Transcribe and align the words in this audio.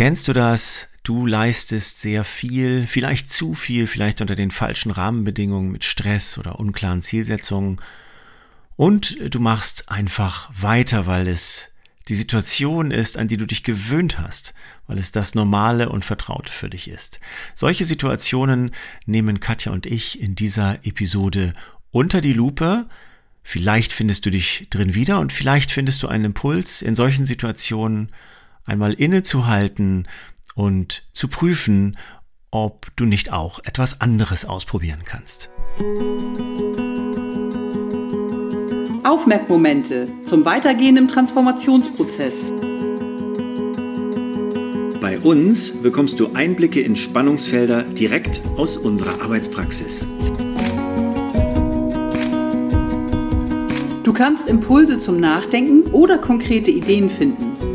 Kennst 0.00 0.28
du 0.28 0.32
das? 0.32 0.88
Du 1.02 1.26
leistest 1.26 2.00
sehr 2.00 2.24
viel, 2.24 2.86
vielleicht 2.86 3.30
zu 3.30 3.52
viel, 3.52 3.86
vielleicht 3.86 4.22
unter 4.22 4.34
den 4.34 4.50
falschen 4.50 4.92
Rahmenbedingungen 4.92 5.70
mit 5.70 5.84
Stress 5.84 6.38
oder 6.38 6.58
unklaren 6.58 7.02
Zielsetzungen. 7.02 7.82
Und 8.76 9.18
du 9.28 9.40
machst 9.40 9.90
einfach 9.90 10.50
weiter, 10.58 11.06
weil 11.06 11.28
es 11.28 11.68
die 12.08 12.14
Situation 12.14 12.92
ist, 12.92 13.18
an 13.18 13.28
die 13.28 13.36
du 13.36 13.44
dich 13.44 13.62
gewöhnt 13.62 14.18
hast, 14.18 14.54
weil 14.86 14.96
es 14.96 15.12
das 15.12 15.34
Normale 15.34 15.90
und 15.90 16.02
Vertraute 16.02 16.50
für 16.50 16.70
dich 16.70 16.88
ist. 16.88 17.20
Solche 17.54 17.84
Situationen 17.84 18.70
nehmen 19.04 19.38
Katja 19.38 19.70
und 19.70 19.84
ich 19.84 20.18
in 20.18 20.34
dieser 20.34 20.78
Episode 20.86 21.52
unter 21.90 22.22
die 22.22 22.32
Lupe. 22.32 22.86
Vielleicht 23.42 23.92
findest 23.92 24.24
du 24.24 24.30
dich 24.30 24.66
drin 24.70 24.94
wieder 24.94 25.20
und 25.20 25.30
vielleicht 25.30 25.70
findest 25.70 26.02
du 26.02 26.08
einen 26.08 26.24
Impuls, 26.24 26.80
in 26.80 26.94
solchen 26.94 27.26
Situationen 27.26 28.10
einmal 28.64 28.92
innezuhalten 28.94 30.06
und 30.54 31.04
zu 31.12 31.28
prüfen, 31.28 31.96
ob 32.50 32.88
du 32.96 33.04
nicht 33.04 33.32
auch 33.32 33.60
etwas 33.64 34.00
anderes 34.00 34.44
ausprobieren 34.44 35.02
kannst. 35.04 35.50
Aufmerkmomente 39.04 40.08
zum 40.24 40.44
Weitergehen 40.44 40.96
im 40.96 41.08
Transformationsprozess. 41.08 42.52
Bei 45.00 45.18
uns 45.18 45.82
bekommst 45.82 46.20
du 46.20 46.34
Einblicke 46.34 46.80
in 46.80 46.94
Spannungsfelder 46.94 47.84
direkt 47.84 48.42
aus 48.56 48.76
unserer 48.76 49.22
Arbeitspraxis. 49.22 50.08
Du 54.02 54.12
kannst 54.12 54.48
Impulse 54.48 54.98
zum 54.98 55.18
Nachdenken 55.18 55.90
oder 55.92 56.18
konkrete 56.18 56.70
Ideen 56.70 57.08
finden 57.08 57.49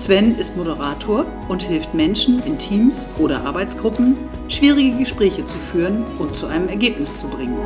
Sven 0.00 0.38
ist 0.38 0.56
Moderator 0.56 1.26
und 1.48 1.62
hilft 1.62 1.92
Menschen 1.92 2.42
in 2.44 2.58
Teams 2.58 3.06
oder 3.18 3.44
Arbeitsgruppen, 3.44 4.16
schwierige 4.48 4.96
Gespräche 4.96 5.44
zu 5.44 5.58
führen 5.58 6.04
und 6.18 6.34
zu 6.34 6.46
einem 6.46 6.70
Ergebnis 6.70 7.18
zu 7.18 7.28
bringen. 7.28 7.58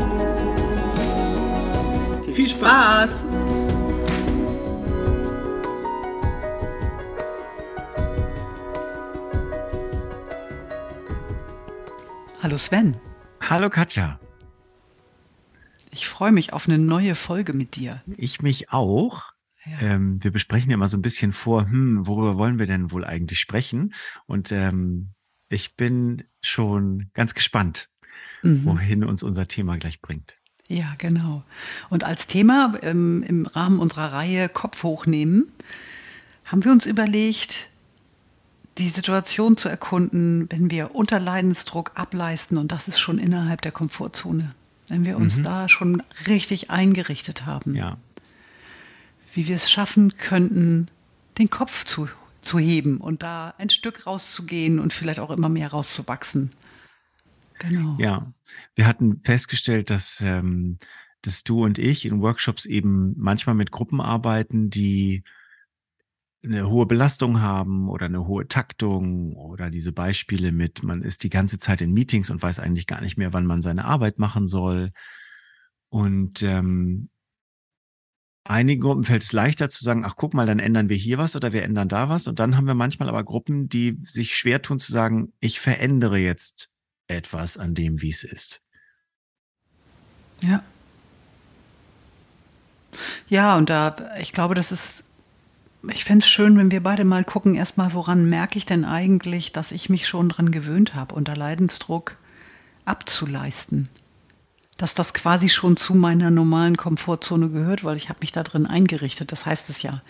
Viel 2.35 2.49
Spaß! 2.49 3.23
Hallo 12.43 12.59
Sven. 12.59 12.97
Hallo 13.49 13.71
Katja. 13.71 14.19
Ich 15.93 16.09
freue 16.09 16.33
mich 16.33 16.53
auf 16.53 16.67
eine 16.67 16.79
neue 16.79 17.15
Folge 17.15 17.53
mit 17.53 17.77
dir. 17.77 18.03
Ich 18.17 18.43
mich 18.43 18.73
auch. 18.73 19.34
Ähm, 19.81 20.23
wir 20.23 20.31
besprechen 20.31 20.71
ja 20.71 20.75
immer 20.75 20.89
so 20.89 20.97
ein 20.97 21.03
bisschen 21.03 21.33
vor, 21.33 21.65
hm, 21.65 22.07
worüber 22.07 22.37
wollen 22.37 22.59
wir 22.59 22.67
denn 22.67 22.91
wohl 22.91 23.05
eigentlich 23.05 23.39
sprechen? 23.39 23.95
Und 24.27 24.53
ähm, 24.53 25.15
ich 25.49 25.77
bin 25.77 26.25
schon 26.43 27.11
ganz 27.15 27.35
gespannt, 27.35 27.89
mhm. 28.43 28.65
wohin 28.65 29.05
uns 29.05 29.23
unser 29.23 29.49
Thema 29.49 29.79
gleich 29.79 30.01
bringt. 30.01 30.37
Ja, 30.69 30.95
genau. 30.99 31.45
Und 31.91 32.05
als 32.05 32.27
Thema 32.27 32.73
ähm, 32.83 33.23
im 33.27 33.47
Rahmen 33.47 33.79
unserer 33.79 34.13
Reihe 34.13 34.49
Kopf 34.49 34.83
hochnehmen, 34.83 35.53
haben 36.45 36.65
wir 36.65 36.73
uns 36.73 36.87
überlegt, 36.87 37.69
die 38.79 38.89
Situation 38.89 39.57
zu 39.57 39.69
erkunden, 39.69 40.47
wenn 40.51 40.71
wir 40.71 40.95
unter 40.95 41.21
Leidensdruck 41.21 41.93
ableisten 41.95 42.59
und 42.59 42.73
das 42.73 42.89
ist 42.89 42.99
schon 42.99 43.19
innerhalb 43.19 43.63
der 43.63 43.73
Komfortzone. 43.73 44.55
Wenn 44.89 45.05
wir 45.05 45.17
uns 45.17 45.39
mhm. 45.39 45.45
da 45.45 45.69
schon 45.69 46.03
richtig 46.27 46.71
eingerichtet 46.71 47.47
haben. 47.47 47.75
Ja 47.75 47.99
wie 49.35 49.49
wir 49.49 49.57
es 49.57 49.71
schaffen 49.71 50.17
könnten, 50.17 50.89
den 51.39 51.51
Kopf 51.51 51.85
zu, 51.85 52.09
zu 52.41 52.59
heben 52.59 53.01
und 53.01 53.23
da 53.23 53.55
ein 53.59 53.71
Stück 53.71 54.07
rauszugehen 54.07 54.79
und 54.79 54.93
vielleicht 54.93 55.21
auch 55.21 55.31
immer 55.31 55.49
mehr 55.49 55.69
rauszuwachsen. 55.69 56.51
Genau. 57.59 57.97
Ja, 57.99 58.33
wir 58.75 58.87
hatten 58.87 59.21
festgestellt, 59.23 59.91
dass, 59.91 60.21
ähm, 60.21 60.79
dass 61.23 61.45
du 61.45 61.65
und 61.65 61.79
ich 61.79 62.05
in 62.05 62.21
Workshops 62.21 62.67
eben 62.67 63.15
manchmal 63.17 63.55
mit 63.55 63.71
Gruppen 63.71 64.01
arbeiten, 64.01 64.71
die 64.71 65.25
eine 66.45 66.69
hohe 66.69 66.87
Belastung 66.87 67.41
haben 67.41 67.89
oder 67.89 68.07
eine 68.07 68.27
hohe 68.27 68.47
Taktung 68.47 69.35
oder 69.35 69.71
diese 69.71 69.93
Beispiele 69.93 70.53
mit, 70.53 70.83
man 70.83 71.03
ist 71.03 71.23
die 71.23 71.31
ganze 71.31 71.59
Zeit 71.59 71.81
in 71.81 71.93
Meetings 71.93 72.29
und 72.29 72.43
weiß 72.43 72.61
eigentlich 72.61 72.87
gar 72.87 73.01
nicht 73.01 73.17
mehr, 73.17 73.33
wann 73.33 73.47
man 73.47 73.63
seine 73.63 73.87
Arbeit 73.87 74.19
machen 74.19 74.47
soll. 74.47 74.93
Und 75.89 76.43
ähm, 76.43 77.09
Einigen 78.47 78.83
Gruppen 78.83 79.05
fällt 79.05 79.23
es 79.23 79.33
leichter 79.33 79.71
zu 79.71 79.83
sagen, 79.83 80.05
ach 80.05 80.17
guck 80.17 80.35
mal, 80.35 80.47
dann 80.47 80.59
ändern 80.59 80.91
wir 80.91 80.97
hier 80.97 81.17
was 81.17 81.35
oder 81.35 81.55
wir 81.55 81.63
ändern 81.63 81.89
da 81.89 82.11
was. 82.11 82.27
Und 82.27 82.39
dann 82.39 82.57
haben 82.57 82.67
wir 82.67 82.75
manchmal 82.75 83.09
aber 83.09 83.25
Gruppen, 83.25 83.71
die 83.71 83.99
sich 84.05 84.37
schwer 84.37 84.61
tun 84.61 84.79
zu 84.79 84.93
sagen, 84.93 85.33
ich 85.41 85.61
verändere 85.61 86.19
jetzt 86.19 86.71
etwas 87.09 87.57
an 87.57 87.75
dem, 87.75 88.03
wie 88.03 88.11
es 88.11 88.23
ist. 88.23 88.61
Ja. 90.43 90.63
Ja, 93.29 93.57
und 93.57 93.71
da, 93.71 93.97
ich 94.21 94.33
glaube, 94.33 94.55
das 94.55 94.73
ist, 94.73 95.05
ich 95.91 96.05
fände 96.05 96.23
es 96.23 96.29
schön, 96.29 96.59
wenn 96.59 96.71
wir 96.71 96.83
beide 96.83 97.05
mal 97.05 97.25
gucken, 97.25 97.55
erstmal, 97.55 97.95
woran 97.95 98.29
merke 98.29 98.59
ich 98.59 98.67
denn 98.67 98.85
eigentlich, 98.85 99.53
dass 99.53 99.73
ich 99.73 99.89
mich 99.89 100.07
schon 100.07 100.29
dran 100.29 100.51
gewöhnt 100.51 100.95
habe, 100.95 101.15
unter 101.15 101.35
Leidensdruck 101.35 102.19
abzuleisten 102.85 103.89
dass 104.77 104.95
das 104.95 105.15
quasi 105.15 105.49
schon 105.49 105.77
zu 105.77 105.95
meiner 105.95 106.31
normalen 106.31 106.77
Komfortzone 106.77 107.51
gehört, 107.51 107.85
weil 107.85 107.97
ich 107.97 108.09
habe 108.09 108.21
mich 108.21 108.33
da 108.33 108.43
drin 108.43 108.67
eingerichtet. 108.67 109.33
Das 109.33 109.47
heißt 109.47 109.71
es 109.71 109.83
ja. 109.83 110.03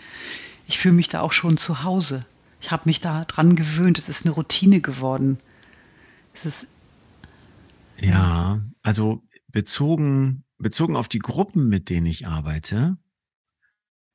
Ich 0.67 0.79
fühle 0.79 0.95
mich 0.95 1.09
da 1.09 1.21
auch 1.21 1.33
schon 1.33 1.57
zu 1.57 1.83
Hause. 1.83 2.25
Ich 2.61 2.71
habe 2.71 2.83
mich 2.85 2.99
da 2.99 3.23
dran 3.25 3.55
gewöhnt. 3.55 3.99
Es 3.99 4.09
ist 4.09 4.25
eine 4.25 4.33
Routine 4.33 4.81
geworden. 4.81 5.37
Es 6.33 6.45
ist 6.45 6.67
ja, 7.99 8.61
also 8.81 9.23
bezogen 9.51 10.45
bezogen 10.57 10.95
auf 10.95 11.07
die 11.07 11.19
Gruppen, 11.19 11.67
mit 11.67 11.89
denen 11.89 12.05
ich 12.05 12.27
arbeite. 12.27 12.97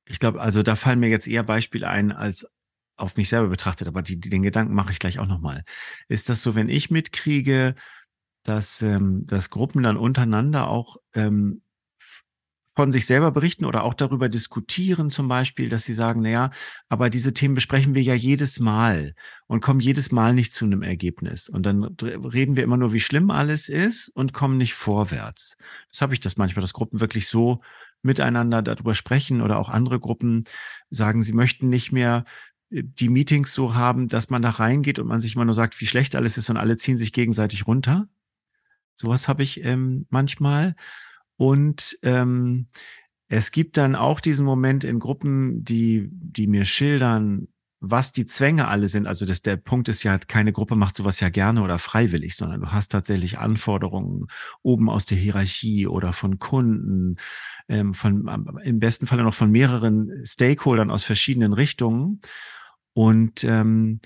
Ich 0.05 0.19
glaube, 0.19 0.41
also 0.41 0.63
da 0.63 0.77
fallen 0.77 1.01
mir 1.01 1.09
jetzt 1.09 1.29
eher 1.29 1.43
Beispiele 1.43 1.89
ein 1.89 2.13
als 2.13 2.51
auf 2.97 3.17
mich 3.17 3.29
selber 3.29 3.49
betrachtet, 3.49 3.89
aber 3.89 4.03
die, 4.03 4.21
den 4.21 4.43
Gedanken 4.43 4.75
mache 4.75 4.93
ich 4.93 4.99
gleich 4.99 5.19
auch 5.19 5.27
nochmal. 5.27 5.65
Ist 6.09 6.29
das 6.29 6.43
so, 6.43 6.55
wenn 6.55 6.69
ich 6.69 6.91
mitkriege, 6.91 7.75
dass, 8.43 8.83
ähm, 8.83 9.25
dass 9.27 9.51
Gruppen 9.51 9.83
dann 9.83 9.97
untereinander 9.97 10.69
auch 10.69 10.97
ähm, 11.15 11.63
von 12.77 12.93
sich 12.93 13.05
selber 13.05 13.31
berichten 13.31 13.65
oder 13.65 13.85
auch 13.85 13.95
darüber 13.95 14.29
diskutieren, 14.29 15.11
zum 15.11 15.29
Beispiel, 15.29 15.69
dass 15.69 15.85
sie 15.85 15.93
sagen, 15.93 16.23
naja, 16.23 16.51
aber 16.89 17.11
diese 17.11 17.35
Themen 17.35 17.55
besprechen 17.55 17.95
wir 17.95 18.03
ja 18.03 18.15
jedes 18.15 18.61
Mal 18.61 19.15
und 19.47 19.61
kommen 19.61 19.81
jedes 19.81 20.13
Mal 20.13 20.33
nicht 20.33 20.55
zu 20.55 20.65
einem 20.65 20.83
Ergebnis. 20.83 21.49
Und 21.49 21.67
dann 21.67 21.85
reden 21.85 22.57
wir 22.57 22.63
immer 22.63 22.79
nur, 22.79 22.93
wie 22.93 23.01
schlimm 23.01 23.31
alles 23.31 23.69
ist 23.69 24.09
und 24.09 24.33
kommen 24.33 24.57
nicht 24.57 24.75
vorwärts. 24.75 25.57
Das 25.91 26.01
habe 26.01 26.15
ich 26.15 26.21
das 26.21 26.37
manchmal, 26.37 26.63
dass 26.63 26.73
Gruppen 26.73 27.01
wirklich 27.01 27.27
so 27.27 27.61
miteinander 28.03 28.63
darüber 28.63 28.95
sprechen 28.95 29.43
oder 29.43 29.59
auch 29.59 29.69
andere 29.69 30.01
Gruppen 30.01 30.45
sagen, 30.89 31.23
sie 31.23 31.35
möchten 31.35 31.69
nicht 31.69 31.93
mehr 31.93 32.25
äh, 32.71 32.83
die 32.83 33.09
Meetings 33.09 33.53
so 33.53 33.75
haben, 33.75 34.09
dass 34.09 34.31
man 34.31 34.43
da 34.43 34.51
reingeht 34.51 34.99
und 34.99 35.07
man 35.07 35.21
sich 35.21 35.35
immer 35.35 35.45
nur 35.45 35.55
sagt, 35.55 35.79
wie 35.81 35.87
schlecht 35.87 36.17
alles 36.17 36.39
ist 36.39 36.49
und 36.49 36.57
alle 36.57 36.77
ziehen 36.77 36.99
sich 36.99 37.13
gegenseitig 37.13 37.67
runter, 37.67 38.09
Sowas 39.01 39.29
habe 39.29 39.43
ich 39.43 39.65
ähm, 39.65 40.07
manchmal. 40.11 40.77
Und 41.37 41.99
ähm, 42.03 42.67
es 43.29 43.51
gibt 43.51 43.79
dann 43.79 43.97
auch 43.97 44.21
diesen 44.21 44.45
Moment 44.45 44.85
in 44.85 44.99
Gruppen, 44.99 45.65
die, 45.65 46.11
die 46.13 46.47
mir 46.47 46.67
schildern, 46.67 47.49
was 47.81 48.13
die 48.13 48.27
Zwänge 48.27 48.69
alle 48.69 48.89
sind. 48.89 49.07
Also 49.07 49.25
das, 49.25 49.41
der 49.41 49.57
Punkt 49.57 49.89
ist 49.89 50.03
ja, 50.03 50.19
keine 50.19 50.53
Gruppe 50.53 50.77
macht 50.77 50.97
sowas 50.97 51.19
ja 51.21 51.31
gerne 51.31 51.63
oder 51.63 51.79
freiwillig, 51.79 52.37
sondern 52.37 52.61
du 52.61 52.73
hast 52.73 52.89
tatsächlich 52.89 53.39
Anforderungen 53.39 54.27
oben 54.61 54.91
aus 54.91 55.07
der 55.07 55.17
Hierarchie 55.17 55.87
oder 55.87 56.13
von 56.13 56.39
Kunden, 56.39 57.17
ähm, 57.69 57.95
von 57.95 58.29
im 58.63 58.81
besten 58.81 59.07
Falle 59.07 59.23
noch 59.23 59.33
von 59.33 59.51
mehreren 59.51 60.11
Stakeholdern 60.27 60.91
aus 60.91 61.05
verschiedenen 61.05 61.55
Richtungen. 61.55 62.21
Und 62.93 63.45
ähm, 63.45 64.01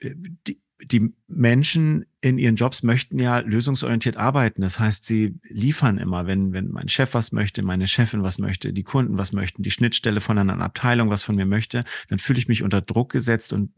die, 0.00 0.62
die 0.84 1.12
Menschen 1.26 2.06
in 2.20 2.38
ihren 2.38 2.56
Jobs 2.56 2.82
möchten 2.82 3.18
ja 3.18 3.38
lösungsorientiert 3.38 4.16
arbeiten. 4.16 4.62
Das 4.62 4.78
heißt, 4.78 5.04
sie 5.04 5.38
liefern 5.42 5.98
immer, 5.98 6.26
wenn, 6.26 6.52
wenn 6.52 6.68
mein 6.68 6.88
Chef 6.88 7.14
was 7.14 7.32
möchte, 7.32 7.62
meine 7.62 7.88
Chefin 7.88 8.22
was 8.22 8.38
möchte, 8.38 8.72
die 8.72 8.84
Kunden 8.84 9.18
was 9.18 9.32
möchten, 9.32 9.62
die 9.62 9.70
Schnittstelle 9.70 10.20
von 10.20 10.38
einer 10.38 10.60
Abteilung 10.60 11.10
was 11.10 11.24
von 11.24 11.36
mir 11.36 11.46
möchte, 11.46 11.84
dann 12.08 12.18
fühle 12.18 12.38
ich 12.38 12.48
mich 12.48 12.62
unter 12.62 12.80
Druck 12.80 13.10
gesetzt 13.10 13.52
und 13.52 13.72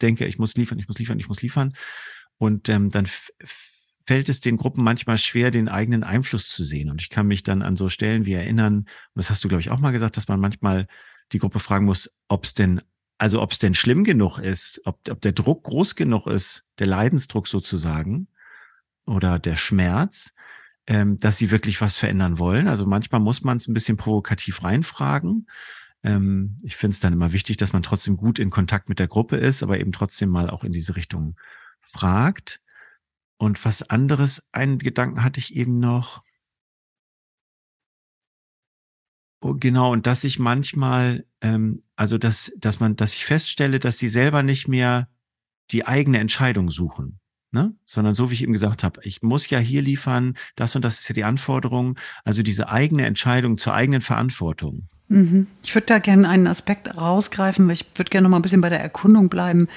denke, 0.00 0.26
ich 0.26 0.38
muss 0.38 0.56
liefern, 0.56 0.78
ich 0.78 0.88
muss 0.88 0.98
liefern, 0.98 1.18
ich 1.20 1.28
muss 1.28 1.42
liefern. 1.42 1.74
Und 2.38 2.68
ähm, 2.68 2.90
dann 2.90 3.06
fällt 4.06 4.28
es 4.28 4.40
den 4.40 4.56
Gruppen 4.56 4.84
manchmal 4.84 5.18
schwer, 5.18 5.50
den 5.50 5.68
eigenen 5.68 6.04
Einfluss 6.04 6.48
zu 6.48 6.64
sehen. 6.64 6.90
Und 6.90 7.02
ich 7.02 7.10
kann 7.10 7.26
mich 7.26 7.42
dann 7.42 7.62
an 7.62 7.76
so 7.76 7.88
Stellen 7.88 8.24
wie 8.24 8.34
erinnern, 8.34 8.78
und 8.78 8.86
das 9.14 9.30
hast 9.30 9.44
du, 9.44 9.48
glaube 9.48 9.60
ich, 9.60 9.70
auch 9.70 9.80
mal 9.80 9.90
gesagt, 9.90 10.16
dass 10.16 10.28
man 10.28 10.40
manchmal 10.40 10.86
die 11.32 11.38
Gruppe 11.38 11.58
fragen 11.58 11.86
muss, 11.86 12.10
ob 12.28 12.44
es 12.44 12.54
denn, 12.54 12.80
also 13.18 13.40
ob 13.40 13.52
es 13.52 13.58
denn 13.58 13.74
schlimm 13.74 14.04
genug 14.04 14.38
ist, 14.38 14.80
ob, 14.84 15.00
ob 15.10 15.20
der 15.20 15.32
Druck 15.32 15.64
groß 15.64 15.94
genug 15.96 16.26
ist, 16.26 16.64
der 16.78 16.86
Leidensdruck 16.86 17.48
sozusagen 17.48 18.28
oder 19.06 19.38
der 19.38 19.56
Schmerz, 19.56 20.34
ähm, 20.86 21.18
dass 21.18 21.38
sie 21.38 21.50
wirklich 21.50 21.80
was 21.80 21.96
verändern 21.96 22.38
wollen. 22.38 22.68
Also 22.68 22.86
manchmal 22.86 23.20
muss 23.20 23.42
man 23.42 23.56
es 23.56 23.68
ein 23.68 23.74
bisschen 23.74 23.96
provokativ 23.96 24.62
reinfragen. 24.62 25.46
Ähm, 26.02 26.58
ich 26.62 26.76
finde 26.76 26.94
es 26.94 27.00
dann 27.00 27.12
immer 27.12 27.32
wichtig, 27.32 27.56
dass 27.56 27.72
man 27.72 27.82
trotzdem 27.82 28.16
gut 28.16 28.38
in 28.38 28.50
Kontakt 28.50 28.88
mit 28.88 28.98
der 28.98 29.08
Gruppe 29.08 29.36
ist, 29.36 29.62
aber 29.62 29.80
eben 29.80 29.92
trotzdem 29.92 30.28
mal 30.28 30.50
auch 30.50 30.64
in 30.64 30.72
diese 30.72 30.96
Richtung 30.96 31.36
fragt. 31.80 32.60
Und 33.38 33.64
was 33.64 33.88
anderes, 33.90 34.46
einen 34.52 34.78
Gedanken 34.78 35.22
hatte 35.22 35.40
ich 35.40 35.56
eben 35.56 35.78
noch. 35.78 36.22
Oh, 39.40 39.54
genau, 39.54 39.92
und 39.92 40.06
dass 40.06 40.24
ich 40.24 40.38
manchmal, 40.38 41.26
ähm, 41.40 41.80
also 41.94 42.18
dass, 42.18 42.52
dass 42.58 42.80
man, 42.80 42.96
dass 42.96 43.14
ich 43.14 43.24
feststelle, 43.24 43.78
dass 43.78 43.98
sie 43.98 44.08
selber 44.08 44.42
nicht 44.42 44.66
mehr 44.66 45.08
die 45.70 45.86
eigene 45.86 46.18
Entscheidung 46.18 46.70
suchen. 46.70 47.20
Ne? 47.52 47.74
Sondern 47.86 48.14
so 48.14 48.30
wie 48.30 48.34
ich 48.34 48.42
eben 48.42 48.52
gesagt 48.52 48.82
habe, 48.82 49.00
ich 49.02 49.22
muss 49.22 49.48
ja 49.48 49.58
hier 49.58 49.82
liefern, 49.82 50.34
das 50.56 50.74
und 50.74 50.84
das 50.84 51.00
ist 51.00 51.08
ja 51.08 51.14
die 51.14 51.24
Anforderung, 51.24 51.98
also 52.24 52.42
diese 52.42 52.68
eigene 52.68 53.06
Entscheidung 53.06 53.56
zur 53.56 53.74
eigenen 53.74 54.00
Verantwortung. 54.00 54.88
Mhm. 55.08 55.46
Ich 55.62 55.74
würde 55.74 55.86
da 55.86 55.98
gerne 55.98 56.28
einen 56.28 56.48
Aspekt 56.48 56.96
rausgreifen, 56.96 57.66
weil 57.66 57.74
ich 57.74 57.86
würde 57.94 58.10
gerne 58.10 58.24
noch 58.24 58.30
mal 58.30 58.38
ein 58.38 58.42
bisschen 58.42 58.60
bei 58.60 58.68
der 58.68 58.80
Erkundung 58.80 59.28
bleiben. 59.28 59.68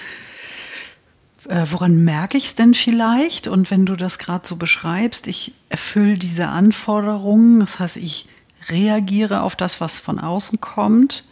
Äh, 1.48 1.66
woran 1.70 2.04
merke 2.04 2.38
ich 2.38 2.46
es 2.46 2.56
denn 2.56 2.74
vielleicht? 2.74 3.48
Und 3.48 3.72
wenn 3.72 3.86
du 3.86 3.96
das 3.96 4.20
gerade 4.20 4.48
so 4.48 4.56
beschreibst, 4.56 5.28
ich 5.28 5.54
erfülle 5.70 6.18
diese 6.18 6.48
Anforderungen, 6.48 7.60
das 7.60 7.80
heißt, 7.80 7.98
ich 7.98 8.28
reagiere 8.70 9.42
auf 9.42 9.56
das, 9.56 9.82
was 9.82 10.00
von 10.00 10.20
außen 10.20 10.60
kommt 10.62 11.26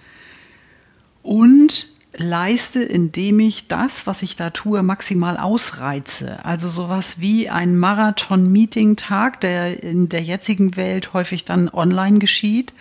und 1.24 1.88
leiste, 2.16 2.82
indem 2.82 3.40
ich 3.40 3.68
das, 3.68 4.08
was 4.08 4.24
ich 4.24 4.36
da 4.36 4.50
tue, 4.50 4.82
maximal 4.82 5.38
ausreize. 5.38 6.44
Also 6.46 6.68
sowas 6.68 7.20
wie 7.20 7.50
ein 7.50 7.78
Marathon-Meeting-Tag, 7.78 9.42
der 9.42 9.84
in 9.84 10.10
der 10.10 10.24
jetzigen 10.24 10.76
Welt 10.76 11.14
häufig 11.14 11.46
dann 11.46 11.70
online 11.70 12.20
geschieht 12.20 12.74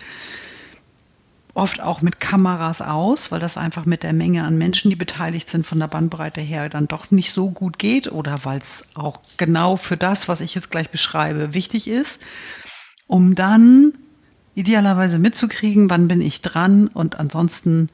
oft 1.57 1.81
auch 1.81 2.03
mit 2.03 2.19
Kameras 2.19 2.81
aus, 2.81 3.31
weil 3.31 3.39
das 3.39 3.57
einfach 3.57 3.87
mit 3.87 4.03
der 4.03 4.13
Menge 4.13 4.43
an 4.43 4.59
Menschen, 4.59 4.89
die 4.91 4.95
beteiligt 4.95 5.49
sind, 5.49 5.65
von 5.65 5.79
der 5.79 5.87
Bandbreite 5.87 6.39
her 6.39 6.69
dann 6.69 6.87
doch 6.87 7.09
nicht 7.09 7.31
so 7.31 7.49
gut 7.49 7.79
geht 7.79 8.11
oder 8.11 8.45
weil 8.45 8.59
es 8.59 8.85
auch 8.93 9.21
genau 9.37 9.75
für 9.75 9.97
das, 9.97 10.27
was 10.27 10.39
ich 10.39 10.53
jetzt 10.53 10.69
gleich 10.69 10.91
beschreibe, 10.91 11.55
wichtig 11.55 11.87
ist, 11.87 12.21
um 13.07 13.33
dann 13.33 13.93
idealerweise 14.57 15.19
mitzukriegen, 15.19 15.89
wann 15.91 16.07
bin 16.07 16.19
ich 16.19 16.41
dran 16.41 16.87
und 16.87 17.19
ansonsten 17.19 17.89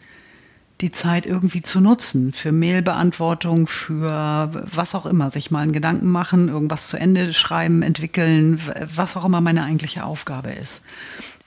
die 0.79 0.91
Zeit 0.91 1.25
irgendwie 1.25 1.61
zu 1.61 1.81
nutzen 1.81 2.31
für 2.31 2.53
Mailbeantwortung, 2.53 3.67
für 3.67 4.49
was 4.73 4.95
auch 4.95 5.05
immer, 5.05 5.29
sich 5.29 5.51
mal 5.51 5.59
einen 5.59 5.73
Gedanken 5.73 6.09
machen, 6.09 6.47
irgendwas 6.47 6.87
zu 6.87 6.97
Ende 6.97 7.33
schreiben, 7.33 7.81
entwickeln, 7.81 8.61
was 8.95 9.17
auch 9.17 9.25
immer 9.25 9.41
meine 9.41 9.63
eigentliche 9.63 10.05
Aufgabe 10.05 10.51
ist. 10.51 10.83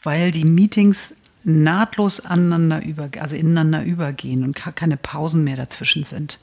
Weil 0.02 0.32
die 0.32 0.44
Meetings 0.44 1.14
nahtlos 1.44 2.20
aneinander 2.20 2.84
über, 2.84 3.08
also 3.18 3.36
ineinander 3.36 3.84
übergehen 3.84 4.44
und 4.44 4.54
keine 4.54 4.98
Pausen 4.98 5.44
mehr 5.44 5.56
dazwischen 5.56 6.04
sind. 6.04 6.38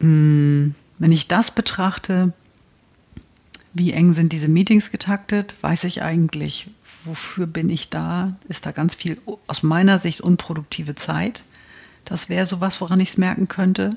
Mm, 0.00 0.70
wenn 0.98 1.12
ich 1.12 1.28
das 1.28 1.52
betrachte, 1.52 2.32
wie 3.72 3.92
eng 3.92 4.14
sind 4.14 4.32
diese 4.32 4.48
Meetings 4.48 4.90
getaktet, 4.90 5.54
weiß 5.60 5.84
ich 5.84 6.02
eigentlich, 6.02 6.68
wofür 7.04 7.46
bin 7.46 7.70
ich 7.70 7.90
da? 7.90 8.36
Ist 8.48 8.66
da 8.66 8.72
ganz 8.72 8.94
viel 8.94 9.20
aus 9.46 9.62
meiner 9.62 9.98
Sicht 9.98 10.20
unproduktive 10.20 10.94
Zeit? 10.94 11.42
Das 12.04 12.28
wäre 12.28 12.46
sowas, 12.46 12.80
woran 12.80 13.00
ich 13.00 13.10
es 13.10 13.18
merken 13.18 13.48
könnte. 13.48 13.96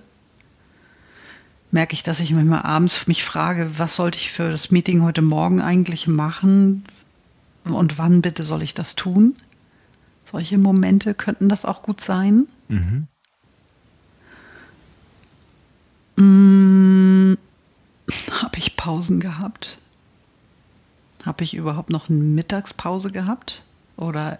Merke 1.71 1.94
ich, 1.94 2.03
dass 2.03 2.19
ich 2.19 2.33
manchmal 2.33 2.63
abends 2.63 3.07
mich 3.07 3.24
frage, 3.24 3.71
was 3.77 3.95
sollte 3.95 4.18
ich 4.18 4.31
für 4.31 4.51
das 4.51 4.71
Meeting 4.71 5.03
heute 5.03 5.21
Morgen 5.21 5.62
eigentlich 5.62 6.07
machen? 6.07 6.83
Und 7.63 7.98
wann 7.98 8.21
bitte 8.21 8.44
soll 8.44 8.62
ich 8.62 8.74
das 8.74 8.95
tun? 8.95 9.36
Solche 10.25 10.57
Momente 10.57 11.13
könnten 11.13 11.47
das 11.47 11.63
auch 11.65 11.83
gut 11.83 12.01
sein. 12.01 12.47
Mhm. 12.68 13.07
Hm, 16.18 17.38
Habe 18.42 18.57
ich 18.57 18.75
Pausen 18.75 19.19
gehabt? 19.19 19.80
Habe 21.25 21.44
ich 21.44 21.53
überhaupt 21.53 21.89
noch 21.89 22.09
eine 22.09 22.19
Mittagspause 22.19 23.12
gehabt? 23.12 23.63
Oder 23.97 24.39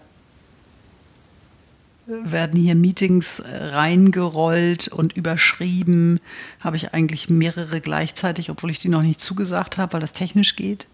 werden 2.06 2.60
hier 2.60 2.74
Meetings 2.74 3.42
reingerollt 3.46 4.88
und 4.88 5.12
überschrieben? 5.12 6.20
Habe 6.60 6.76
ich 6.76 6.92
eigentlich 6.92 7.30
mehrere 7.30 7.80
gleichzeitig, 7.80 8.50
obwohl 8.50 8.70
ich 8.70 8.80
die 8.80 8.88
noch 8.88 9.02
nicht 9.02 9.20
zugesagt 9.20 9.78
habe, 9.78 9.92
weil 9.92 10.00
das 10.00 10.12
technisch 10.12 10.56
geht? 10.56 10.88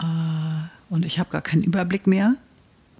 Äh, 0.00 0.04
und 0.88 1.04
ich 1.04 1.18
habe 1.18 1.30
gar 1.30 1.42
keinen 1.42 1.62
Überblick 1.62 2.06
mehr. 2.06 2.36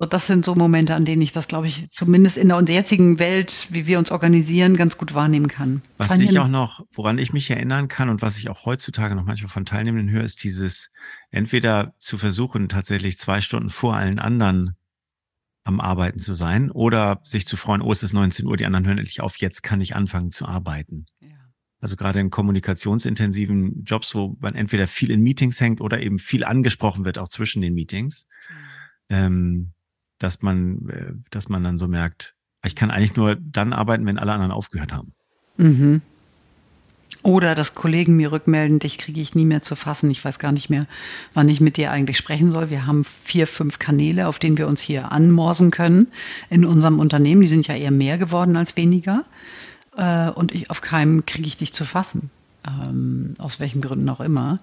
Und 0.02 0.12
das 0.12 0.26
sind 0.26 0.44
so 0.44 0.56
Momente, 0.56 0.96
an 0.96 1.04
denen 1.04 1.22
ich 1.22 1.30
das, 1.30 1.46
glaube 1.46 1.68
ich, 1.68 1.88
zumindest 1.92 2.36
in 2.36 2.48
der 2.48 2.60
jetzigen 2.74 3.20
Welt, 3.20 3.68
wie 3.70 3.86
wir 3.86 4.00
uns 4.00 4.10
organisieren, 4.10 4.76
ganz 4.76 4.98
gut 4.98 5.14
wahrnehmen 5.14 5.46
kann. 5.46 5.80
Was 5.96 6.08
Fand 6.08 6.24
ich 6.24 6.40
auch 6.40 6.48
noch, 6.48 6.84
woran 6.90 7.18
ich 7.18 7.32
mich 7.32 7.48
erinnern 7.48 7.86
kann 7.86 8.08
und 8.08 8.20
was 8.20 8.36
ich 8.36 8.50
auch 8.50 8.66
heutzutage 8.66 9.14
noch 9.14 9.24
manchmal 9.24 9.50
von 9.50 9.64
Teilnehmenden 9.64 10.10
höre, 10.10 10.24
ist 10.24 10.42
dieses 10.42 10.90
entweder 11.30 11.94
zu 11.98 12.18
versuchen, 12.18 12.68
tatsächlich 12.68 13.16
zwei 13.16 13.40
Stunden 13.40 13.70
vor 13.70 13.94
allen 13.94 14.18
anderen 14.18 14.74
am 15.62 15.78
Arbeiten 15.78 16.18
zu 16.18 16.34
sein 16.34 16.72
oder 16.72 17.20
sich 17.22 17.46
zu 17.46 17.56
freuen, 17.56 17.80
oh, 17.80 17.92
es 17.92 18.02
ist 18.02 18.12
19 18.12 18.44
Uhr, 18.44 18.56
die 18.56 18.66
anderen 18.66 18.84
hören 18.84 18.98
endlich 18.98 19.20
auf, 19.20 19.36
jetzt 19.36 19.62
kann 19.62 19.80
ich 19.80 19.94
anfangen 19.94 20.32
zu 20.32 20.46
arbeiten. 20.46 21.06
Ja. 21.20 21.28
Also 21.78 21.94
gerade 21.94 22.18
in 22.18 22.30
kommunikationsintensiven 22.30 23.84
Jobs, 23.84 24.16
wo 24.16 24.36
man 24.40 24.56
entweder 24.56 24.88
viel 24.88 25.12
in 25.12 25.20
Meetings 25.20 25.60
hängt 25.60 25.80
oder 25.80 26.02
eben 26.02 26.18
viel 26.18 26.42
angesprochen 26.42 27.04
wird, 27.04 27.18
auch 27.18 27.28
zwischen 27.28 27.62
den 27.62 27.74
Meetings, 27.74 28.26
mhm. 28.50 29.14
ähm, 29.14 29.72
dass 30.22 30.42
man, 30.42 30.88
äh, 30.88 31.12
dass 31.30 31.48
man 31.48 31.64
dann 31.64 31.78
so 31.78 31.88
merkt, 31.88 32.34
ich 32.64 32.76
kann 32.76 32.90
eigentlich 32.90 33.16
nur 33.16 33.36
dann 33.36 33.72
arbeiten, 33.72 34.06
wenn 34.06 34.18
alle 34.18 34.32
anderen 34.32 34.52
aufgehört 34.52 34.92
haben. 34.92 35.14
Mhm. 35.56 36.02
Oder 37.22 37.54
dass 37.54 37.74
Kollegen 37.74 38.16
mir 38.16 38.32
rückmelden, 38.32 38.80
dich 38.80 38.98
kriege 38.98 39.20
ich 39.20 39.34
nie 39.34 39.44
mehr 39.44 39.62
zu 39.62 39.76
fassen. 39.76 40.10
Ich 40.10 40.24
weiß 40.24 40.38
gar 40.40 40.50
nicht 40.50 40.70
mehr, 40.70 40.86
wann 41.34 41.48
ich 41.48 41.60
mit 41.60 41.76
dir 41.76 41.92
eigentlich 41.92 42.16
sprechen 42.16 42.50
soll. 42.50 42.70
Wir 42.70 42.86
haben 42.86 43.04
vier, 43.04 43.46
fünf 43.46 43.78
Kanäle, 43.78 44.26
auf 44.26 44.38
denen 44.38 44.58
wir 44.58 44.66
uns 44.66 44.80
hier 44.80 45.12
anmorsen 45.12 45.70
können 45.70 46.08
in 46.50 46.64
unserem 46.64 46.98
Unternehmen. 46.98 47.42
Die 47.42 47.48
sind 47.48 47.68
ja 47.68 47.76
eher 47.76 47.92
mehr 47.92 48.18
geworden 48.18 48.56
als 48.56 48.76
weniger 48.76 49.24
äh, 49.96 50.30
und 50.30 50.52
ich, 50.54 50.70
auf 50.70 50.80
keinem 50.80 51.24
kriege 51.24 51.46
ich 51.46 51.56
dich 51.56 51.72
zu 51.72 51.84
fassen. 51.84 52.30
Ähm, 52.66 53.34
aus 53.38 53.60
welchen 53.60 53.82
Gründen 53.82 54.08
auch 54.08 54.20
immer. 54.20 54.58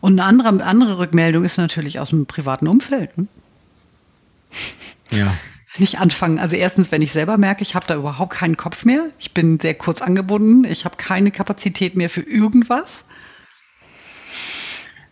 Und 0.00 0.18
eine 0.18 0.24
andere, 0.24 0.64
andere 0.64 0.98
Rückmeldung 0.98 1.44
ist 1.44 1.58
natürlich 1.58 2.00
aus 2.00 2.10
dem 2.10 2.26
privaten 2.26 2.68
Umfeld. 2.68 3.10
Ja. 5.10 5.34
Nicht 5.78 5.98
anfangen. 6.00 6.38
Also 6.38 6.56
erstens, 6.56 6.92
wenn 6.92 7.00
ich 7.00 7.12
selber 7.12 7.38
merke, 7.38 7.62
ich 7.62 7.74
habe 7.74 7.86
da 7.86 7.96
überhaupt 7.96 8.34
keinen 8.34 8.56
Kopf 8.56 8.84
mehr. 8.84 9.08
Ich 9.18 9.32
bin 9.32 9.58
sehr 9.58 9.74
kurz 9.74 10.02
angebunden. 10.02 10.64
Ich 10.64 10.84
habe 10.84 10.96
keine 10.96 11.30
Kapazität 11.30 11.96
mehr 11.96 12.10
für 12.10 12.20
irgendwas. 12.20 13.06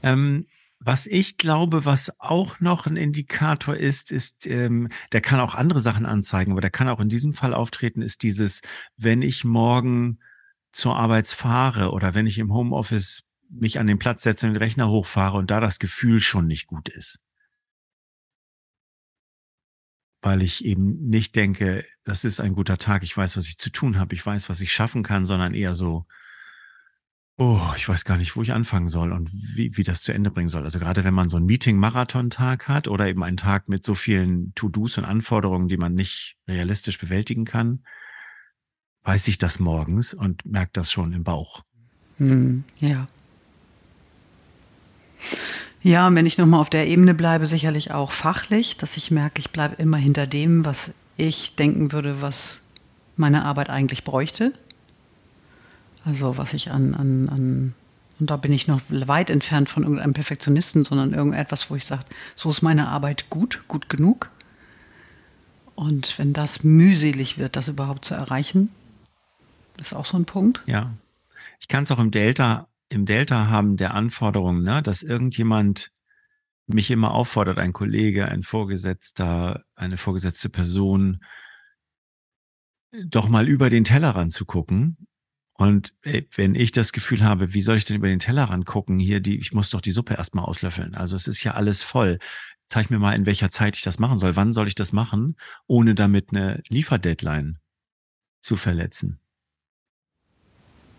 Ähm, 0.03 0.47
was 0.79 1.07
ich 1.07 1.39
glaube, 1.39 1.85
was 1.85 2.19
auch 2.19 2.61
noch 2.61 2.87
ein 2.87 2.97
Indikator 2.97 3.77
ist, 3.77 4.11
ist, 4.13 4.47
ähm, 4.47 4.89
der 5.13 5.21
kann 5.21 5.41
auch 5.41 5.55
andere 5.55 5.81
Sachen 5.81 6.07
anzeigen, 6.07 6.53
aber 6.53 6.63
der 6.63 6.71
kann 6.71 6.89
auch 6.89 7.01
in 7.01 7.11
diesem 7.11 7.35
Fall 7.35 7.53
auftreten, 7.53 8.01
ist 8.01 8.23
dieses, 8.23 8.63
wenn 8.97 9.21
ich 9.21 9.45
morgen 9.45 10.19
zur 10.73 10.97
Arbeit 10.97 11.27
fahre 11.27 11.91
oder 11.91 12.15
wenn 12.15 12.27
ich 12.27 12.39
im 12.39 12.53
Homeoffice 12.53 13.25
mich 13.51 13.79
an 13.79 13.87
den 13.87 13.99
Platz 13.99 14.23
setze 14.23 14.47
und 14.47 14.55
den 14.55 14.63
Rechner 14.63 14.89
hochfahre 14.89 15.37
und 15.37 15.51
da 15.51 15.61
das 15.61 15.79
Gefühl 15.79 16.21
schon 16.21 16.47
nicht 16.47 16.67
gut 16.67 16.89
ist. 16.89 17.19
Weil 20.23 20.43
ich 20.43 20.65
eben 20.65 21.09
nicht 21.09 21.35
denke, 21.35 21.85
das 22.05 22.25
ist 22.25 22.41
ein 22.41 22.55
guter 22.55 22.79
Tag, 22.79 23.03
ich 23.03 23.17
weiß, 23.17 23.37
was 23.37 23.47
ich 23.47 23.59
zu 23.59 23.71
tun 23.71 23.99
habe, 23.99 24.15
ich 24.15 24.25
weiß, 24.25 24.49
was 24.49 24.61
ich 24.61 24.73
schaffen 24.73 25.03
kann, 25.03 25.25
sondern 25.27 25.55
eher 25.55 25.75
so, 25.75 26.07
Oh, 27.43 27.73
ich 27.75 27.89
weiß 27.89 28.05
gar 28.05 28.19
nicht, 28.19 28.37
wo 28.37 28.43
ich 28.43 28.53
anfangen 28.53 28.89
soll 28.89 29.13
und 29.13 29.33
wie, 29.33 29.75
wie 29.79 29.83
das 29.83 30.03
zu 30.03 30.13
Ende 30.13 30.31
bringen 30.31 30.51
soll. 30.51 30.65
Also 30.65 30.79
gerade 30.79 31.05
wenn 31.05 31.15
man 31.15 31.31
so 31.31 31.39
einen 31.39 31.47
Meeting-Marathon-Tag 31.47 32.69
hat 32.69 32.87
oder 32.87 33.09
eben 33.09 33.23
einen 33.23 33.39
Tag 33.39 33.67
mit 33.67 33.83
so 33.83 33.95
vielen 33.95 34.53
To-Dos 34.55 34.99
und 34.99 35.07
Anforderungen, 35.07 35.67
die 35.67 35.79
man 35.79 35.95
nicht 35.95 36.37
realistisch 36.47 36.99
bewältigen 36.99 37.47
kann, 37.47 37.83
weiß 39.05 39.27
ich 39.29 39.39
das 39.39 39.59
morgens 39.59 40.13
und 40.13 40.45
merkt 40.45 40.77
das 40.77 40.93
schon 40.93 41.15
im 41.15 41.25
Bauch. 41.25 41.63
Hm, 42.19 42.65
ja. 42.79 43.09
Ja, 45.83 46.07
und 46.07 46.15
wenn 46.15 46.27
ich 46.27 46.37
nochmal 46.37 46.61
auf 46.61 46.71
der 46.71 46.89
Ebene 46.89 47.15
bleibe, 47.15 47.47
sicherlich 47.47 47.93
auch 47.93 48.13
fachlich, 48.13 48.77
dass 48.77 48.97
ich 48.97 49.11
merke, 49.11 49.41
ich 49.41 49.51
bleibe 49.51 49.77
immer 49.77 49.97
hinter 49.97 50.27
dem, 50.27 50.65
was 50.65 50.93
ich 51.17 51.57
denken 51.57 51.93
würde, 51.93 52.21
was 52.21 52.63
meine 53.17 53.45
Arbeit 53.45 53.71
eigentlich 53.71 54.05
bräuchte. 54.05 54.53
Also 56.05 56.37
was 56.37 56.55
ich 56.55 56.71
an, 56.71 56.95
an, 56.95 57.29
an 57.29 57.75
und 58.21 58.29
da 58.31 58.37
bin 58.37 58.53
ich 58.53 58.69
noch 58.69 58.83
weit 58.91 59.31
entfernt 59.31 59.71
von 59.71 59.83
irgendeinem 59.83 60.13
Perfektionisten, 60.13 60.85
sondern 60.85 61.15
irgendetwas, 61.15 61.71
wo 61.71 61.77
ich 61.77 61.87
sage, 61.87 62.05
so 62.35 62.51
ist 62.51 62.61
meine 62.61 62.89
Arbeit 62.89 63.31
gut, 63.31 63.63
gut 63.67 63.89
genug. 63.89 64.31
Und 65.75 66.19
wenn 66.19 66.35
das 66.35 66.63
mühselig 66.63 67.39
wird, 67.39 67.57
das 67.57 67.69
überhaupt 67.69 68.05
zu 68.05 68.15
erreichen, 68.15 68.69
ist 69.81 69.95
auch 69.95 70.05
so 70.05 70.19
ein 70.19 70.27
Punkt. 70.27 70.63
Ja. 70.67 70.91
Ich 71.61 71.69
kann 71.69 71.85
es 71.85 71.91
auch 71.91 71.99
im 71.99 72.11
Delta, 72.11 72.67
im 72.91 73.07
Delta 73.07 73.49
haben 73.49 73.77
der 73.77 73.95
Anforderungen, 73.95 74.63
ne, 74.63 74.83
dass 74.83 75.03
irgendjemand 75.03 75.93
mich 76.67 76.91
immer 76.91 77.15
auffordert, 77.15 77.59
ein 77.59 77.73
Kollege, 77.73 78.29
ein 78.29 78.43
Vorgesetzter, 78.43 79.65
eine 79.75 79.97
vorgesetzte 79.97 80.51
Person, 80.51 81.25
doch 83.07 83.29
mal 83.29 83.49
über 83.49 83.71
den 83.71 83.85
Tellerrand 83.85 84.33
zu 84.33 84.45
gucken 84.45 85.09
und 85.61 85.93
ey, 86.01 86.27
wenn 86.37 86.55
ich 86.55 86.73
das 86.73 86.91
Gefühl 86.91 87.23
habe, 87.23 87.53
wie 87.53 87.61
soll 87.61 87.77
ich 87.77 87.85
denn 87.85 87.97
über 87.97 88.09
den 88.09 88.19
Tellerrand 88.19 88.65
gucken? 88.65 88.99
Hier, 88.99 89.21
die, 89.21 89.39
ich 89.39 89.53
muss 89.53 89.69
doch 89.69 89.83
die 89.83 89.91
Suppe 89.91 90.15
erstmal 90.15 90.47
auslöffeln. 90.47 90.95
Also 90.95 91.17
es 91.17 91.29
ist 91.29 91.45
ja 91.45 91.53
alles 91.53 91.83
voll. 91.83 92.19
Zeig 92.65 92.91
mir 92.91 92.99
mal, 92.99 93.13
in 93.13 93.27
welcher 93.27 93.51
Zeit 93.51 93.77
ich 93.77 93.83
das 93.83 93.99
machen 93.99 94.19
soll. 94.19 94.37
Wann 94.37 94.55
soll 94.55 94.69
ich 94.69 94.75
das 94.75 94.95
machen, 94.95 95.37
ohne 95.67 95.95
damit 95.95 96.31
eine 96.31 96.63
Lieferdeadline 96.69 97.59
zu 98.41 98.57
verletzen? 98.57 99.21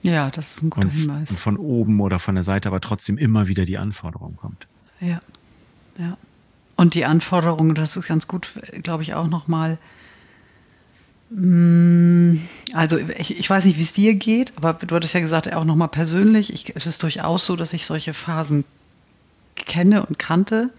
Ja, 0.02 0.32
das 0.32 0.56
ist 0.56 0.64
ein 0.64 0.70
guter 0.70 0.88
und, 0.88 0.94
Hinweis. 0.94 1.32
Und 1.32 1.40
von 1.40 1.58
oben 1.58 2.00
oder 2.02 2.20
von 2.20 2.36
der 2.36 2.44
Seite 2.44 2.70
aber 2.70 2.82
trotzdem 2.82 3.18
immer 3.18 3.48
wieder 3.48 3.66
die 3.66 3.78
Anforderung 3.78 4.36
kommt. 4.36 4.68
Ja, 5.00 5.20
ja. 5.98 6.18
Und 6.76 6.96
die 6.96 7.06
Anforderung, 7.06 7.76
das 7.76 7.96
ist 7.96 8.08
ganz 8.08 8.28
gut, 8.28 8.48
glaube 8.82 9.04
ich, 9.04 9.14
auch 9.14 9.28
nochmal 9.28 9.72
mal 9.72 9.78
Mm, 11.32 12.40
also 12.74 12.98
ich, 12.98 13.40
ich, 13.40 13.50
weiß 13.50 13.66
nicht, 13.66 13.78
wie 13.78 13.84
es 13.84 13.94
dir 13.94 14.16
geht, 14.16 14.52
aber 14.58 14.74
du 14.74 14.94
hattest 14.94 15.14
ja 15.14 15.22
gesagt, 15.22 15.52
auch 15.54 15.64
nochmal 15.64 15.88
persönlich. 15.88 16.54
Ich, 16.54 16.76
es 16.76 16.86
ist 16.86 17.02
durchaus 17.04 17.46
so, 17.46 17.56
dass 17.56 17.74
ich 17.74 17.86
solche 17.86 18.14
Phasen 18.14 18.66
kenne 19.56 20.06
und 20.06 20.20
kannte. 20.20 20.72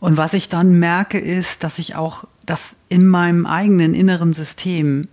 Und 0.00 0.18
was 0.18 0.34
ich 0.34 0.50
dann 0.50 0.78
merke, 0.78 1.18
ist, 1.18 1.64
dass 1.64 1.78
ich 1.78 1.94
auch 1.94 2.26
das 2.44 2.76
in 2.90 3.06
meinem 3.06 3.46
eigenen 3.46 3.94
inneren 3.94 4.34
System 4.34 5.08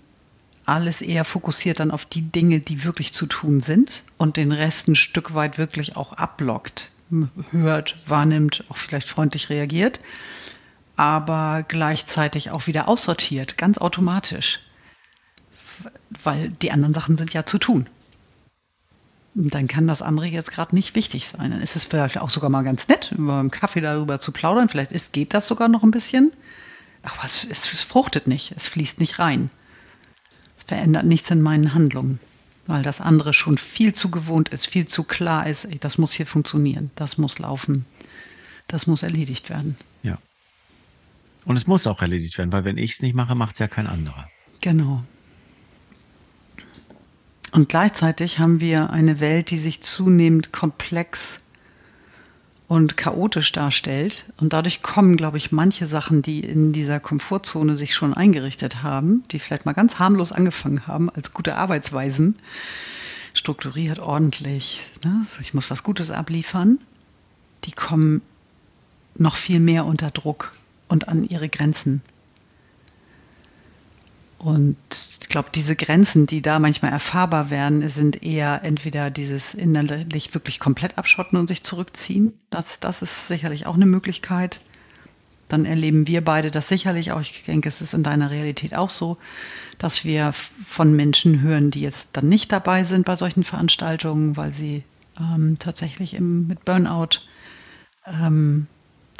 alles 0.65 1.01
eher 1.01 1.25
fokussiert 1.25 1.79
dann 1.79 1.91
auf 1.91 2.05
die 2.05 2.21
Dinge, 2.21 2.59
die 2.59 2.83
wirklich 2.83 3.13
zu 3.13 3.25
tun 3.25 3.61
sind 3.61 4.03
und 4.17 4.37
den 4.37 4.51
Rest 4.51 4.87
ein 4.87 4.95
Stück 4.95 5.33
weit 5.33 5.57
wirklich 5.57 5.95
auch 5.95 6.13
abblockt, 6.13 6.91
hört, 7.51 7.97
wahrnimmt, 8.07 8.63
auch 8.69 8.77
vielleicht 8.77 9.07
freundlich 9.07 9.49
reagiert 9.49 9.99
aber 11.01 11.65
gleichzeitig 11.67 12.51
auch 12.51 12.67
wieder 12.67 12.87
aussortiert, 12.87 13.57
ganz 13.57 13.79
automatisch. 13.79 14.59
Weil 16.23 16.49
die 16.49 16.71
anderen 16.71 16.93
Sachen 16.93 17.17
sind 17.17 17.33
ja 17.33 17.43
zu 17.43 17.57
tun. 17.57 17.87
Und 19.33 19.51
dann 19.55 19.67
kann 19.67 19.87
das 19.87 20.03
andere 20.03 20.27
jetzt 20.27 20.51
gerade 20.51 20.75
nicht 20.75 20.93
wichtig 20.93 21.27
sein. 21.27 21.49
Dann 21.49 21.61
ist 21.61 21.75
es 21.75 21.85
vielleicht 21.85 22.19
auch 22.19 22.29
sogar 22.29 22.51
mal 22.51 22.63
ganz 22.63 22.87
nett, 22.87 23.13
über 23.17 23.39
einen 23.39 23.49
Kaffee 23.49 23.81
darüber 23.81 24.19
zu 24.19 24.31
plaudern. 24.31 24.69
Vielleicht 24.69 24.91
ist, 24.91 25.11
geht 25.11 25.33
das 25.33 25.47
sogar 25.47 25.69
noch 25.69 25.81
ein 25.81 25.89
bisschen. 25.89 26.31
Aber 27.01 27.25
es, 27.25 27.45
es, 27.45 27.73
es 27.73 27.81
fruchtet 27.81 28.27
nicht, 28.27 28.53
es 28.55 28.67
fließt 28.67 28.99
nicht 28.99 29.17
rein. 29.17 29.49
Verändert 30.71 31.03
nichts 31.03 31.29
in 31.29 31.41
meinen 31.41 31.73
Handlungen, 31.73 32.21
weil 32.65 32.81
das 32.81 33.01
andere 33.01 33.33
schon 33.33 33.57
viel 33.57 33.93
zu 33.93 34.09
gewohnt 34.09 34.47
ist, 34.47 34.67
viel 34.67 34.87
zu 34.87 35.03
klar 35.03 35.45
ist. 35.45 35.65
Ey, 35.65 35.77
das 35.77 35.97
muss 35.97 36.13
hier 36.13 36.25
funktionieren, 36.25 36.91
das 36.95 37.17
muss 37.17 37.39
laufen, 37.39 37.85
das 38.69 38.87
muss 38.87 39.03
erledigt 39.03 39.49
werden. 39.49 39.75
Ja. 40.01 40.17
Und 41.43 41.57
es 41.57 41.67
muss 41.67 41.87
auch 41.87 42.01
erledigt 42.01 42.37
werden, 42.37 42.53
weil 42.53 42.63
wenn 42.63 42.77
ich 42.77 42.93
es 42.93 43.01
nicht 43.01 43.13
mache, 43.13 43.35
macht 43.35 43.55
es 43.55 43.59
ja 43.59 43.67
kein 43.67 43.85
anderer. 43.85 44.29
Genau. 44.61 45.03
Und 47.51 47.67
gleichzeitig 47.67 48.39
haben 48.39 48.61
wir 48.61 48.91
eine 48.91 49.19
Welt, 49.19 49.51
die 49.51 49.57
sich 49.57 49.83
zunehmend 49.83 50.53
komplex 50.53 51.39
und 52.71 52.95
chaotisch 52.95 53.51
darstellt. 53.51 54.23
Und 54.39 54.53
dadurch 54.53 54.81
kommen, 54.81 55.17
glaube 55.17 55.37
ich, 55.37 55.51
manche 55.51 55.87
Sachen, 55.87 56.21
die 56.21 56.39
in 56.39 56.71
dieser 56.71 57.01
Komfortzone 57.01 57.75
sich 57.75 57.93
schon 57.93 58.13
eingerichtet 58.13 58.81
haben, 58.81 59.25
die 59.29 59.39
vielleicht 59.39 59.65
mal 59.65 59.73
ganz 59.73 59.99
harmlos 59.99 60.31
angefangen 60.31 60.87
haben 60.87 61.09
als 61.09 61.33
gute 61.33 61.57
Arbeitsweisen, 61.57 62.37
strukturiert, 63.33 63.99
ordentlich. 63.99 64.79
Ne? 65.03 65.25
Ich 65.41 65.53
muss 65.53 65.69
was 65.69 65.83
Gutes 65.83 66.11
abliefern. 66.11 66.79
Die 67.65 67.73
kommen 67.73 68.21
noch 69.15 69.35
viel 69.35 69.59
mehr 69.59 69.85
unter 69.85 70.09
Druck 70.09 70.53
und 70.87 71.09
an 71.09 71.27
ihre 71.27 71.49
Grenzen. 71.49 72.01
Und 74.43 74.75
ich 75.21 75.29
glaube, 75.29 75.49
diese 75.53 75.75
Grenzen, 75.75 76.25
die 76.25 76.41
da 76.41 76.57
manchmal 76.57 76.91
erfahrbar 76.91 77.51
werden, 77.51 77.87
sind 77.89 78.23
eher 78.23 78.63
entweder 78.63 79.11
dieses 79.11 79.53
innerlich 79.53 80.33
wirklich 80.33 80.59
komplett 80.59 80.97
abschotten 80.97 81.37
und 81.37 81.45
sich 81.45 81.61
zurückziehen. 81.61 82.33
Das, 82.49 82.79
das 82.79 83.03
ist 83.03 83.27
sicherlich 83.27 83.67
auch 83.67 83.75
eine 83.75 83.85
Möglichkeit. 83.85 84.59
Dann 85.47 85.65
erleben 85.65 86.07
wir 86.07 86.23
beide 86.23 86.49
das 86.49 86.69
sicherlich 86.69 87.11
auch. 87.11 87.21
Ich 87.21 87.43
denke, 87.43 87.69
es 87.69 87.83
ist 87.83 87.93
in 87.93 88.01
deiner 88.01 88.31
Realität 88.31 88.73
auch 88.73 88.89
so, 88.89 89.17
dass 89.77 90.05
wir 90.05 90.33
von 90.33 90.95
Menschen 90.95 91.41
hören, 91.41 91.69
die 91.69 91.81
jetzt 91.81 92.17
dann 92.17 92.27
nicht 92.27 92.51
dabei 92.51 92.83
sind 92.83 93.05
bei 93.05 93.15
solchen 93.15 93.43
Veranstaltungen, 93.43 94.37
weil 94.37 94.51
sie 94.51 94.81
ähm, 95.19 95.57
tatsächlich 95.59 96.15
im, 96.15 96.47
mit 96.47 96.65
Burnout 96.65 97.19
ähm, 98.07 98.65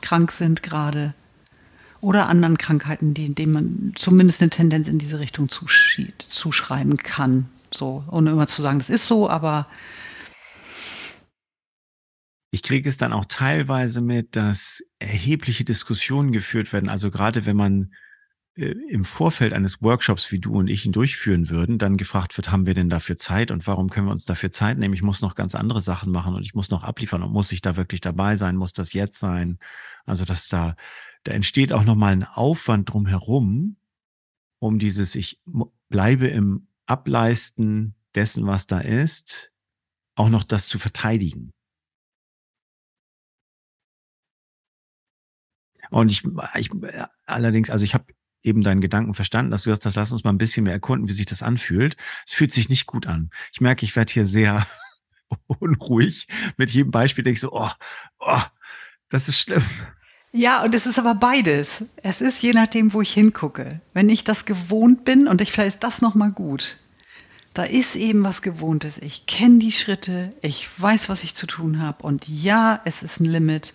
krank 0.01 0.32
sind 0.32 0.63
gerade 0.63 1.13
oder 2.01 2.27
anderen 2.27 2.58
Krankheiten, 2.58 3.13
die, 3.13 3.34
denen 3.34 3.53
man 3.53 3.93
zumindest 3.96 4.41
eine 4.41 4.50
Tendenz 4.50 4.88
in 4.88 4.98
diese 4.98 5.20
Richtung 5.20 5.50
zuschreiben 5.50 6.98
kann. 6.98 7.48
So, 7.72 8.03
ohne 8.12 8.31
immer 8.31 8.48
zu 8.48 8.62
sagen, 8.62 8.79
das 8.79 8.89
ist 8.89 9.08
so, 9.08 9.29
aber 9.29 9.67
ich 12.53 12.63
kriege 12.63 12.89
es 12.89 12.98
dann 12.98 13.13
auch 13.13 13.25
teilweise 13.25 14.01
mit, 14.01 14.36
dass 14.36 14.84
erhebliche 15.00 15.63
Diskussionen 15.63 16.34
geführt 16.34 16.74
werden. 16.74 16.89
Also 16.89 17.10
gerade 17.10 17.46
wenn 17.46 17.55
man 17.55 17.93
äh, 18.55 18.75
im 18.89 19.05
Vorfeld 19.05 19.53
eines 19.53 19.81
Workshops, 19.81 20.34
wie 20.34 20.39
du 20.39 20.55
und 20.55 20.67
ich 20.67 20.86
ihn 20.86 20.91
durchführen 20.91 21.50
würden, 21.50 21.77
dann 21.77 21.96
gefragt 21.96 22.36
wird, 22.36 22.51
haben 22.51 22.65
wir 22.65 22.74
denn 22.74 22.89
dafür 22.89 23.17
Zeit 23.17 23.51
und 23.51 23.65
warum 23.67 23.89
können 23.89 24.08
wir 24.08 24.12
uns 24.12 24.25
dafür 24.25 24.51
Zeit 24.51 24.77
nehmen? 24.77 24.93
Ich 24.93 25.01
muss 25.01 25.22
noch 25.22 25.36
ganz 25.36 25.55
andere 25.55 25.79
Sachen 25.79 26.12
machen 26.12 26.36
und 26.36 26.43
ich 26.43 26.53
muss 26.53 26.70
noch 26.70 26.84
abliefern 26.84 27.24
und 27.24 27.31
muss 27.31 27.53
ich 27.53 27.62
da 27.62 27.77
wirklich 27.77 28.01
dabei 28.01 28.36
sein? 28.36 28.58
Muss 28.58 28.74
das 28.74 28.91
jetzt 28.91 29.20
sein? 29.20 29.58
Also, 30.05 30.25
dass 30.25 30.50
da 30.50 30.75
da 31.24 31.32
entsteht 31.34 31.74
auch 31.74 31.84
nochmal 31.84 32.13
ein 32.13 32.24
Aufwand 32.24 32.92
drumherum, 32.92 33.78
um 34.60 34.80
dieses, 34.80 35.16
ich 35.16 35.42
bleibe 35.90 36.28
im 36.28 36.68
Ableisten 36.86 37.96
dessen, 38.16 38.48
was 38.48 38.68
da 38.68 38.80
ist, 38.80 39.51
auch 40.16 40.30
noch 40.30 40.44
das 40.44 40.68
zu 40.68 40.80
verteidigen. 40.80 41.51
Und 45.90 46.10
ich, 46.10 46.24
ich 46.56 46.70
allerdings, 47.25 47.70
also 47.70 47.84
ich 47.84 47.94
habe 47.94 48.06
eben 48.44 48.62
deinen 48.62 48.82
Gedanken 48.82 49.13
verstanden, 49.13 49.51
dass 49.51 49.63
du 49.63 49.70
sagst, 49.70 49.86
das 49.86 49.96
lass 49.96 50.12
uns 50.12 50.24
mal 50.24 50.32
ein 50.32 50.38
bisschen 50.38 50.63
mehr 50.63 50.74
erkunden, 50.74 51.08
wie 51.08 51.13
sich 51.13 51.25
das 51.25 51.44
anfühlt. 51.44 51.98
Es 52.25 52.34
fühlt 52.34 52.51
sich 52.51 52.70
nicht 52.70 52.86
gut 52.86 53.08
an. 53.08 53.30
Ich 53.51 53.62
merke, 53.62 53.86
ich 53.86 53.96
werde 53.96 54.12
hier 54.12 54.25
sehr 54.25 54.66
unruhig. 55.48 56.28
Mit 56.58 56.72
jedem 56.72 56.92
Beispiel 56.92 57.24
denke 57.24 57.36
ich 57.36 57.42
so, 57.42 57.51
oh, 57.54 57.70
oh, 58.20 58.42
das 59.10 59.28
ist 59.28 59.40
schlimm. 59.40 59.63
Ja, 60.34 60.64
und 60.64 60.74
es 60.74 60.86
ist 60.86 60.98
aber 60.98 61.16
beides. 61.16 61.84
Es 61.98 62.22
ist 62.22 62.42
je 62.42 62.54
nachdem, 62.54 62.94
wo 62.94 63.02
ich 63.02 63.14
hingucke. 63.14 63.82
Wenn 63.94 64.10
ich 64.10 64.24
das 64.24 64.46
gewohnt 64.46 65.04
bin 65.04 65.28
und 65.28 65.42
ich 65.42 65.52
vielleicht 65.52 65.76
ist 65.76 65.84
das 65.84 66.02
noch 66.02 66.16
mal 66.16 66.32
gut. 66.32 66.78
Da 67.54 67.64
ist 67.64 67.98
eben 67.98 68.24
was 68.24 68.42
Gewohntes. 68.42 68.98
Ich 68.98 69.26
kenne 69.26 69.60
die 69.60 69.74
Schritte, 69.74 70.32
ich 70.42 70.70
weiß, 70.78 71.10
was 71.10 71.24
ich 71.24 71.36
zu 71.36 71.48
tun 71.48 71.82
habe 71.82 72.04
und 72.04 72.30
ja, 72.30 72.80
es 72.86 73.04
ist 73.04 73.20
ein 73.20 73.26
Limit. 73.26 73.74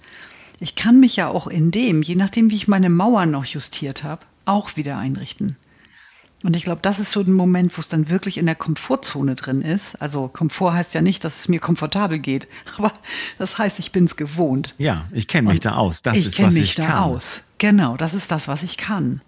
Ich 0.59 0.75
kann 0.75 0.99
mich 0.99 1.17
ja 1.17 1.29
auch 1.29 1.47
in 1.47 1.71
dem, 1.71 2.01
je 2.01 2.15
nachdem, 2.15 2.51
wie 2.51 2.55
ich 2.55 2.69
meine 2.69 2.89
Mauern 2.89 3.31
noch 3.31 3.45
justiert 3.45 4.03
habe, 4.03 4.25
auch 4.47 4.77
wieder 4.77 4.97
einrichten. 4.97 5.57
Und 6.43 6.55
ich 6.55 6.65
glaube, 6.65 6.81
das 6.83 6.99
ist 6.99 7.13
so 7.13 7.21
ein 7.21 7.33
Moment, 7.33 7.77
wo 7.77 7.81
es 7.81 7.89
dann 7.89 8.11
wirklich 8.11 8.37
in 8.37 8.47
der 8.47 8.55
Komfortzone 8.55 9.35
drin 9.35 9.63
ist. 9.63 9.97
Also 10.03 10.29
Komfort 10.29 10.75
heißt 10.75 10.95
ja 10.95 11.01
nicht, 11.01 11.25
dass 11.25 11.41
es 11.41 11.49
mir 11.49 11.61
komfortabel 11.61 12.19
geht, 12.19 12.47
aber 12.77 12.93
das 13.39 13.59
heißt, 13.59 13.79
ich 13.79 13.93
bin 13.93 14.05
es 14.05 14.17
gewohnt. 14.17 14.75
Ja, 14.79 15.07
ich 15.13 15.29
kenne 15.29 15.49
mich 15.49 15.59
Und 15.59 15.65
da 15.65 15.77
aus. 15.77 16.03
Das 16.03 16.19
ich 16.19 16.33
kenne 16.37 16.53
mich 16.53 16.75
da 16.75 16.87
kann. 16.87 17.03
aus. 17.05 17.41
Genau, 17.59 17.97
das 17.97 18.15
ist 18.15 18.31
das, 18.31 18.49
was 18.49 18.63
ich 18.63 18.77
kann. 18.77 19.23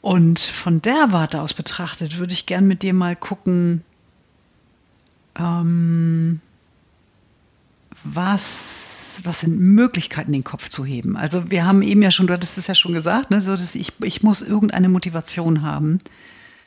Und 0.00 0.38
von 0.38 0.80
der 0.80 1.10
Warte 1.10 1.42
aus 1.42 1.52
betrachtet, 1.52 2.18
würde 2.18 2.32
ich 2.32 2.46
gern 2.46 2.68
mit 2.68 2.82
dir 2.82 2.94
mal 2.94 3.16
gucken, 3.16 3.82
ähm, 5.36 6.40
was 8.04 8.87
was 9.24 9.40
sind 9.40 9.58
Möglichkeiten, 9.58 10.32
den 10.32 10.44
Kopf 10.44 10.68
zu 10.68 10.84
heben? 10.84 11.16
Also 11.16 11.50
wir 11.50 11.66
haben 11.66 11.82
eben 11.82 12.02
ja 12.02 12.10
schon, 12.10 12.26
du 12.26 12.34
hattest 12.34 12.58
es 12.58 12.66
ja 12.66 12.74
schon 12.74 12.92
gesagt, 12.92 13.30
ne, 13.30 13.40
so 13.40 13.52
dass 13.52 13.74
ich, 13.74 13.92
ich 14.02 14.22
muss 14.22 14.42
irgendeine 14.42 14.88
Motivation 14.88 15.62
haben, 15.62 16.00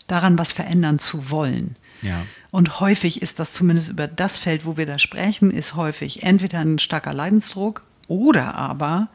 daran 0.07 0.37
was 0.37 0.51
verändern 0.51 0.99
zu 0.99 1.29
wollen. 1.29 1.75
Ja. 2.01 2.21
Und 2.51 2.79
häufig 2.79 3.21
ist 3.21 3.39
das 3.39 3.53
zumindest 3.53 3.89
über 3.89 4.07
das 4.07 4.37
Feld, 4.37 4.65
wo 4.65 4.77
wir 4.77 4.85
da 4.85 4.99
sprechen, 4.99 5.51
ist 5.51 5.75
häufig 5.75 6.23
entweder 6.23 6.59
ein 6.59 6.79
starker 6.79 7.13
Leidensdruck 7.13 7.83
oder 8.07 8.55
aber 8.55 9.07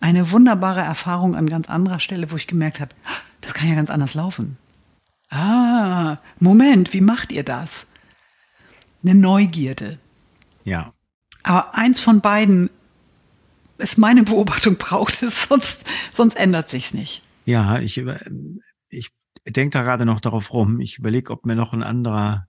eine 0.00 0.30
wunderbare 0.30 0.80
Erfahrung 0.80 1.34
an 1.34 1.48
ganz 1.48 1.68
anderer 1.68 2.00
Stelle, 2.00 2.30
wo 2.30 2.36
ich 2.36 2.46
gemerkt 2.46 2.80
habe, 2.80 2.94
das 3.40 3.54
kann 3.54 3.68
ja 3.68 3.74
ganz 3.74 3.90
anders 3.90 4.14
laufen. 4.14 4.56
Ah, 5.30 6.18
Moment, 6.38 6.92
wie 6.92 7.00
macht 7.00 7.32
ihr 7.32 7.42
das? 7.42 7.86
Eine 9.02 9.14
Neugierde. 9.14 9.98
Ja. 10.64 10.92
Aber 11.48 11.74
eins 11.74 11.98
von 11.98 12.20
beiden 12.20 12.68
ist 13.78 13.96
meine 13.96 14.22
Beobachtung, 14.22 14.76
braucht 14.78 15.22
es, 15.22 15.44
sonst, 15.44 15.86
sonst 16.12 16.34
ändert 16.34 16.68
sich's 16.68 16.92
nicht. 16.92 17.22
Ja, 17.46 17.78
ich, 17.78 17.96
ich 18.90 19.10
denke 19.46 19.70
da 19.70 19.82
gerade 19.82 20.04
noch 20.04 20.20
darauf 20.20 20.52
rum. 20.52 20.80
Ich 20.80 20.98
überlege, 20.98 21.32
ob 21.32 21.46
mir 21.46 21.56
noch 21.56 21.72
ein 21.72 21.82
anderer, 21.82 22.48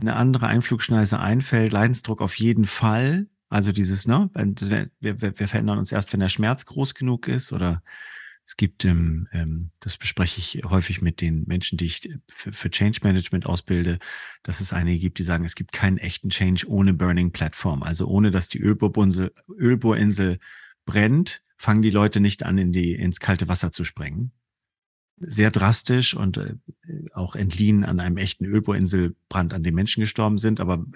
eine 0.00 0.14
andere 0.14 0.46
Einflugschneise 0.46 1.18
einfällt. 1.18 1.72
Leidensdruck 1.72 2.22
auf 2.22 2.36
jeden 2.36 2.66
Fall. 2.66 3.26
Also 3.48 3.72
dieses, 3.72 4.06
ne, 4.06 4.30
wir, 4.32 4.88
wir, 5.00 5.40
wir 5.40 5.48
verändern 5.48 5.78
uns 5.78 5.90
erst, 5.90 6.12
wenn 6.12 6.20
der 6.20 6.28
Schmerz 6.28 6.66
groß 6.66 6.94
genug 6.94 7.26
ist 7.26 7.52
oder 7.52 7.82
es 8.46 8.56
gibt, 8.56 8.84
ähm, 8.84 9.26
ähm, 9.32 9.70
das 9.80 9.96
bespreche 9.96 10.38
ich 10.38 10.62
häufig 10.70 11.02
mit 11.02 11.20
den 11.20 11.44
Menschen, 11.48 11.78
die 11.78 11.86
ich 11.86 12.08
für, 12.28 12.52
für 12.52 12.70
Change 12.70 13.00
Management 13.02 13.44
ausbilde, 13.44 13.98
dass 14.44 14.60
es 14.60 14.72
einige 14.72 15.00
gibt, 15.00 15.18
die 15.18 15.24
sagen, 15.24 15.44
es 15.44 15.56
gibt 15.56 15.72
keinen 15.72 15.98
echten 15.98 16.30
Change 16.30 16.64
ohne 16.68 16.94
Burning 16.94 17.32
Platform. 17.32 17.82
Also 17.82 18.06
ohne, 18.06 18.30
dass 18.30 18.48
die 18.48 18.60
Ölbohrinsel, 18.60 19.32
Ölbohrinsel 19.48 20.38
brennt, 20.84 21.42
fangen 21.56 21.82
die 21.82 21.90
Leute 21.90 22.20
nicht 22.20 22.44
an, 22.44 22.56
in 22.56 22.72
die, 22.72 22.94
ins 22.94 23.18
kalte 23.18 23.48
Wasser 23.48 23.72
zu 23.72 23.82
sprengen. 23.82 24.30
Sehr 25.18 25.50
drastisch 25.50 26.14
und 26.14 26.36
äh, 26.36 26.54
auch 27.14 27.34
entliehen 27.34 27.84
an 27.84 27.98
einem 27.98 28.16
echten 28.16 28.44
Ölbohrinselbrand, 28.44 29.54
an 29.54 29.64
dem 29.64 29.74
Menschen 29.74 30.02
gestorben 30.02 30.38
sind, 30.38 30.60
aber 30.60 30.86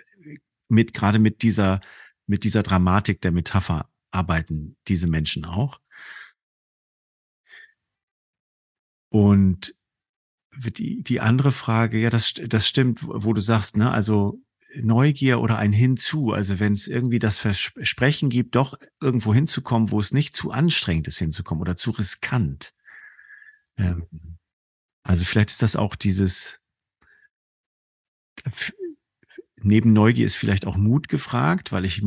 mit, 0.69 0.95
gerade 0.95 1.19
mit 1.19 1.42
dieser, 1.42 1.80
mit 2.28 2.45
dieser 2.45 2.62
Dramatik 2.62 3.21
der 3.23 3.33
Metapher 3.33 3.90
arbeiten 4.12 4.76
diese 4.87 5.09
Menschen 5.09 5.45
auch. 5.45 5.80
Und 9.10 9.74
die, 10.56 11.02
die 11.02 11.20
andere 11.20 11.52
Frage, 11.52 11.98
ja, 11.98 12.10
das, 12.10 12.34
das 12.34 12.66
stimmt, 12.66 13.00
wo 13.02 13.32
du 13.32 13.40
sagst, 13.40 13.76
ne, 13.76 13.90
also 13.90 14.40
Neugier 14.76 15.40
oder 15.40 15.58
ein 15.58 15.72
Hinzu, 15.72 16.32
also 16.32 16.60
wenn 16.60 16.72
es 16.72 16.86
irgendwie 16.86 17.18
das 17.18 17.36
Versprechen 17.36 18.30
gibt, 18.30 18.54
doch 18.54 18.78
irgendwo 19.00 19.34
hinzukommen, 19.34 19.90
wo 19.90 19.98
es 19.98 20.12
nicht 20.12 20.36
zu 20.36 20.52
anstrengend 20.52 21.08
ist 21.08 21.18
hinzukommen 21.18 21.60
oder 21.60 21.76
zu 21.76 21.90
riskant. 21.90 22.72
Ähm, 23.76 24.06
also 25.02 25.24
vielleicht 25.24 25.50
ist 25.50 25.62
das 25.62 25.76
auch 25.76 25.96
dieses, 25.96 26.60
neben 29.56 29.92
Neugier 29.92 30.26
ist 30.26 30.36
vielleicht 30.36 30.66
auch 30.66 30.76
Mut 30.76 31.08
gefragt, 31.08 31.72
weil 31.72 31.84
ich 31.84 32.02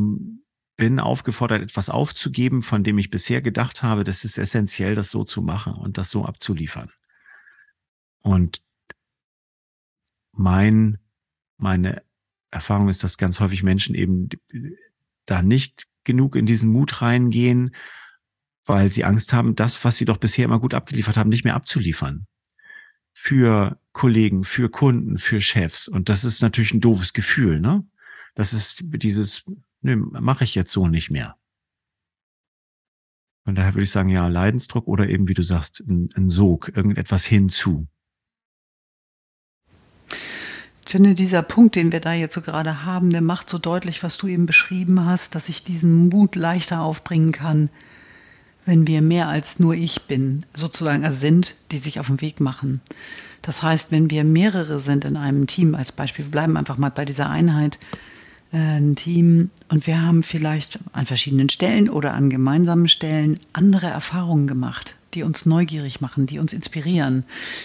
bin 0.76 0.98
aufgefordert, 0.98 1.62
etwas 1.62 1.88
aufzugeben, 1.88 2.62
von 2.62 2.82
dem 2.82 2.98
ich 2.98 3.10
bisher 3.10 3.40
gedacht 3.42 3.82
habe, 3.82 4.04
das 4.04 4.24
ist 4.24 4.38
essentiell, 4.38 4.94
das 4.94 5.10
so 5.10 5.24
zu 5.24 5.40
machen 5.42 5.74
und 5.74 5.98
das 5.98 6.10
so 6.10 6.24
abzuliefern. 6.24 6.90
Und 8.20 8.62
mein, 10.32 10.98
meine 11.56 12.02
Erfahrung 12.50 12.88
ist, 12.88 13.04
dass 13.04 13.18
ganz 13.18 13.40
häufig 13.40 13.62
Menschen 13.62 13.94
eben 13.94 14.28
da 15.26 15.42
nicht 15.42 15.86
genug 16.02 16.36
in 16.36 16.46
diesen 16.46 16.70
Mut 16.70 17.02
reingehen, 17.02 17.74
weil 18.64 18.90
sie 18.90 19.04
Angst 19.04 19.32
haben, 19.32 19.56
das, 19.56 19.84
was 19.84 19.96
sie 19.96 20.04
doch 20.04 20.16
bisher 20.16 20.44
immer 20.44 20.58
gut 20.58 20.74
abgeliefert 20.74 21.16
haben, 21.16 21.30
nicht 21.30 21.44
mehr 21.44 21.54
abzuliefern. 21.54 22.26
Für 23.12 23.78
Kollegen, 23.92 24.44
für 24.44 24.70
Kunden, 24.70 25.18
für 25.18 25.40
Chefs. 25.40 25.86
Und 25.86 26.08
das 26.08 26.24
ist 26.24 26.42
natürlich 26.42 26.74
ein 26.74 26.80
doofes 26.80 27.12
Gefühl, 27.12 27.60
ne? 27.60 27.86
Das 28.34 28.52
ist 28.52 28.82
dieses, 28.82 29.44
nö, 29.84 29.96
mache 29.96 30.44
ich 30.44 30.54
jetzt 30.54 30.72
so 30.72 30.88
nicht 30.88 31.10
mehr. 31.10 31.36
Von 33.44 33.54
daher 33.54 33.74
würde 33.74 33.84
ich 33.84 33.90
sagen, 33.90 34.08
ja, 34.08 34.26
Leidensdruck 34.26 34.88
oder 34.88 35.08
eben, 35.08 35.28
wie 35.28 35.34
du 35.34 35.42
sagst, 35.42 35.80
ein, 35.80 36.08
ein 36.14 36.30
Sog, 36.30 36.74
irgendetwas 36.74 37.26
hinzu. 37.26 37.86
Ich 40.86 40.90
finde, 40.90 41.14
dieser 41.14 41.42
Punkt, 41.42 41.74
den 41.74 41.92
wir 41.92 42.00
da 42.00 42.12
jetzt 42.12 42.34
so 42.34 42.40
gerade 42.40 42.84
haben, 42.84 43.10
der 43.10 43.20
macht 43.20 43.50
so 43.50 43.58
deutlich, 43.58 44.02
was 44.02 44.16
du 44.16 44.28
eben 44.28 44.46
beschrieben 44.46 45.04
hast, 45.04 45.34
dass 45.34 45.48
ich 45.48 45.64
diesen 45.64 46.08
Mut 46.08 46.36
leichter 46.36 46.80
aufbringen 46.80 47.32
kann, 47.32 47.68
wenn 48.64 48.86
wir 48.86 49.02
mehr 49.02 49.28
als 49.28 49.58
nur 49.58 49.74
ich 49.74 50.06
bin, 50.06 50.46
sozusagen 50.54 51.04
also 51.04 51.18
sind, 51.18 51.56
die 51.70 51.78
sich 51.78 52.00
auf 52.00 52.06
den 52.06 52.20
Weg 52.20 52.40
machen. 52.40 52.80
Das 53.42 53.62
heißt, 53.62 53.92
wenn 53.92 54.10
wir 54.10 54.24
mehrere 54.24 54.80
sind 54.80 55.04
in 55.04 55.18
einem 55.18 55.46
Team, 55.46 55.74
als 55.74 55.92
Beispiel, 55.92 56.24
wir 56.26 56.32
bleiben 56.32 56.56
einfach 56.56 56.78
mal 56.78 56.90
bei 56.90 57.04
dieser 57.04 57.28
Einheit, 57.28 57.78
ein 58.54 58.94
Team 58.94 59.50
und 59.68 59.86
wir 59.86 60.00
haben 60.00 60.22
vielleicht 60.22 60.78
an 60.92 61.06
verschiedenen 61.06 61.48
Stellen 61.48 61.88
oder 61.88 62.14
an 62.14 62.30
gemeinsamen 62.30 62.88
Stellen 62.88 63.40
andere 63.52 63.88
Erfahrungen 63.88 64.46
gemacht, 64.46 64.96
die 65.14 65.24
uns 65.24 65.44
neugierig 65.44 66.00
machen, 66.00 66.26
die 66.26 66.38
uns 66.38 66.52
inspirieren, 66.52 67.24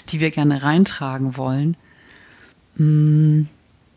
die 0.09 0.19
wir 0.19 0.31
gerne 0.31 0.63
reintragen 0.63 1.37
wollen. 1.37 1.77
Mm, 2.75 3.43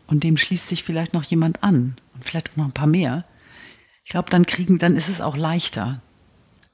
und 0.07 0.23
dem 0.23 0.37
schließt 0.37 0.67
sich 0.67 0.83
vielleicht 0.83 1.13
noch 1.13 1.23
jemand 1.23 1.63
an 1.63 1.95
und 2.13 2.23
vielleicht 2.23 2.55
noch 2.57 2.65
ein 2.65 2.73
paar 2.73 2.87
mehr. 2.87 3.25
Ich 4.05 4.11
glaube, 4.11 4.29
dann 4.29 4.45
kriegen, 4.45 4.77
dann 4.77 4.95
ist 4.95 5.09
es 5.09 5.21
auch 5.21 5.37
leichter, 5.37 6.01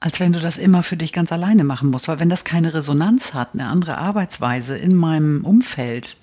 als 0.00 0.20
wenn 0.20 0.32
du 0.32 0.40
das 0.40 0.58
immer 0.58 0.82
für 0.82 0.96
dich 0.96 1.12
ganz 1.12 1.32
alleine 1.32 1.64
machen 1.64 1.90
musst. 1.90 2.08
Weil 2.08 2.20
wenn 2.20 2.28
das 2.28 2.44
keine 2.44 2.74
Resonanz 2.74 3.32
hat, 3.32 3.50
eine 3.54 3.68
andere 3.68 3.96
Arbeitsweise 3.96 4.76
in 4.76 4.96
meinem 4.96 5.44
Umfeld, 5.44 6.16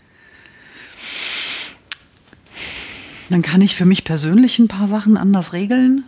Dann 3.29 3.41
kann 3.41 3.61
ich 3.61 3.75
für 3.75 3.85
mich 3.85 4.03
persönlich 4.03 4.59
ein 4.59 4.67
paar 4.67 4.87
Sachen 4.87 5.17
anders 5.17 5.53
regeln. 5.53 6.03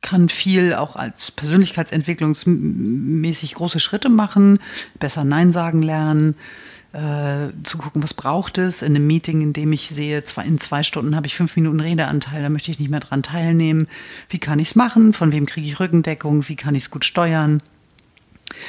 Kann 0.00 0.28
viel 0.28 0.74
auch 0.74 0.94
als 0.96 1.30
persönlichkeitsentwicklungsmäßig 1.32 3.54
große 3.54 3.80
Schritte 3.80 4.08
machen, 4.08 4.60
besser 4.98 5.24
Nein 5.24 5.52
sagen 5.52 5.82
lernen, 5.82 6.36
äh, 6.92 7.48
zu 7.64 7.76
gucken, 7.76 8.02
was 8.02 8.14
braucht 8.14 8.56
es 8.56 8.80
in 8.80 8.96
einem 8.96 9.06
Meeting, 9.06 9.42
in 9.42 9.52
dem 9.52 9.72
ich 9.72 9.88
sehe, 9.88 10.24
zwei, 10.24 10.44
in 10.44 10.58
zwei 10.58 10.82
Stunden 10.82 11.16
habe 11.16 11.26
ich 11.26 11.34
fünf 11.34 11.54
Minuten 11.56 11.80
Redeanteil, 11.80 12.42
da 12.42 12.48
möchte 12.48 12.70
ich 12.70 12.80
nicht 12.80 12.90
mehr 12.90 13.00
dran 13.00 13.22
teilnehmen. 13.22 13.88
Wie 14.30 14.38
kann 14.38 14.58
ich 14.58 14.68
es 14.68 14.74
machen? 14.74 15.12
Von 15.12 15.32
wem 15.32 15.44
kriege 15.44 15.66
ich 15.66 15.80
Rückendeckung? 15.80 16.48
Wie 16.48 16.56
kann 16.56 16.74
ich 16.74 16.84
es 16.84 16.90
gut 16.90 17.04
steuern? 17.04 17.62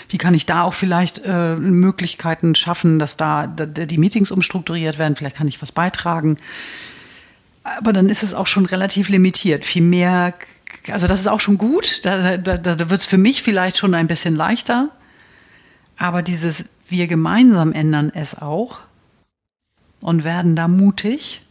Wie 0.10 0.18
kann 0.18 0.34
ich 0.34 0.46
da 0.46 0.64
auch 0.64 0.74
vielleicht 0.74 1.22
äh, 1.24 1.56
Möglichkeiten 1.56 2.56
schaffen, 2.56 3.00
dass 3.00 3.16
da, 3.16 3.48
da 3.48 3.66
die 3.66 3.98
Meetings 3.98 4.32
umstrukturiert 4.32 4.98
werden? 4.98 5.16
Vielleicht 5.16 5.38
kann 5.38 5.48
ich 5.48 5.62
was 5.62 5.72
beitragen 5.72 6.36
aber 7.78 7.94
dann 7.94 8.10
ist 8.10 8.24
es 8.24 8.34
auch 8.34 8.48
schon 8.48 8.66
relativ 8.66 9.10
limitiert. 9.10 9.64
Viel 9.64 9.84
mehr, 9.84 10.34
also 10.90 11.08
das 11.08 11.22
ist 11.22 11.28
auch 11.28 11.40
schon 11.40 11.58
gut. 11.58 12.06
Da, 12.06 12.38
da, 12.38 12.58
da 12.58 12.90
wird 12.90 13.02
es 13.02 13.08
für 13.08 13.18
mich 13.18 13.44
vielleicht 13.44 13.78
schon 13.78 13.94
ein 13.94 14.08
bisschen 14.08 14.36
leichter. 14.36 14.90
Aber 15.98 16.22
dieses 16.22 16.70
wir 16.90 17.08
gemeinsam 17.08 17.72
ändern 17.72 18.12
es 18.14 18.36
auch 18.36 18.80
und 20.02 20.24
werden 20.24 20.56
da 20.56 20.68
mutig. 20.68 21.42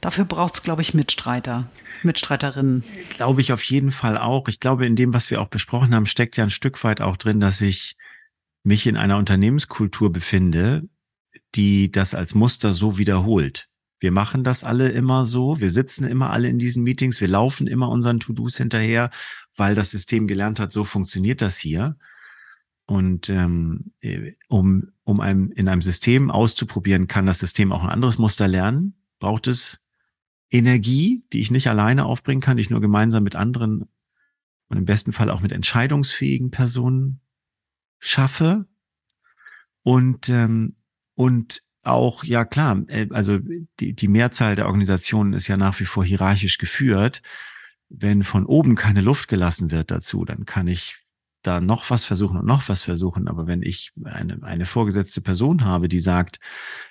Dafür 0.00 0.24
braucht 0.26 0.54
es, 0.54 0.62
glaube 0.62 0.82
ich, 0.82 0.92
Mitstreiter, 0.92 1.70
Mitstreiterinnen. 2.02 2.84
Glaube 3.10 3.40
ich 3.40 3.52
auf 3.52 3.62
jeden 3.64 3.90
Fall 3.90 4.18
auch. 4.18 4.48
Ich 4.48 4.60
glaube, 4.60 4.84
in 4.84 4.96
dem, 4.96 5.14
was 5.14 5.30
wir 5.30 5.40
auch 5.40 5.48
besprochen 5.48 5.94
haben, 5.94 6.06
steckt 6.06 6.36
ja 6.36 6.44
ein 6.44 6.50
Stück 6.50 6.82
weit 6.84 7.00
auch 7.00 7.16
drin, 7.16 7.40
dass 7.40 7.60
ich 7.62 7.96
mich 8.62 8.86
in 8.86 8.96
einer 8.96 9.16
Unternehmenskultur 9.16 10.12
befinde, 10.12 10.82
die 11.54 11.90
das 11.90 12.14
als 12.14 12.34
Muster 12.34 12.72
so 12.72 12.98
wiederholt. 12.98 13.68
Wir 14.04 14.12
machen 14.12 14.44
das 14.44 14.64
alle 14.64 14.90
immer 14.90 15.24
so. 15.24 15.60
Wir 15.60 15.70
sitzen 15.70 16.04
immer 16.04 16.28
alle 16.28 16.50
in 16.50 16.58
diesen 16.58 16.82
Meetings. 16.82 17.22
Wir 17.22 17.28
laufen 17.28 17.66
immer 17.66 17.88
unseren 17.88 18.20
To-Dos 18.20 18.58
hinterher, 18.58 19.08
weil 19.56 19.74
das 19.74 19.92
System 19.92 20.26
gelernt 20.26 20.60
hat, 20.60 20.72
so 20.72 20.84
funktioniert 20.84 21.40
das 21.40 21.56
hier. 21.56 21.96
Und 22.84 23.30
ähm, 23.30 23.92
äh, 24.00 24.32
um, 24.48 24.92
um 25.04 25.20
einem, 25.20 25.50
in 25.52 25.68
einem 25.68 25.80
System 25.80 26.30
auszuprobieren, 26.30 27.06
kann 27.06 27.24
das 27.24 27.38
System 27.38 27.72
auch 27.72 27.82
ein 27.82 27.88
anderes 27.88 28.18
Muster 28.18 28.46
lernen. 28.46 28.92
Braucht 29.20 29.46
es 29.46 29.80
Energie, 30.50 31.24
die 31.32 31.40
ich 31.40 31.50
nicht 31.50 31.68
alleine 31.68 32.04
aufbringen 32.04 32.42
kann, 32.42 32.58
die 32.58 32.60
ich 32.60 32.68
nur 32.68 32.82
gemeinsam 32.82 33.22
mit 33.22 33.36
anderen 33.36 33.88
und 34.68 34.76
im 34.76 34.84
besten 34.84 35.14
Fall 35.14 35.30
auch 35.30 35.40
mit 35.40 35.50
entscheidungsfähigen 35.50 36.50
Personen 36.50 37.20
schaffe. 38.00 38.66
Und, 39.82 40.28
ähm, 40.28 40.76
und 41.14 41.62
auch, 41.86 42.24
ja 42.24 42.44
klar, 42.44 42.82
äh, 42.88 43.08
also 43.10 43.38
die, 43.80 43.94
die 43.94 44.08
Mehrzahl 44.08 44.56
der 44.56 44.66
Organisationen 44.66 45.32
ist 45.32 45.48
ja 45.48 45.56
nach 45.56 45.78
wie 45.80 45.84
vor 45.84 46.04
hierarchisch 46.04 46.58
geführt. 46.58 47.22
Wenn 47.88 48.24
von 48.24 48.46
oben 48.46 48.74
keine 48.74 49.02
Luft 49.02 49.28
gelassen 49.28 49.70
wird 49.70 49.90
dazu, 49.90 50.24
dann 50.24 50.46
kann 50.46 50.66
ich 50.66 51.04
da 51.42 51.60
noch 51.60 51.90
was 51.90 52.04
versuchen 52.04 52.38
und 52.38 52.46
noch 52.46 52.68
was 52.68 52.82
versuchen. 52.82 53.28
Aber 53.28 53.46
wenn 53.46 53.62
ich 53.62 53.92
eine, 54.02 54.42
eine 54.42 54.66
vorgesetzte 54.66 55.20
Person 55.20 55.64
habe, 55.64 55.88
die 55.88 56.00
sagt, 56.00 56.40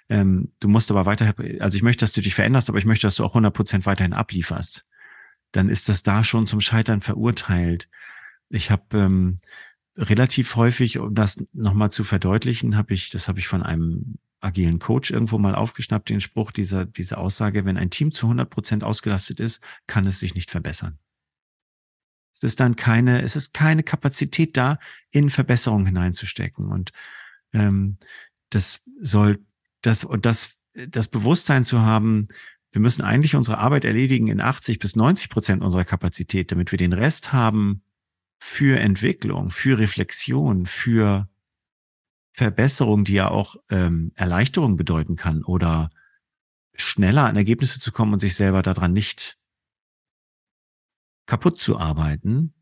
ähm, 0.10 0.52
du 0.60 0.68
musst 0.68 0.92
aber 0.92 1.06
weiter, 1.06 1.34
also 1.60 1.76
ich 1.76 1.84
möchte, 1.84 2.04
dass 2.04 2.14
du 2.14 2.22
dich 2.22 2.36
veränderst, 2.36 2.70
aber 2.70 2.78
ich 2.78 2.86
möchte, 2.86 3.08
dass 3.08 3.16
du 3.16 3.24
auch 3.24 3.32
100 3.32 3.54
Prozent 3.54 3.86
weiterhin 3.86 4.14
ablieferst, 4.14 4.86
dann 5.52 5.70
ist 5.70 5.90
das 5.90 6.04
da 6.04 6.24
schon 6.24 6.48
zum 6.48 6.62
Scheitern 6.62 7.02
verurteilt. 7.02 7.90
Ich 8.50 8.72
habe 8.72 8.98
ähm, 8.98 9.40
relativ 9.98 10.56
häufig, 10.56 11.00
um 11.00 11.14
das 11.14 11.44
nochmal 11.54 11.92
zu 11.92 12.04
verdeutlichen, 12.04 12.78
habe 12.78 12.94
ich, 12.94 13.10
das 13.10 13.28
habe 13.28 13.40
ich 13.40 13.48
von 13.48 13.64
einem 13.64 14.18
agilen 14.44 14.80
Coach 14.80 15.12
irgendwo 15.12 15.38
mal 15.38 15.56
aufgeschnappt, 15.56 16.10
den 16.10 16.22
Spruch, 16.22 16.52
dieser, 16.52 16.86
diese 16.86 17.18
Aussage, 17.18 17.66
wenn 17.66 17.78
ein 17.78 17.90
Team 17.90 18.12
zu 18.12 18.28
100 18.28 18.50
Prozent 18.50 18.84
ausgelastet 18.84 19.40
ist, 19.40 19.64
kann 19.88 20.06
es 20.06 20.20
sich 20.20 20.36
nicht 20.36 20.52
verbessern. 20.52 21.00
Es 22.34 22.44
ist 22.44 22.60
dann 22.60 22.76
keine, 22.76 23.22
es 23.22 23.36
ist 23.36 23.54
keine 23.54 23.84
Kapazität 23.84 24.58
da, 24.58 24.80
in 25.12 25.30
Verbesserungen 25.30 25.86
hineinzustecken. 25.86 26.68
Und 26.72 26.92
Ähm, 27.54 27.98
das 28.50 28.84
soll, 29.00 29.46
das, 29.82 30.04
und 30.04 30.26
das, 30.26 30.56
das 30.74 31.08
Bewusstsein 31.08 31.66
zu 31.66 31.82
haben, 31.82 32.28
wir 32.72 32.82
müssen 32.82 33.04
eigentlich 33.04 33.36
unsere 33.36 33.60
Arbeit 33.60 33.86
erledigen 33.86 34.28
in 34.28 34.42
80 34.42 34.80
bis 34.80 34.96
90 34.96 35.30
Prozent 35.30 35.62
unserer 35.62 35.86
Kapazität, 35.86 36.52
damit 36.52 36.72
wir 36.72 36.78
den 36.78 36.94
Rest 36.94 37.32
haben 37.32 37.84
für 38.40 38.80
Entwicklung, 38.80 39.52
für 39.52 39.78
Reflexion, 39.78 40.66
für 40.66 41.30
Verbesserung, 42.34 43.04
die 43.06 43.14
ja 43.14 43.30
auch 43.30 43.56
ähm, 43.70 44.12
Erleichterung 44.16 44.76
bedeuten 44.76 45.16
kann 45.16 45.44
oder 45.44 45.90
schneller 46.76 47.26
an 47.26 47.36
Ergebnisse 47.36 47.80
zu 47.80 47.92
kommen 47.92 48.14
und 48.14 48.20
sich 48.20 48.36
selber 48.36 48.64
daran 48.64 48.94
nicht 48.94 49.38
kaputt 51.26 51.60
zu 51.60 51.78
arbeiten. 51.78 52.54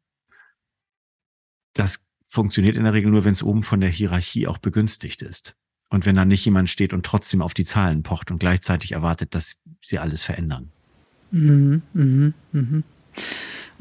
Das 1.73 2.05
funktioniert 2.27 2.75
in 2.75 2.83
der 2.83 2.93
Regel 2.93 3.11
nur, 3.11 3.23
wenn 3.23 3.33
es 3.33 3.43
oben 3.43 3.63
von 3.63 3.79
der 3.79 3.89
Hierarchie 3.89 4.47
auch 4.47 4.57
begünstigt 4.57 5.21
ist. 5.21 5.55
Und 5.89 6.05
wenn 6.05 6.15
da 6.15 6.23
nicht 6.23 6.45
jemand 6.45 6.69
steht 6.69 6.93
und 6.93 7.05
trotzdem 7.05 7.41
auf 7.41 7.53
die 7.53 7.65
Zahlen 7.65 8.03
pocht 8.03 8.31
und 8.31 8.39
gleichzeitig 8.39 8.93
erwartet, 8.93 9.35
dass 9.35 9.59
sie 9.81 9.99
alles 9.99 10.23
verändern. 10.23 10.71
Mhm, 11.31 11.81
mhm, 11.93 12.33
mhm. 12.51 12.83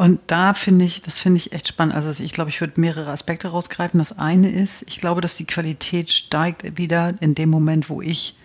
Und 0.01 0.19
da 0.29 0.55
finde 0.55 0.87
ich, 0.87 1.03
das 1.03 1.19
finde 1.19 1.37
ich 1.37 1.53
echt 1.53 1.69
spannend. 1.69 1.95
Also 1.95 2.25
ich 2.25 2.33
glaube, 2.33 2.49
ich 2.49 2.63
würde 2.63 2.81
mehrere 2.81 3.11
Aspekte 3.11 3.49
rausgreifen. 3.49 3.99
Das 3.99 4.19
eine 4.19 4.51
ist, 4.51 4.83
ich 4.89 4.97
glaube, 4.97 5.21
dass 5.21 5.37
die 5.37 5.45
Qualität 5.45 6.11
steigt 6.11 6.79
wieder 6.79 7.13
in 7.21 7.35
dem 7.35 7.51
Moment, 7.51 7.91
wo 7.91 8.01
ich 8.01 8.39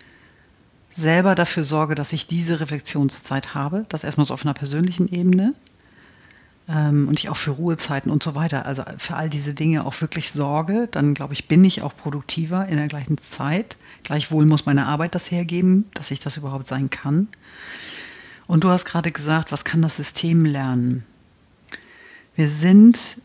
selber 0.90 1.34
dafür 1.34 1.64
sorge, 1.64 1.94
dass 1.94 2.12
ich 2.12 2.26
diese 2.26 2.60
Reflexionszeit 2.60 3.54
habe. 3.54 3.86
Das 3.88 4.04
erstmal 4.04 4.26
so 4.26 4.34
auf 4.34 4.44
einer 4.44 4.52
persönlichen 4.52 5.08
Ebene 5.08 5.54
ähm, 6.68 7.08
und 7.08 7.20
ich 7.20 7.30
auch 7.30 7.38
für 7.38 7.52
Ruhezeiten 7.52 8.10
und 8.10 8.22
so 8.22 8.34
weiter, 8.34 8.66
also 8.66 8.82
für 8.98 9.16
all 9.16 9.30
diese 9.30 9.54
Dinge 9.54 9.86
auch 9.86 9.98
wirklich 10.02 10.32
sorge, 10.32 10.88
dann 10.90 11.14
glaube 11.14 11.32
ich, 11.32 11.48
bin 11.48 11.64
ich 11.64 11.80
auch 11.80 11.96
produktiver 11.96 12.66
in 12.66 12.76
der 12.76 12.88
gleichen 12.88 13.16
Zeit. 13.16 13.78
Gleichwohl 14.02 14.44
muss 14.44 14.66
meine 14.66 14.84
Arbeit 14.84 15.14
das 15.14 15.30
hergeben, 15.30 15.86
dass 15.94 16.10
ich 16.10 16.20
das 16.20 16.36
überhaupt 16.36 16.66
sein 16.66 16.90
kann. 16.90 17.28
Und 18.46 18.62
du 18.62 18.68
hast 18.68 18.84
gerade 18.84 19.10
gesagt, 19.10 19.52
was 19.52 19.64
kann 19.64 19.80
das 19.80 19.96
System 19.96 20.44
lernen? 20.44 21.06
Wir 22.36 22.50
sind, 22.50 23.16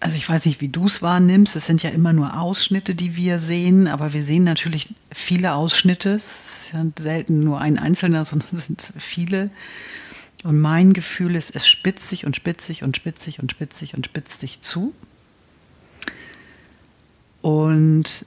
also 0.00 0.16
ich 0.16 0.28
weiß 0.28 0.46
nicht, 0.46 0.60
wie 0.60 0.68
du 0.68 0.86
es 0.86 1.02
wahrnimmst, 1.02 1.54
es 1.56 1.66
sind 1.66 1.82
ja 1.82 1.90
immer 1.90 2.12
nur 2.12 2.40
Ausschnitte, 2.40 2.94
die 2.94 3.16
wir 3.16 3.38
sehen, 3.38 3.86
aber 3.86 4.14
wir 4.14 4.22
sehen 4.22 4.44
natürlich 4.44 4.94
viele 5.12 5.54
Ausschnitte. 5.54 6.14
Es 6.14 6.44
ist 6.44 6.72
ja 6.72 6.84
selten 6.98 7.40
nur 7.40 7.60
ein 7.60 7.78
einzelner, 7.78 8.24
sondern 8.24 8.48
es 8.52 8.66
sind 8.66 8.92
viele. 8.96 9.50
Und 10.42 10.58
mein 10.58 10.94
Gefühl 10.94 11.36
ist, 11.36 11.54
es 11.54 11.68
spitzt 11.68 12.08
sich 12.08 12.24
und 12.24 12.34
spitzt 12.34 12.66
sich 12.66 12.82
und 12.82 12.96
spitzt 12.96 13.22
sich 13.22 13.40
und 13.40 13.50
spitzt 13.50 13.78
sich 13.78 13.94
und 13.94 14.06
spitzt 14.06 14.40
sich 14.40 14.62
zu. 14.62 14.94
Und 17.42 18.24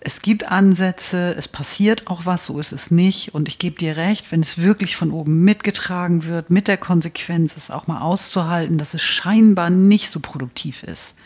es 0.00 0.22
gibt 0.22 0.46
Ansätze, 0.46 1.34
es 1.36 1.48
passiert 1.48 2.06
auch 2.06 2.24
was, 2.24 2.46
so 2.46 2.60
ist 2.60 2.72
es 2.72 2.90
nicht. 2.90 3.34
Und 3.34 3.48
ich 3.48 3.58
gebe 3.58 3.76
dir 3.76 3.96
recht, 3.96 4.30
wenn 4.30 4.40
es 4.40 4.58
wirklich 4.58 4.96
von 4.96 5.10
oben 5.10 5.42
mitgetragen 5.42 6.24
wird, 6.24 6.50
mit 6.50 6.68
der 6.68 6.76
Konsequenz, 6.76 7.56
es 7.56 7.70
auch 7.70 7.88
mal 7.88 8.00
auszuhalten, 8.00 8.78
dass 8.78 8.94
es 8.94 9.02
scheinbar 9.02 9.70
nicht 9.70 10.10
so 10.10 10.20
produktiv 10.20 10.84
ist, 10.84 11.16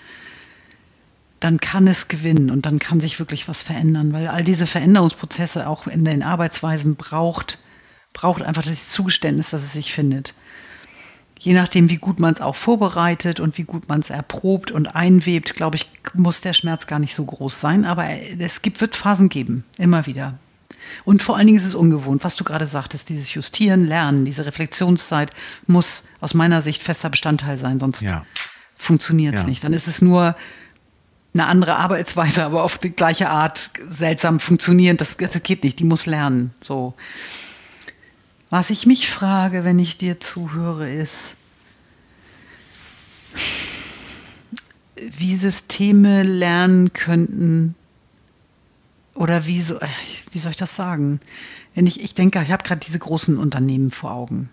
dann 1.39 1.61
kann 1.61 1.87
es 1.87 2.09
gewinnen 2.09 2.51
und 2.51 2.65
dann 2.65 2.79
kann 2.79 3.01
sich 3.01 3.19
wirklich 3.19 3.49
was 3.49 3.63
verändern, 3.63 4.13
weil 4.13 4.29
all 4.29 4.45
diese 4.45 4.67
Veränderungsprozesse 4.67 5.67
auch 5.69 5.87
in 5.87 6.05
den 6.05 6.23
Arbeitsweisen 6.23 6.97
braucht 6.97 7.59
braucht 8.13 8.43
einfach 8.43 8.63
das 8.63 8.91
Zugeständnis, 8.91 9.51
dass 9.51 9.63
es 9.63 9.73
sich 9.73 9.93
findet. 9.93 10.35
Je 11.43 11.55
nachdem, 11.55 11.91
wie 11.91 11.97
gut 11.97 12.21
man 12.21 12.33
es 12.33 12.41
auch 12.41 12.55
vorbereitet 12.55 13.41
und 13.41 13.59
wie 13.59 13.65
gut 13.65 13.89
man 13.89 13.99
es 13.99 14.11
erprobt 14.11 14.71
und 14.71 14.95
einwebt, 14.95 15.55
glaube 15.55 15.75
ich, 15.75 15.91
muss 16.15 16.41
der 16.41 16.53
Schmerz 16.53 16.87
gar 16.87 17.01
nicht 17.01 17.17
so 17.17 17.25
groß 17.25 17.61
sein. 17.61 17.85
Aber 17.85 18.07
es 18.39 18.63
gibt, 18.63 18.81
wird 18.81 18.95
Phasen 18.95 19.29
geben, 19.29 19.65
immer 19.77 20.07
wieder. 20.07 20.39
Und 21.03 21.21
vor 21.21 21.37
allen 21.37 21.49
Dingen 21.49 21.59
ist 21.59 21.65
es 21.65 21.75
ungewohnt, 21.75 22.23
was 22.23 22.37
du 22.37 22.45
gerade 22.45 22.69
sagtest, 22.69 23.09
dieses 23.09 23.35
Justieren, 23.35 23.85
Lernen, 23.85 24.25
diese 24.25 24.47
Reflexionszeit 24.47 25.33
muss 25.67 26.05
aus 26.21 26.33
meiner 26.33 26.63
Sicht 26.63 26.81
fester 26.81 27.11
Bestandteil 27.11 27.59
sein, 27.59 27.81
sonst 27.81 28.03
ja. 28.03 28.25
funktioniert 28.79 29.35
es 29.35 29.43
ja. 29.43 29.49
nicht. 29.49 29.65
Dann 29.65 29.73
ist 29.73 29.89
es 29.89 30.01
nur 30.01 30.37
eine 31.35 31.47
andere 31.47 31.75
Arbeitsweise, 31.75 32.45
aber 32.45 32.63
auf 32.63 32.79
die 32.79 32.91
gleiche 32.91 33.31
Art 33.31 33.71
seltsam 33.89 34.39
funktionierend. 34.39 35.01
Das, 35.01 35.17
das 35.17 35.43
geht 35.43 35.65
nicht, 35.65 35.81
die 35.81 35.85
muss 35.85 36.07
lernen. 36.07 36.55
So. 36.61 36.95
Was 38.53 38.69
ich 38.69 38.85
mich 38.85 39.09
frage, 39.09 39.65
wenn 39.65 39.79
ich 39.79 39.97
dir 39.97 40.21
zuhöre, 40.21 40.93
ist, 40.93 41.37
wie 44.95 45.37
Systeme 45.37 46.23
lernen 46.23 46.93
könnten 46.93 47.75
oder 49.15 49.47
wie, 49.47 49.63
so, 49.63 49.81
wie 50.33 50.39
soll 50.39 50.51
ich 50.51 50.59
das 50.59 50.77
sagen? 50.77 51.19
Wenn 51.75 51.87
ich, 51.87 52.03
ich 52.03 52.13
denke, 52.13 52.43
ich 52.43 52.53
habe 52.53 52.63
gerade 52.63 52.81
diese 52.81 52.99
großen 52.99 53.39
Unternehmen 53.39 53.91
vor 53.91 54.11
Augen. 54.11 54.51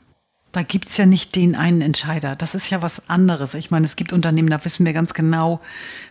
Da 0.51 0.63
gibt 0.63 0.89
es 0.89 0.97
ja 0.97 1.05
nicht 1.05 1.35
den 1.35 1.55
einen 1.55 1.81
Entscheider. 1.81 2.35
Das 2.35 2.55
ist 2.55 2.71
ja 2.71 2.81
was 2.81 3.07
anderes. 3.07 3.53
Ich 3.53 3.69
meine, 3.69 3.85
es 3.85 3.95
gibt 3.95 4.13
Unternehmen, 4.13 4.49
da 4.49 4.65
wissen 4.65 4.83
wir 4.83 4.93
ganz 4.93 5.13
genau, 5.13 5.61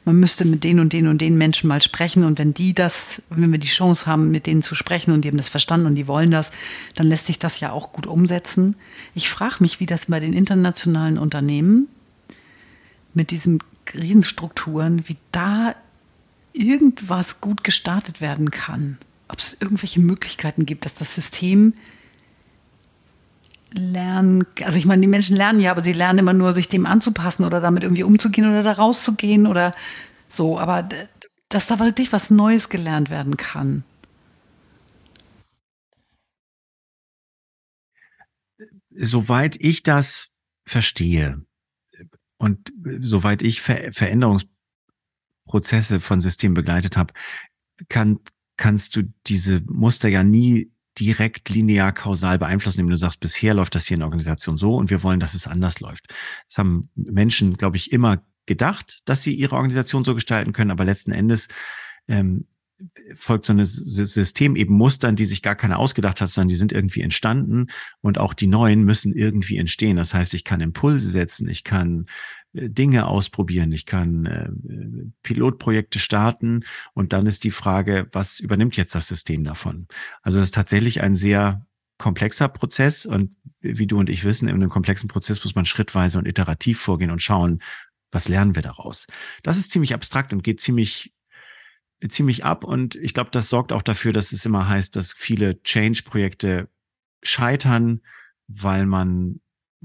man 0.05 0.21
müsste 0.21 0.45
mit 0.45 0.63
den 0.63 0.79
und 0.79 0.93
den 0.93 1.09
und 1.09 1.21
den 1.21 1.37
Menschen 1.37 1.67
mal 1.67 1.83
sprechen. 1.83 2.23
Und 2.23 2.39
wenn 2.39 2.55
die 2.55 2.73
das, 2.73 3.21
wenn 3.31 3.51
wir 3.51 3.59
die 3.59 3.67
Chance 3.67 4.07
haben, 4.07 4.31
mit 4.31 4.47
denen 4.47 4.63
zu 4.63 4.77
sprechen 4.77 5.13
und 5.13 5.23
die 5.23 5.29
haben 5.29 5.39
das 5.39 5.49
verstanden 5.49 5.87
und 5.87 5.97
die 5.97 6.07
wollen 6.07 6.31
das, 6.31 6.53
dann 6.95 7.09
lässt 7.09 7.27
sich 7.27 7.41
das 7.41 7.59
ja 7.59 7.73
auch 7.73 7.93
gut 7.93 8.07
umsetzen. 8.07 8.77
Ich 9.15 9.29
frage 9.29 9.57
mich, 9.59 9.81
wie 9.81 9.87
das 9.87 10.07
bei 10.07 10.21
den 10.21 10.33
internationalen 10.33 11.19
Unternehmen 11.19 11.89
mit 13.15 13.33
diesen 13.33 13.59
Riesenstrukturen, 13.93 15.09
wie 15.09 15.17
da 15.33 15.75
irgendwas 16.53 17.41
gut 17.41 17.65
gestartet 17.65 18.21
werden 18.21 18.53
kann. 18.53 18.99
Ob 19.29 19.41
es 19.41 19.57
irgendwelche 19.61 20.01
Möglichkeiten 20.01 20.65
gibt, 20.65 20.85
dass 20.85 20.95
das 20.95 21.15
System 21.15 21.75
lernen, 23.73 24.45
also 24.65 24.79
ich 24.79 24.87
meine, 24.87 25.03
die 25.03 25.09
Menschen 25.09 25.37
lernen 25.37 25.61
ja, 25.61 25.71
aber 25.71 25.83
sie 25.83 25.93
lernen 25.93 26.21
immer 26.21 26.33
nur, 26.33 26.53
sich 26.53 26.69
dem 26.69 26.87
anzupassen 26.87 27.45
oder 27.45 27.61
damit 27.61 27.83
irgendwie 27.83 28.03
umzugehen 28.03 28.49
oder 28.49 28.63
da 28.63 28.73
rauszugehen 28.73 29.47
oder 29.47 29.73
so, 30.29 30.59
aber 30.59 30.89
dass 31.49 31.67
da 31.67 31.79
wirklich 31.79 32.13
was 32.13 32.31
Neues 32.31 32.69
gelernt 32.69 33.11
werden 33.11 33.37
kann. 33.37 33.85
Soweit 38.91 39.57
ich 39.61 39.83
das 39.83 40.29
verstehe 40.65 41.43
und 42.39 42.73
soweit 43.01 43.43
ich 43.43 43.63
Ver 43.63 43.93
Veränderungsprozesse 43.93 46.01
von 46.01 46.21
Systemen 46.21 46.55
begleitet 46.55 46.97
habe, 46.97 47.15
kann, 47.89 48.19
kannst 48.57 48.97
du 48.97 49.05
diese 49.27 49.63
Muster 49.67 50.09
ja 50.09 50.25
nie 50.25 50.73
direkt 50.99 51.49
linear 51.51 51.93
kausal 51.93 52.39
beeinflussen, 52.39 52.81
indem 52.81 52.91
du 52.91 52.97
sagst, 52.97 53.21
bisher 53.21 53.55
läuft 53.55 53.75
das 53.75 53.87
hier 53.87 53.97
in 53.97 54.01
der 54.01 54.07
Organisation 54.07 54.59
so 54.59 54.75
und 54.75 54.91
wir 54.91 55.03
wollen, 55.03 55.21
dass 55.21 55.35
es 55.35 55.47
anders 55.47 55.81
läuft. 55.81 56.07
Das 56.47 56.59
haben 56.59 56.91
Menschen, 56.95 57.57
glaube 57.57 57.77
ich, 57.77 57.93
immer 57.93 58.23
gedacht, 58.47 59.01
dass 59.05 59.23
sie 59.23 59.35
ihre 59.35 59.57
Organisation 59.57 60.05
so 60.05 60.15
gestalten 60.15 60.53
können, 60.53 60.71
aber 60.71 60.85
letzten 60.85 61.13
Endes 61.13 61.49
ähm, 62.09 62.47
folgt 63.15 63.47
so 63.47 63.53
ein 63.53 63.65
System 63.65 64.55
eben 64.55 64.75
Mustern, 64.75 65.17
die 65.17 65.27
sich 65.27 65.43
gar 65.43 65.57
keiner 65.57 65.79
ausgedacht 65.79 66.21
hat, 66.21 66.31
sondern 66.31 66.49
die 66.49 66.55
sind 66.55 66.73
irgendwie 66.73 67.03
entstanden 67.03 67.67
und 68.01 68.19
auch 68.19 68.35
die 68.35 68.47
neuen 68.47 68.85
müssen 68.85 69.15
irgendwie 69.15 69.59
entstehen. 69.59 69.97
Das 69.97 70.15
heißt, 70.15 70.33
ich 70.35 70.45
kann 70.45 70.61
Impulse 70.61 71.11
setzen, 71.11 71.49
ich 71.49 71.65
kann 71.65 72.07
Dinge 72.53 73.07
ausprobieren, 73.07 73.73
ich 73.73 73.87
kann 73.87 74.27
äh, 74.27 74.49
Pilotprojekte 75.23 75.99
starten 75.99 76.65
und 76.95 77.13
dann 77.13 77.27
ist 77.27 77.45
die 77.45 77.51
Frage, 77.51 78.09
was 78.13 78.41
übernimmt 78.41 78.77
jetzt 78.77 78.95
das 78.95 79.09
System 79.09 79.45
davon? 79.45 79.87
Also 80.23 80.39
das 80.39 80.49
ist 80.49 80.55
tatsächlich 80.55 81.03
ein 81.03 81.15
sehr 81.15 81.67
komplexer 81.99 82.49
Prozess 82.49 83.05
und 83.07 83.37
wie 83.61 83.87
du 83.87 83.99
und 83.99 84.09
ich 84.09 84.25
wissen, 84.25 84.49
in 84.49 84.55
einem 84.55 84.71
komplexen 84.71 85.09
Prozess 85.09 85.43
muss 85.45 85.55
man 85.55 85.67
schrittweise 85.67 86.19
und 86.19 86.27
iterativ 86.27 86.81
vorgehen 86.81 87.11
und 87.11 87.23
schauen, 87.23 87.61
was 88.11 88.29
lernen 88.29 88.55
wir 88.55 88.63
daraus? 88.63 89.07
Das 89.43 89.59
ist 89.59 89.71
ziemlich 89.71 89.93
abstrakt 89.93 90.33
und 90.33 90.43
geht 90.43 90.61
ziemlich 90.61 91.13
ziemlich 92.09 92.45
ab 92.45 92.63
und 92.63 92.95
ich 92.95 93.13
glaube, 93.13 93.31
das 93.33 93.49
sorgt 93.49 93.73
auch 93.73 93.83
dafür, 93.83 94.13
dass 94.13 94.31
es 94.31 94.47
immer 94.47 94.69
heißt, 94.69 94.95
dass 94.95 95.13
viele 95.13 95.61
Change-Projekte 95.63 96.69
scheitern, 97.25 98.03
weil 98.47 98.87
man 98.87 99.41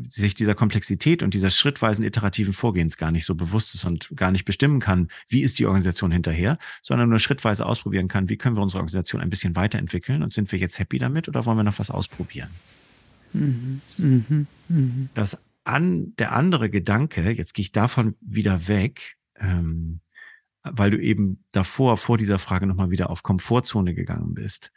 sich 0.10 0.34
dieser 0.34 0.56
Komplexität 0.56 1.22
und 1.22 1.34
dieser 1.34 1.52
schrittweisen 1.52 2.04
iterativen 2.04 2.54
Vorgehens 2.54 2.98
gar 2.98 3.12
nicht 3.12 3.26
so 3.26 3.36
bewusst 3.36 3.76
ist 3.76 3.86
und 3.86 4.10
gar 4.16 4.32
nicht 4.32 4.46
bestimmen 4.46 4.80
kann, 4.80 5.10
wie 5.28 5.44
ist 5.44 5.60
die 5.60 5.66
Organisation 5.66 6.12
hinterher, 6.12 6.58
sondern 6.82 7.10
nur 7.10 7.20
schrittweise 7.20 7.66
ausprobieren 7.66 8.08
kann, 8.08 8.30
wie 8.30 8.38
können 8.38 8.56
wir 8.56 8.62
unsere 8.64 8.80
Organisation 8.80 9.22
ein 9.22 9.30
bisschen 9.30 9.56
weiterentwickeln 9.56 10.24
und 10.24 10.34
sind 10.34 10.52
wir 10.52 10.60
jetzt 10.60 10.80
happy 10.80 10.98
damit 10.98 11.28
oder 11.28 11.46
wollen 11.46 11.58
wir 11.58 11.64
noch 11.64 11.80
was 11.80 11.92
ausprobieren? 11.92 12.50
Mhm. 13.34 13.82
Mhm. 13.98 14.48
Mhm. 14.70 15.10
Das 15.14 15.38
an, 15.64 16.14
der 16.18 16.34
andere 16.34 16.70
Gedanke, 16.70 17.32
jetzt 17.32 17.54
gehe 17.54 17.64
ich 17.64 17.72
davon 17.72 18.16
wieder 18.22 18.68
weg, 18.68 19.18
ähm, 19.38 20.02
weil 20.64 20.92
du 20.92 20.98
eben 20.98 21.44
davor, 21.52 21.98
vor 21.98 22.18
dieser 22.18 22.40
Frage 22.40 22.68
nochmal 22.68 22.90
wieder 22.90 23.10
auf 23.10 23.24
Komfortzone 23.24 23.94
gegangen 23.94 24.34
bist. 24.34 24.72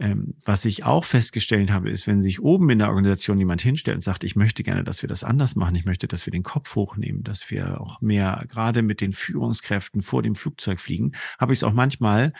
Ähm, 0.00 0.34
was 0.44 0.64
ich 0.64 0.84
auch 0.84 1.04
festgestellt 1.04 1.72
habe, 1.72 1.90
ist, 1.90 2.06
wenn 2.06 2.20
sich 2.20 2.40
oben 2.40 2.70
in 2.70 2.78
der 2.78 2.88
Organisation 2.88 3.38
jemand 3.38 3.60
hinstellt 3.62 3.96
und 3.96 4.02
sagt, 4.02 4.22
ich 4.22 4.36
möchte 4.36 4.62
gerne, 4.62 4.84
dass 4.84 5.02
wir 5.02 5.08
das 5.08 5.24
anders 5.24 5.56
machen, 5.56 5.74
ich 5.74 5.84
möchte, 5.84 6.06
dass 6.06 6.24
wir 6.24 6.30
den 6.30 6.44
Kopf 6.44 6.76
hochnehmen, 6.76 7.24
dass 7.24 7.50
wir 7.50 7.80
auch 7.80 8.00
mehr 8.00 8.44
gerade 8.48 8.82
mit 8.82 9.00
den 9.00 9.12
Führungskräften 9.12 10.00
vor 10.00 10.22
dem 10.22 10.36
Flugzeug 10.36 10.78
fliegen, 10.78 11.12
habe 11.38 11.52
ich 11.52 11.60
es 11.60 11.64
auch 11.64 11.72
manchmal, 11.72 12.32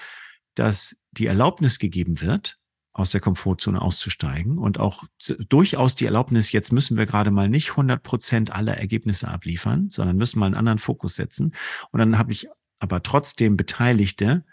dass 0.55 0.97
die 1.11 1.27
Erlaubnis 1.27 1.81
gegeben 1.81 2.21
wird, 2.21 2.59
aus 2.93 3.11
der 3.11 3.21
Komfortzone 3.21 3.81
auszusteigen 3.81 4.59
und 4.59 4.79
auch 4.79 5.05
durchaus 5.49 5.95
die 5.95 6.07
Erlaubnis, 6.07 6.53
jetzt 6.53 6.73
müssen 6.73 6.97
wir 6.97 7.07
gerade 7.07 7.31
mal 7.31 7.49
nicht 7.49 7.71
100 7.71 8.03
Prozent 8.03 8.53
aller 8.53 8.77
Ergebnisse 8.77 9.29
abliefern, 9.29 9.89
sondern 9.89 10.17
müssen 10.17 10.41
mal 10.41 10.47
einen 10.47 10.57
anderen 10.57 10.79
Fokus 10.79 11.15
setzen. 11.15 11.55
Und 11.91 12.01
dann 12.01 12.19
habe 12.19 12.33
ich 12.33 12.49
aber 12.81 13.03
trotzdem 13.03 13.57
Beteiligte, 13.57 14.45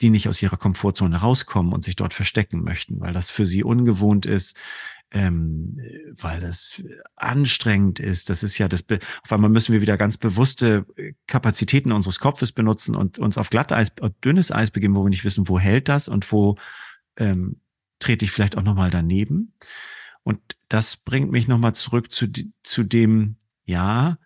die 0.00 0.10
nicht 0.10 0.28
aus 0.28 0.42
ihrer 0.42 0.56
Komfortzone 0.56 1.16
rauskommen 1.16 1.72
und 1.72 1.84
sich 1.84 1.96
dort 1.96 2.14
verstecken 2.14 2.62
möchten, 2.62 3.00
weil 3.00 3.12
das 3.12 3.30
für 3.30 3.46
sie 3.46 3.62
ungewohnt 3.62 4.26
ist, 4.26 4.56
ähm, 5.10 5.78
weil 6.10 6.40
das 6.40 6.82
anstrengend 7.14 8.00
ist. 8.00 8.30
Das 8.30 8.42
ist 8.42 8.58
ja 8.58 8.68
das, 8.68 8.84
auf 9.22 9.32
einmal 9.32 9.50
müssen 9.50 9.72
wir 9.72 9.80
wieder 9.80 9.96
ganz 9.96 10.18
bewusste 10.18 10.86
Kapazitäten 11.26 11.92
unseres 11.92 12.18
Kopfes 12.18 12.50
benutzen 12.52 12.96
und 12.96 13.18
uns 13.18 13.38
auf 13.38 13.50
Glatteis, 13.50 13.92
dünnes 14.24 14.50
Eis 14.50 14.70
begeben, 14.72 14.96
wo 14.96 15.04
wir 15.04 15.10
nicht 15.10 15.24
wissen, 15.24 15.48
wo 15.48 15.58
hält 15.58 15.88
das 15.88 16.08
und 16.08 16.30
wo 16.32 16.56
ähm, 17.16 17.60
trete 18.00 18.24
ich 18.24 18.32
vielleicht 18.32 18.58
auch 18.58 18.62
nochmal 18.62 18.90
daneben. 18.90 19.54
Und 20.24 20.40
das 20.68 20.96
bringt 20.96 21.30
mich 21.30 21.46
nochmal 21.46 21.74
zurück 21.74 22.12
zu, 22.12 22.26
zu 22.62 22.82
dem, 22.82 23.36
ja, 23.64 24.18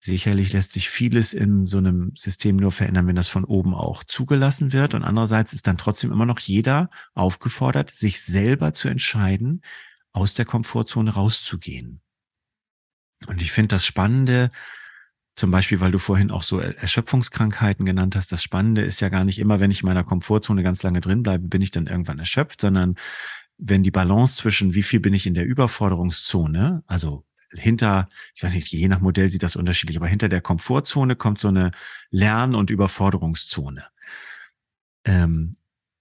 sicherlich 0.00 0.52
lässt 0.52 0.72
sich 0.72 0.88
vieles 0.90 1.34
in 1.34 1.66
so 1.66 1.78
einem 1.78 2.12
System 2.14 2.56
nur 2.56 2.72
verändern, 2.72 3.06
wenn 3.06 3.16
das 3.16 3.28
von 3.28 3.44
oben 3.44 3.74
auch 3.74 4.04
zugelassen 4.04 4.72
wird. 4.72 4.94
Und 4.94 5.04
andererseits 5.04 5.52
ist 5.52 5.66
dann 5.66 5.78
trotzdem 5.78 6.12
immer 6.12 6.26
noch 6.26 6.38
jeder 6.38 6.90
aufgefordert, 7.14 7.90
sich 7.90 8.22
selber 8.22 8.74
zu 8.74 8.88
entscheiden, 8.88 9.62
aus 10.12 10.34
der 10.34 10.44
Komfortzone 10.44 11.12
rauszugehen. 11.12 12.00
Und 13.26 13.42
ich 13.42 13.52
finde 13.52 13.68
das 13.68 13.84
Spannende, 13.84 14.50
zum 15.34 15.50
Beispiel, 15.50 15.80
weil 15.80 15.92
du 15.92 15.98
vorhin 15.98 16.30
auch 16.30 16.42
so 16.42 16.58
Erschöpfungskrankheiten 16.58 17.86
genannt 17.86 18.16
hast. 18.16 18.32
Das 18.32 18.42
Spannende 18.42 18.82
ist 18.82 19.00
ja 19.00 19.08
gar 19.08 19.24
nicht 19.24 19.38
immer, 19.38 19.60
wenn 19.60 19.70
ich 19.70 19.82
in 19.82 19.86
meiner 19.86 20.02
Komfortzone 20.02 20.62
ganz 20.64 20.82
lange 20.82 21.00
drin 21.00 21.22
bleibe, 21.22 21.46
bin 21.46 21.62
ich 21.62 21.70
dann 21.70 21.86
irgendwann 21.86 22.18
erschöpft, 22.18 22.60
sondern 22.60 22.96
wenn 23.56 23.84
die 23.84 23.90
Balance 23.90 24.36
zwischen 24.36 24.74
wie 24.74 24.82
viel 24.82 25.00
bin 25.00 25.14
ich 25.14 25.26
in 25.26 25.34
der 25.34 25.46
Überforderungszone, 25.46 26.82
also 26.86 27.24
hinter, 27.50 28.08
ich 28.34 28.42
weiß 28.42 28.54
nicht, 28.54 28.68
je 28.68 28.88
nach 28.88 29.00
Modell 29.00 29.30
sieht 29.30 29.42
das 29.42 29.56
unterschiedlich, 29.56 29.96
aber 29.96 30.06
hinter 30.06 30.28
der 30.28 30.40
Komfortzone 30.40 31.16
kommt 31.16 31.40
so 31.40 31.48
eine 31.48 31.70
Lern- 32.10 32.54
und 32.54 32.70
Überforderungszone. 32.70 33.84
Ähm, 35.04 35.56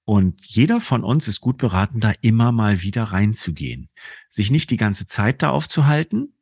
und 0.05 0.45
jeder 0.45 0.79
von 0.79 1.03
uns 1.03 1.27
ist 1.27 1.41
gut 1.41 1.57
beraten, 1.57 1.99
da 1.99 2.13
immer 2.21 2.51
mal 2.51 2.81
wieder 2.81 3.03
reinzugehen. 3.03 3.89
Sich 4.29 4.51
nicht 4.51 4.69
die 4.69 4.77
ganze 4.77 5.05
Zeit 5.07 5.41
da 5.41 5.49
aufzuhalten, 5.49 6.33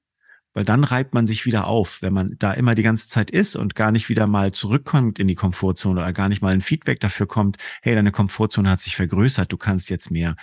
weil 0.53 0.63
dann 0.63 0.83
reibt 0.83 1.13
man 1.13 1.27
sich 1.27 1.45
wieder 1.45 1.67
auf, 1.67 2.01
wenn 2.01 2.13
man 2.13 2.35
da 2.39 2.53
immer 2.53 2.75
die 2.75 2.83
ganze 2.83 3.09
Zeit 3.09 3.31
ist 3.31 3.55
und 3.55 3.75
gar 3.75 3.91
nicht 3.91 4.07
wieder 4.07 4.27
mal 4.27 4.51
zurückkommt 4.53 5.19
in 5.19 5.27
die 5.27 5.35
Komfortzone 5.35 5.99
oder 5.99 6.13
gar 6.13 6.29
nicht 6.29 6.41
mal 6.41 6.53
ein 6.53 6.61
Feedback 6.61 6.99
dafür 6.99 7.27
kommt, 7.27 7.57
hey, 7.81 7.95
deine 7.95 8.11
Komfortzone 8.11 8.69
hat 8.69 8.81
sich 8.81 8.95
vergrößert, 8.95 9.51
du 9.51 9.57
kannst 9.57 9.89
jetzt 9.89 10.11
mehr. 10.11 10.35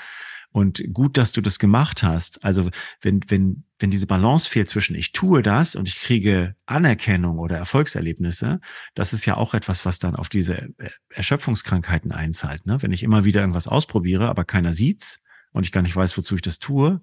Und 0.50 0.82
gut, 0.92 1.16
dass 1.16 1.32
du 1.32 1.40
das 1.40 1.58
gemacht 1.58 2.02
hast. 2.02 2.44
Also 2.44 2.70
wenn, 3.00 3.20
wenn, 3.28 3.64
wenn 3.82 3.90
diese 3.90 4.06
Balance 4.06 4.48
fehlt 4.48 4.70
zwischen 4.70 4.94
ich 4.94 5.12
tue 5.12 5.42
das 5.42 5.74
und 5.74 5.88
ich 5.88 6.00
kriege 6.00 6.54
Anerkennung 6.66 7.38
oder 7.38 7.58
Erfolgserlebnisse, 7.58 8.60
das 8.94 9.12
ist 9.12 9.26
ja 9.26 9.36
auch 9.36 9.54
etwas, 9.54 9.84
was 9.84 9.98
dann 9.98 10.14
auf 10.14 10.28
diese 10.28 10.70
Erschöpfungskrankheiten 11.10 12.12
einzahlt. 12.12 12.64
Ne? 12.64 12.80
Wenn 12.80 12.92
ich 12.92 13.02
immer 13.02 13.24
wieder 13.24 13.40
irgendwas 13.40 13.68
ausprobiere, 13.68 14.28
aber 14.28 14.44
keiner 14.44 14.72
sieht's 14.72 15.22
und 15.50 15.66
ich 15.66 15.72
gar 15.72 15.82
nicht 15.82 15.96
weiß, 15.96 16.16
wozu 16.16 16.36
ich 16.36 16.42
das 16.42 16.60
tue, 16.60 17.02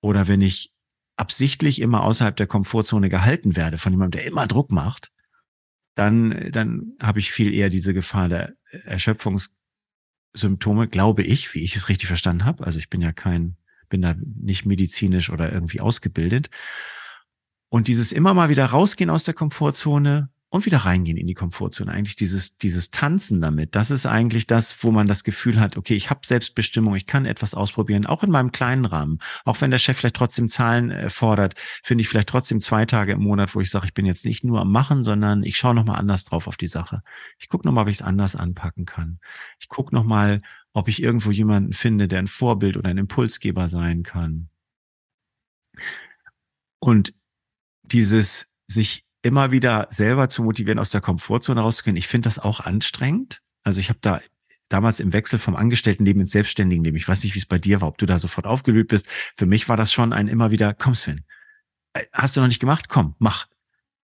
oder 0.00 0.28
wenn 0.28 0.40
ich 0.40 0.72
absichtlich 1.16 1.80
immer 1.80 2.02
außerhalb 2.02 2.36
der 2.36 2.46
Komfortzone 2.46 3.08
gehalten 3.08 3.54
werde 3.54 3.78
von 3.78 3.92
jemandem, 3.92 4.18
der 4.18 4.28
immer 4.28 4.46
Druck 4.46 4.72
macht, 4.72 5.12
dann, 5.94 6.50
dann 6.52 6.94
habe 7.00 7.20
ich 7.20 7.30
viel 7.30 7.52
eher 7.52 7.68
diese 7.68 7.92
Gefahr 7.92 8.28
der 8.28 8.54
Erschöpfungssymptome, 8.84 10.88
glaube 10.88 11.22
ich, 11.22 11.54
wie 11.54 11.60
ich 11.60 11.76
es 11.76 11.90
richtig 11.90 12.08
verstanden 12.08 12.46
habe. 12.46 12.64
Also 12.64 12.78
ich 12.78 12.88
bin 12.88 13.02
ja 13.02 13.12
kein, 13.12 13.56
bin 13.92 14.02
da 14.02 14.16
nicht 14.40 14.64
medizinisch 14.64 15.28
oder 15.28 15.52
irgendwie 15.52 15.80
ausgebildet. 15.80 16.48
Und 17.68 17.88
dieses 17.88 18.10
immer 18.10 18.32
mal 18.32 18.48
wieder 18.48 18.64
rausgehen 18.64 19.10
aus 19.10 19.22
der 19.22 19.34
Komfortzone, 19.34 20.30
und 20.52 20.66
wieder 20.66 20.78
reingehen 20.78 21.16
in 21.16 21.26
die 21.26 21.32
Komfortzone. 21.32 21.90
Eigentlich 21.90 22.14
dieses, 22.14 22.58
dieses 22.58 22.90
Tanzen 22.90 23.40
damit, 23.40 23.74
das 23.74 23.90
ist 23.90 24.04
eigentlich 24.04 24.46
das, 24.46 24.84
wo 24.84 24.90
man 24.90 25.06
das 25.06 25.24
Gefühl 25.24 25.58
hat, 25.58 25.78
okay, 25.78 25.94
ich 25.94 26.10
habe 26.10 26.26
Selbstbestimmung, 26.26 26.94
ich 26.94 27.06
kann 27.06 27.24
etwas 27.24 27.54
ausprobieren, 27.54 28.04
auch 28.04 28.22
in 28.22 28.30
meinem 28.30 28.52
kleinen 28.52 28.84
Rahmen. 28.84 29.18
Auch 29.46 29.62
wenn 29.62 29.70
der 29.70 29.78
Chef 29.78 29.96
vielleicht 29.96 30.16
trotzdem 30.16 30.50
Zahlen 30.50 30.90
äh, 30.90 31.08
fordert, 31.08 31.54
finde 31.82 32.02
ich 32.02 32.08
vielleicht 32.08 32.28
trotzdem 32.28 32.60
zwei 32.60 32.84
Tage 32.84 33.12
im 33.12 33.22
Monat, 33.22 33.54
wo 33.54 33.62
ich 33.62 33.70
sage, 33.70 33.86
ich 33.86 33.94
bin 33.94 34.04
jetzt 34.04 34.26
nicht 34.26 34.44
nur 34.44 34.60
am 34.60 34.70
Machen, 34.70 35.04
sondern 35.04 35.42
ich 35.42 35.56
schaue 35.56 35.74
nochmal 35.74 35.98
anders 35.98 36.26
drauf 36.26 36.46
auf 36.46 36.58
die 36.58 36.66
Sache. 36.66 37.00
Ich 37.38 37.48
gucke 37.48 37.66
nochmal, 37.66 37.84
ob 37.84 37.88
ich 37.88 37.96
es 37.96 38.02
anders 38.02 38.36
anpacken 38.36 38.84
kann. 38.84 39.20
Ich 39.58 39.68
gucke 39.68 39.94
nochmal, 39.94 40.42
ob 40.72 40.88
ich 40.88 41.02
irgendwo 41.02 41.30
jemanden 41.30 41.72
finde, 41.72 42.08
der 42.08 42.20
ein 42.20 42.26
Vorbild 42.26 42.76
oder 42.76 42.88
ein 42.88 42.98
Impulsgeber 42.98 43.68
sein 43.68 44.02
kann. 44.02 44.48
Und 46.78 47.14
dieses 47.82 48.50
sich 48.66 49.04
immer 49.22 49.52
wieder 49.52 49.86
selber 49.90 50.28
zu 50.28 50.42
motivieren, 50.42 50.78
aus 50.78 50.90
der 50.90 51.00
Komfortzone 51.00 51.60
rauszugehen. 51.60 51.96
Ich 51.96 52.08
finde 52.08 52.26
das 52.26 52.38
auch 52.38 52.60
anstrengend. 52.60 53.40
Also 53.62 53.78
ich 53.78 53.88
habe 53.88 54.00
da 54.02 54.20
damals 54.68 55.00
im 55.00 55.12
Wechsel 55.12 55.38
vom 55.38 55.54
Angestelltenleben 55.54 56.22
ins 56.22 56.32
Selbstständigenleben. 56.32 56.96
Ich 56.96 57.06
weiß 57.06 57.22
nicht, 57.22 57.34
wie 57.34 57.38
es 57.38 57.46
bei 57.46 57.58
dir 57.58 57.80
war, 57.80 57.88
ob 57.88 57.98
du 57.98 58.06
da 58.06 58.18
sofort 58.18 58.46
aufgelöst 58.46 58.88
bist. 58.88 59.06
Für 59.34 59.46
mich 59.46 59.68
war 59.68 59.76
das 59.76 59.92
schon 59.92 60.12
ein 60.12 60.28
immer 60.28 60.50
wieder, 60.50 60.74
komm 60.74 60.94
Sven, 60.94 61.24
äh, 61.92 62.04
hast 62.12 62.36
du 62.36 62.40
noch 62.40 62.48
nicht 62.48 62.60
gemacht? 62.60 62.88
Komm, 62.88 63.14
mach. 63.18 63.46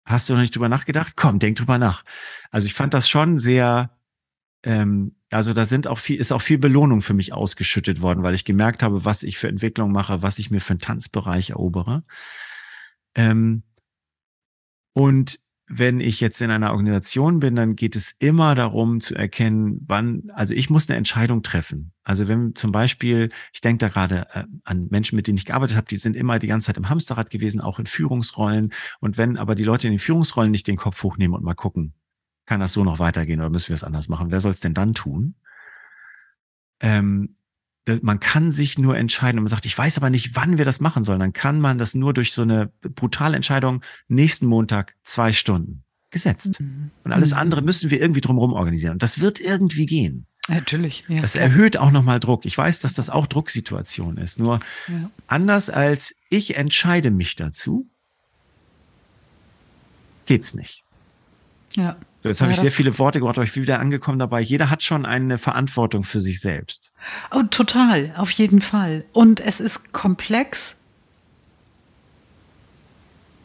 Hast 0.05 0.29
du 0.29 0.35
noch 0.35 0.41
nicht 0.41 0.55
drüber 0.55 0.69
nachgedacht? 0.69 1.15
Komm, 1.17 1.39
denk 1.39 1.57
drüber 1.57 1.79
nach. 1.79 2.05
Also 2.51 2.67
ich 2.67 2.75
fand 2.75 2.95
das 2.95 3.09
schon 3.09 3.39
sehr, 3.39 3.97
ähm, 4.65 5.15
also 5.31 5.53
da 5.53 5.65
sind 5.65 5.87
auch 5.87 5.99
viel, 5.99 6.19
ist 6.19 6.33
auch 6.33 6.43
viel 6.43 6.59
Belohnung 6.59 7.03
für 7.03 7.15
mich 7.15 7.33
ausgeschüttet 7.33 8.01
worden, 8.01 8.23
weil 8.23 8.35
ich 8.35 8.45
gemerkt 8.45 8.83
habe, 8.83 9.05
was 9.05 9.23
ich 9.23 9.39
für 9.39 9.49
Entwicklung 9.49 9.93
mache, 9.93 10.23
was 10.23 10.39
ich 10.39 10.51
mir 10.51 10.61
für 10.61 10.73
einen 10.73 10.81
Tanzbereich 10.81 11.51
erobere. 11.51 12.05
Ähm, 13.15 13.63
und 14.95 15.41
wenn 15.71 16.01
ich 16.01 16.21
jetzt 16.21 16.41
in 16.41 16.51
einer 16.51 16.73
Organisation 16.73 17.41
bin, 17.41 17.55
dann 17.55 17.77
geht 17.77 17.95
es 17.95 18.13
immer 18.19 18.55
darum 18.55 19.01
zu 19.01 19.15
erkennen, 19.15 19.85
wann, 19.87 20.31
also 20.33 20.55
ich 20.55 20.71
muss 20.71 20.89
eine 20.89 20.97
Entscheidung 20.97 21.43
treffen. 21.43 21.93
Also 22.05 22.27
wenn 22.27 22.55
zum 22.55 22.73
Beispiel, 22.73 23.29
ich 23.53 23.61
denke 23.61 23.79
da 23.79 23.89
gerade 23.89 24.27
äh, 24.33 24.45
an 24.65 24.89
Menschen, 24.91 25.17
mit 25.17 25.27
denen 25.27 25.37
ich 25.37 25.45
gearbeitet 25.45 25.77
habe, 25.77 25.87
die 25.87 25.97
sind 25.97 26.17
immer 26.17 26.39
die 26.39 26.47
ganze 26.47 26.69
Zeit 26.69 26.79
im 26.79 26.89
Hamsterrad 26.89 27.29
gewesen, 27.29 27.61
auch 27.61 27.79
in 27.79 27.85
Führungsrollen. 27.85 28.73
Und 29.01 29.19
wenn 29.19 29.37
aber 29.37 29.55
die 29.55 29.65
Leute 29.65 29.89
in 29.89 29.93
den 29.93 29.99
Führungsrollen 29.99 30.51
nicht 30.51 30.67
den 30.67 30.77
Kopf 30.77 31.03
hochnehmen 31.03 31.35
und 31.35 31.45
mal 31.45 31.55
gucken, 31.55 31.93
kann 32.49 32.61
das 32.61 32.73
so 32.73 32.83
noch 32.83 32.99
weitergehen 32.99 33.41
oder 33.41 33.51
müssen 33.51 33.69
wir 33.69 33.75
es 33.75 33.85
anders 33.85 34.09
machen? 34.09 34.31
Wer 34.31 34.41
soll 34.41 34.53
es 34.53 34.61
denn 34.61 34.73
dann 34.73 34.95
tun? 34.95 35.35
Ähm, 36.81 37.37
man 38.01 38.21
kann 38.21 38.53
sich 38.53 38.79
nur 38.79 38.97
entscheiden 38.97 39.39
und 39.39 39.45
man 39.45 39.51
sagt, 39.51 39.67
ich 39.67 39.77
weiß 39.77 39.99
aber 39.99 40.09
nicht, 40.09 40.35
wann 40.35 40.57
wir 40.57 40.65
das 40.65 40.81
machen 40.81 41.05
sollen. 41.05 41.21
Dann 41.21 41.35
kann 41.35 41.61
man 41.61 41.77
das 41.77 41.95
nur 41.95 42.15
durch 42.15 42.33
so 42.33 42.41
eine 42.43 42.73
brutale 42.81 43.37
Entscheidung 43.37 43.85
nächsten 44.09 44.47
Montag 44.47 44.95
zwei 45.05 45.33
Stunden 45.33 45.85
gesetzt. 46.11 46.61
Mhm. 46.61 46.91
Und 47.05 47.13
alles 47.13 47.33
mhm. 47.33 47.39
andere 47.39 47.61
müssen 47.61 47.91
wir 47.91 48.01
irgendwie 48.01 48.23
drumherum 48.23 48.55
organisieren. 48.55 48.95
Und 48.95 49.03
das 49.03 49.21
wird 49.21 49.41
irgendwie 49.41 49.85
gehen. 49.85 50.27
Natürlich. 50.49 51.05
Ja. 51.09 51.21
Das 51.21 51.37
erhöht 51.37 51.77
auch 51.77 51.91
nochmal 51.91 52.19
Druck. 52.19 52.47
Ich 52.47 52.57
weiß, 52.57 52.81
dass 52.81 52.95
das 52.95 53.11
auch 53.11 53.27
Drucksituation 53.27 54.17
ist. 54.17 54.39
Nur 54.39 54.61
ja. 54.89 55.11
anders 55.27 55.69
als 55.69 56.15
ich 56.31 56.57
entscheide 56.57 57.11
mich 57.11 57.37
dazu, 57.37 57.91
geht's 60.25 60.55
nicht. 60.55 60.85
Ja. 61.77 61.97
So, 62.23 62.29
jetzt 62.29 62.41
habe 62.41 62.51
ja, 62.51 62.57
ich 62.57 62.61
sehr 62.63 62.73
viele 62.73 62.99
Worte 62.99 63.21
gebraucht, 63.21 63.39
aber 63.39 63.45
ich 63.45 63.53
bin 63.53 63.63
wieder 63.63 63.79
angekommen 63.79 64.19
dabei. 64.19 64.41
Jeder 64.41 64.71
hat 64.71 64.83
schon 64.83 65.07
eine 65.07 65.39
Verantwortung 65.39 66.03
für 66.03 66.21
sich 66.21 66.41
selbst. 66.41 66.91
Oh, 67.33 67.43
total, 67.45 68.13
auf 68.17 68.31
jeden 68.33 68.61
Fall. 68.61 69.05
Und 69.13 69.39
es 69.39 69.61
ist 69.61 69.93
komplex. 69.93 70.79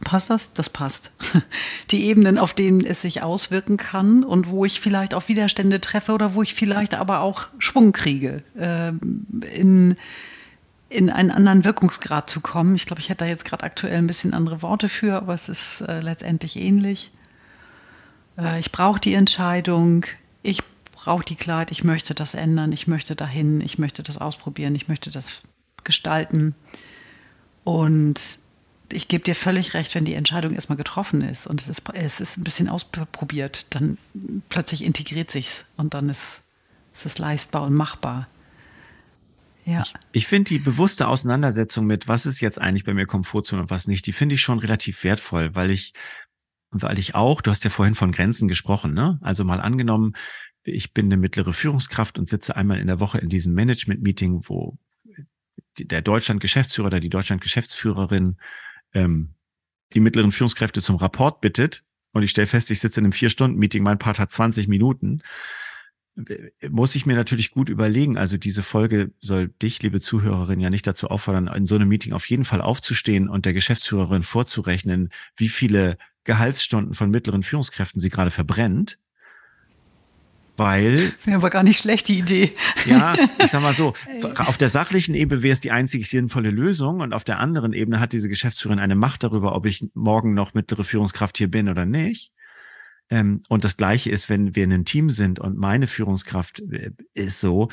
Passt 0.04 0.32
das? 0.32 0.54
Das 0.54 0.70
passt. 0.70 1.12
Die 1.92 2.06
Ebenen, 2.06 2.40
auf 2.40 2.54
denen 2.54 2.84
es 2.84 3.04
sich 3.04 3.22
auswirken 3.22 3.78
kann 3.78 4.24
und 4.24 4.48
wo 4.48 4.66
ich 4.66 4.82
vielleicht 4.82 5.14
auch 5.14 5.28
Widerstände 5.28 5.80
treffe 5.80 6.12
oder 6.12 6.34
wo 6.34 6.42
ich 6.42 6.56
vielleicht 6.56 6.96
aber 6.96 7.20
auch 7.20 7.48
Schwung 7.60 7.92
kriege, 7.92 8.44
äh, 8.58 8.90
in, 9.56 9.96
in 10.90 11.10
einen 11.12 11.30
anderen 11.30 11.64
Wirkungsgrad 11.64 12.28
zu 12.28 12.42
kommen. 12.42 12.76
Ich 12.76 12.88
glaube, 12.88 13.02
ich 13.02 13.10
hätte 13.10 13.24
da 13.24 13.30
jetzt 13.30 13.46
gerade 13.46 13.64
aktuell 13.64 13.98
ein 13.98 14.08
bisschen 14.08 14.34
andere 14.34 14.64
Worte 14.64 14.90
für, 14.90 15.16
aber 15.16 15.36
es 15.36 15.48
ist 15.48 15.82
äh, 15.82 16.02
letztendlich 16.02 16.58
ähnlich. 16.58 17.12
Äh, 18.38 18.60
ich 18.60 18.72
brauche 18.72 19.00
die 19.00 19.14
Entscheidung, 19.14 20.06
ich 20.42 20.62
brauche 20.92 21.26
die 21.26 21.36
Klarheit, 21.36 21.72
ich 21.72 21.84
möchte 21.84 22.14
das 22.14 22.34
ändern, 22.34 22.72
ich 22.72 22.88
möchte 22.88 23.16
dahin, 23.16 23.62
ich 23.62 23.78
möchte 23.78 24.04
das 24.04 24.18
ausprobieren, 24.18 24.76
ich 24.76 24.88
möchte 24.88 25.10
das 25.10 25.42
gestalten. 25.84 26.56
Und 27.64 28.40
ich 28.92 29.08
gebe 29.08 29.24
dir 29.24 29.36
völlig 29.36 29.74
recht, 29.74 29.96
wenn 29.96 30.06
die 30.06 30.14
Entscheidung 30.14 30.54
erstmal 30.54 30.78
getroffen 30.78 31.22
ist 31.22 31.48
und 31.48 31.62
es 31.62 31.70
ist, 31.70 31.84
es 31.94 32.20
ist 32.20 32.38
ein 32.38 32.44
bisschen 32.44 32.70
ausprobiert, 32.70 33.74
dann 33.76 33.98
plötzlich 34.50 34.84
integriert 34.84 35.32
sich's 35.32 35.66
und 35.78 35.94
dann 35.94 36.10
ist, 36.10 36.42
ist 36.94 37.06
es 37.06 37.18
leistbar 37.18 37.64
und 37.64 37.74
machbar. 37.74 38.28
Ja. 39.66 39.82
Ich, 39.82 39.94
ich 40.12 40.28
finde 40.28 40.50
die 40.50 40.60
bewusste 40.60 41.08
Auseinandersetzung 41.08 41.86
mit, 41.86 42.08
was 42.08 42.26
ist 42.26 42.42
jetzt 42.42 42.60
eigentlich 42.60 42.84
bei 42.84 42.94
mir 42.94 43.06
Komfortzone 43.06 43.64
und 43.64 43.70
was 43.70 43.88
nicht, 43.88 44.06
die 44.06 44.12
finde 44.12 44.36
ich 44.36 44.42
schon 44.42 44.60
relativ 44.60 45.04
wertvoll, 45.04 45.56
weil 45.56 45.72
ich, 45.72 45.94
weil 46.82 47.00
ich 47.00 47.16
auch, 47.16 47.42
du 47.42 47.52
hast 47.52 47.64
ja 47.64 47.70
vorhin 47.70 47.96
von 47.96 48.12
Grenzen 48.12 48.48
gesprochen, 48.48 48.94
ne? 48.94 49.20
Also 49.22 49.44
mal 49.44 49.60
angenommen, 49.60 50.14
ich 50.64 50.94
bin 50.94 51.06
eine 51.06 51.18
mittlere 51.18 51.54
Führungskraft 51.54 52.18
und 52.18 52.30
sitze 52.30 52.56
einmal 52.56 52.80
in 52.80 52.88
der 52.88 53.00
Woche 53.00 53.18
in 53.18 53.30
diesem 53.30 53.54
Management-Meeting, 53.54 54.42
wo 54.46 54.78
der 55.78 56.02
Deutschland-Geschäftsführer 56.02 56.88
oder 56.88 57.00
die 57.00 57.10
Deutschland-Geschäftsführerin 57.10 58.38
ähm, 58.94 59.34
die 59.94 60.00
mittleren 60.00 60.32
Führungskräfte 60.32 60.82
zum 60.82 60.96
Rapport 60.96 61.42
bittet 61.42 61.84
und 62.14 62.24
ich 62.24 62.32
stelle 62.32 62.48
fest, 62.48 62.72
ich 62.72 62.80
sitze 62.80 63.00
in 63.00 63.06
einem 63.06 63.12
Vier-Stunden-Meeting, 63.12 63.84
mein 63.84 64.00
Part 64.00 64.20
hat 64.20 64.32
20 64.32 64.68
Minuten, 64.68 65.22
muss 66.70 66.96
ich 66.96 67.08
mir 67.08 67.16
natürlich 67.16 67.50
gut 67.50 67.70
überlegen. 67.70 68.18
Also 68.18 68.38
diese 68.38 68.62
Folge 68.62 69.12
soll 69.20 69.48
dich, 69.48 69.82
liebe 69.82 70.00
Zuhörerin, 70.00 70.60
ja 70.60 70.70
nicht 70.70 70.86
dazu 70.86 71.08
auffordern, 71.08 71.48
in 71.48 71.66
so 71.66 71.76
einem 71.76 71.90
Meeting 71.90 72.14
auf 72.14 72.30
jeden 72.30 72.46
Fall 72.46 72.62
aufzustehen 72.62 73.30
und 73.30 73.46
der 73.46 73.54
Geschäftsführerin 73.54 74.22
vorzurechnen, 74.22 75.10
wie 75.36 75.50
viele 75.50 75.98
Gehaltsstunden 76.24 76.94
von 76.94 77.10
mittleren 77.10 77.44
Führungskräften 77.44 78.00
sie 78.02 78.10
gerade 78.10 78.32
verbrennt. 78.32 79.00
Weil. 80.56 81.00
Wäre 81.26 81.38
aber 81.38 81.50
gar 81.50 81.64
nicht 81.64 81.80
schlecht, 81.80 82.08
die 82.08 82.20
Idee. 82.20 82.52
Ja, 82.86 83.16
ich 83.40 83.50
sag 83.50 83.62
mal 83.62 83.74
so, 83.74 83.96
auf 84.38 84.58
der 84.58 84.70
sachlichen 84.70 85.16
Ebene 85.16 85.42
wäre 85.42 85.54
es 85.54 85.62
die 85.62 85.72
einzig 85.72 86.10
sinnvolle 86.10 86.52
Lösung 86.52 87.00
und 87.00 87.14
auf 87.14 87.24
der 87.24 87.40
anderen 87.40 87.74
Ebene 87.74 88.00
hat 88.00 88.14
diese 88.14 88.30
Geschäftsführerin 88.30 88.80
eine 88.80 88.96
Macht 88.96 89.24
darüber, 89.24 89.56
ob 89.56 89.66
ich 89.66 89.90
morgen 89.94 90.34
noch 90.34 90.54
mittlere 90.54 90.84
Führungskraft 90.84 91.38
hier 91.38 91.50
bin 91.50 91.70
oder 91.70 91.86
nicht. 91.86 92.32
Ähm, 93.10 93.42
und 93.50 93.64
das 93.64 93.78
Gleiche 93.78 94.12
ist, 94.12 94.30
wenn 94.30 94.56
wir 94.56 94.64
in 94.64 94.74
einem 94.74 94.86
Team 94.86 95.10
sind 95.10 95.40
und 95.40 95.58
meine 95.58 95.88
Führungskraft 95.88 96.62
äh, 96.72 96.92
ist 97.14 97.40
so, 97.40 97.70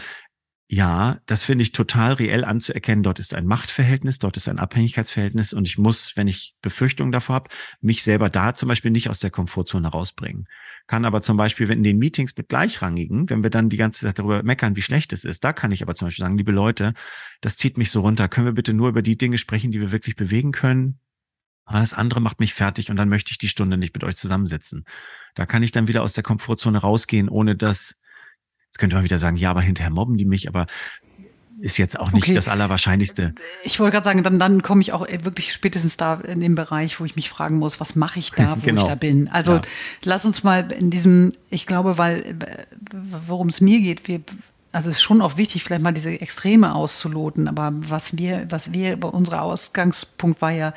ja, 0.72 1.18
das 1.26 1.42
finde 1.42 1.64
ich 1.64 1.72
total 1.72 2.12
reell 2.12 2.44
anzuerkennen. 2.44 3.02
Dort 3.02 3.18
ist 3.18 3.34
ein 3.34 3.44
Machtverhältnis, 3.44 4.20
dort 4.20 4.36
ist 4.36 4.48
ein 4.48 4.60
Abhängigkeitsverhältnis 4.60 5.52
und 5.52 5.66
ich 5.66 5.78
muss, 5.78 6.16
wenn 6.16 6.28
ich 6.28 6.54
Befürchtungen 6.62 7.10
davor 7.10 7.34
habe, 7.34 7.50
mich 7.80 8.04
selber 8.04 8.30
da 8.30 8.54
zum 8.54 8.68
Beispiel 8.68 8.92
nicht 8.92 9.10
aus 9.10 9.18
der 9.18 9.32
Komfortzone 9.32 9.88
rausbringen. 9.88 10.46
Kann 10.86 11.04
aber 11.04 11.22
zum 11.22 11.36
Beispiel, 11.36 11.66
wenn 11.66 11.78
in 11.78 11.82
den 11.82 11.98
Meetings 11.98 12.36
mit 12.36 12.48
Gleichrangigen, 12.48 13.28
wenn 13.30 13.42
wir 13.42 13.50
dann 13.50 13.68
die 13.68 13.78
ganze 13.78 14.06
Zeit 14.06 14.20
darüber 14.20 14.44
meckern, 14.44 14.76
wie 14.76 14.82
schlecht 14.82 15.12
es 15.12 15.24
ist, 15.24 15.42
da 15.42 15.52
kann 15.52 15.72
ich 15.72 15.82
aber 15.82 15.96
zum 15.96 16.06
Beispiel 16.06 16.22
sagen, 16.22 16.38
liebe 16.38 16.52
Leute, 16.52 16.94
das 17.40 17.56
zieht 17.56 17.76
mich 17.76 17.90
so 17.90 18.02
runter. 18.02 18.28
Können 18.28 18.46
wir 18.46 18.52
bitte 18.52 18.72
nur 18.72 18.90
über 18.90 19.02
die 19.02 19.18
Dinge 19.18 19.38
sprechen, 19.38 19.72
die 19.72 19.80
wir 19.80 19.90
wirklich 19.90 20.14
bewegen 20.14 20.52
können? 20.52 21.00
Alles 21.64 21.94
andere 21.94 22.20
macht 22.20 22.38
mich 22.38 22.54
fertig 22.54 22.90
und 22.90 22.96
dann 22.96 23.08
möchte 23.08 23.32
ich 23.32 23.38
die 23.38 23.48
Stunde 23.48 23.76
nicht 23.76 23.92
mit 23.92 24.04
euch 24.04 24.14
zusammensitzen. 24.14 24.84
Da 25.34 25.46
kann 25.46 25.64
ich 25.64 25.72
dann 25.72 25.88
wieder 25.88 26.04
aus 26.04 26.12
der 26.12 26.22
Komfortzone 26.22 26.78
rausgehen, 26.78 27.28
ohne 27.28 27.56
dass 27.56 27.99
könnte 28.80 28.96
man 28.96 29.04
wieder 29.04 29.18
sagen, 29.18 29.36
ja, 29.36 29.50
aber 29.50 29.60
hinterher 29.60 29.90
mobben 29.90 30.16
die 30.16 30.24
mich, 30.24 30.48
aber 30.48 30.66
ist 31.60 31.76
jetzt 31.76 32.00
auch 32.00 32.10
nicht 32.12 32.24
okay. 32.24 32.34
das 32.34 32.48
Allerwahrscheinlichste. 32.48 33.34
Ich 33.62 33.78
wollte 33.78 33.92
gerade 33.92 34.04
sagen, 34.04 34.22
dann, 34.22 34.38
dann 34.38 34.62
komme 34.62 34.80
ich 34.80 34.92
auch 34.92 35.06
wirklich 35.06 35.52
spätestens 35.52 35.98
da 35.98 36.14
in 36.14 36.40
den 36.40 36.54
Bereich, 36.54 36.98
wo 37.00 37.04
ich 37.04 37.16
mich 37.16 37.28
fragen 37.28 37.58
muss, 37.58 37.80
was 37.80 37.96
mache 37.96 38.18
ich 38.18 38.30
da, 38.32 38.56
wo 38.60 38.64
genau. 38.64 38.82
ich 38.82 38.88
da 38.88 38.94
bin. 38.94 39.28
Also 39.28 39.56
ja. 39.56 39.62
lass 40.02 40.24
uns 40.24 40.42
mal 40.42 40.72
in 40.72 40.90
diesem, 40.90 41.32
ich 41.50 41.66
glaube, 41.66 41.98
weil 41.98 42.34
worum 43.26 43.50
es 43.50 43.60
mir 43.60 43.80
geht, 43.80 44.08
wir, 44.08 44.22
also 44.72 44.88
es 44.90 44.96
ist 44.96 45.02
schon 45.02 45.20
auch 45.20 45.36
wichtig, 45.36 45.62
vielleicht 45.62 45.82
mal 45.82 45.92
diese 45.92 46.18
Extreme 46.18 46.74
auszuloten, 46.74 47.46
aber 47.46 47.72
was 47.74 48.16
wir, 48.16 48.46
was 48.48 48.72
wir, 48.72 48.98
unser 49.12 49.42
Ausgangspunkt 49.42 50.40
war 50.40 50.52
ja, 50.52 50.72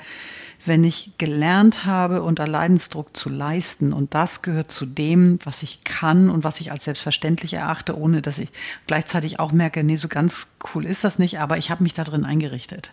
wenn 0.66 0.84
ich 0.84 1.18
gelernt 1.18 1.86
habe, 1.86 2.24
unter 2.24 2.48
Leidensdruck 2.48 3.16
zu 3.16 3.30
leisten. 3.30 3.94
Und 3.94 4.14
das 4.14 4.42
gehört 4.42 4.72
zu 4.72 4.86
dem, 4.86 5.40
was 5.44 5.64
ich 5.64 5.84
kann 5.84 6.30
und 6.30 6.44
was 6.44 6.60
ich 6.60 6.72
als 6.72 6.86
selbstverständlich 6.86 7.54
erachte, 7.54 7.98
ohne 7.98 8.22
dass 8.22 8.40
ich 8.40 8.50
gleichzeitig 8.88 9.40
auch 9.40 9.52
merke, 9.52 9.84
nee, 9.84 9.96
so 9.96 10.08
ganz 10.08 10.58
cool 10.74 10.86
ist 10.86 11.04
das 11.04 11.20
nicht, 11.20 11.40
aber 11.40 11.58
ich 11.58 11.70
habe 11.70 11.84
mich 11.84 11.94
da 11.94 12.04
drin 12.04 12.26
eingerichtet. 12.26 12.92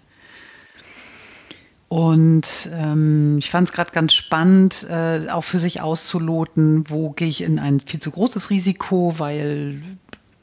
Und 1.90 2.70
ähm, 2.72 3.38
ich 3.38 3.50
fand 3.50 3.68
es 3.68 3.74
gerade 3.74 3.90
ganz 3.90 4.12
spannend, 4.12 4.86
äh, 4.88 5.26
auch 5.28 5.42
für 5.42 5.58
sich 5.58 5.80
auszuloten, 5.80 6.84
wo 6.88 7.10
gehe 7.10 7.26
ich 7.26 7.42
in 7.42 7.58
ein 7.58 7.80
viel 7.80 7.98
zu 7.98 8.12
großes 8.12 8.50
Risiko, 8.50 9.18
weil 9.18 9.82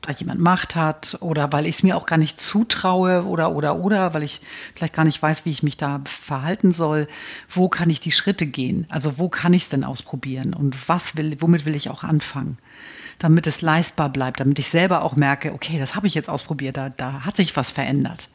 da 0.08 0.14
jemand 0.14 0.40
Macht 0.40 0.76
hat 0.76 1.18
oder 1.20 1.52
weil 1.52 1.66
ich 1.66 1.76
es 1.76 1.84
mir 1.84 1.98
auch 1.98 2.06
gar 2.06 2.18
nicht 2.18 2.40
zutraue 2.40 3.26
oder 3.26 3.52
oder 3.52 3.78
oder, 3.78 4.14
weil 4.14 4.24
ich 4.24 4.42
vielleicht 4.74 4.94
gar 4.94 5.06
nicht 5.06 5.22
weiß, 5.22 5.46
wie 5.46 5.52
ich 5.52 5.64
mich 5.64 5.78
da 5.78 6.02
verhalten 6.06 6.72
soll. 6.72 7.08
Wo 7.50 7.68
kann 7.68 7.90
ich 7.90 8.00
die 8.00 8.12
Schritte 8.12 8.46
gehen? 8.46 8.88
Also 8.90 9.18
wo 9.18 9.30
kann 9.30 9.54
ich 9.54 9.64
es 9.64 9.70
denn 9.70 9.84
ausprobieren 9.84 10.54
und 10.54 10.88
was 10.88 11.18
will, 11.18 11.36
womit 11.40 11.66
will 11.66 11.76
ich 11.76 11.90
auch 11.90 12.04
anfangen? 12.04 12.58
Damit 13.20 13.48
es 13.48 13.62
leistbar 13.62 14.10
bleibt, 14.10 14.40
damit 14.40 14.60
ich 14.60 14.70
selber 14.70 15.02
auch 15.02 15.16
merke, 15.16 15.54
okay, 15.54 15.80
das 15.80 15.96
habe 15.96 16.08
ich 16.08 16.14
jetzt 16.14 16.30
ausprobiert, 16.30 16.78
da, 16.78 16.90
da 16.90 17.26
hat 17.26 17.36
sich 17.36 17.56
was 17.58 17.72
verändert 17.72 18.30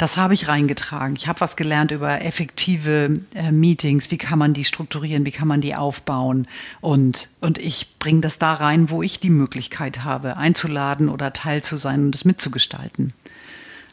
das 0.00 0.16
habe 0.16 0.32
ich 0.32 0.48
reingetragen. 0.48 1.14
Ich 1.14 1.28
habe 1.28 1.42
was 1.42 1.56
gelernt 1.56 1.90
über 1.90 2.22
effektive 2.22 3.20
äh, 3.34 3.52
Meetings, 3.52 4.10
wie 4.10 4.16
kann 4.16 4.38
man 4.38 4.54
die 4.54 4.64
strukturieren, 4.64 5.26
wie 5.26 5.30
kann 5.30 5.46
man 5.46 5.60
die 5.60 5.74
aufbauen. 5.74 6.48
Und, 6.80 7.28
und 7.42 7.58
ich 7.58 7.98
bringe 7.98 8.22
das 8.22 8.38
da 8.38 8.54
rein, 8.54 8.88
wo 8.88 9.02
ich 9.02 9.20
die 9.20 9.28
Möglichkeit 9.28 10.02
habe, 10.02 10.38
einzuladen 10.38 11.10
oder 11.10 11.34
Teil 11.34 11.62
zu 11.62 11.76
sein 11.76 12.06
und 12.06 12.14
es 12.14 12.24
mitzugestalten. 12.24 13.12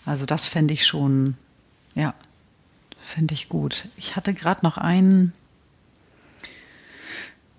Also 0.06 0.26
das 0.26 0.48
fände 0.48 0.74
ich 0.74 0.88
schon, 0.88 1.36
ja, 1.94 2.14
finde 3.02 3.34
ich 3.34 3.50
gut. 3.50 3.90
Ich 3.98 4.16
hatte 4.16 4.34
gerade 4.34 4.62
noch 4.64 4.78
einen, 4.78 5.34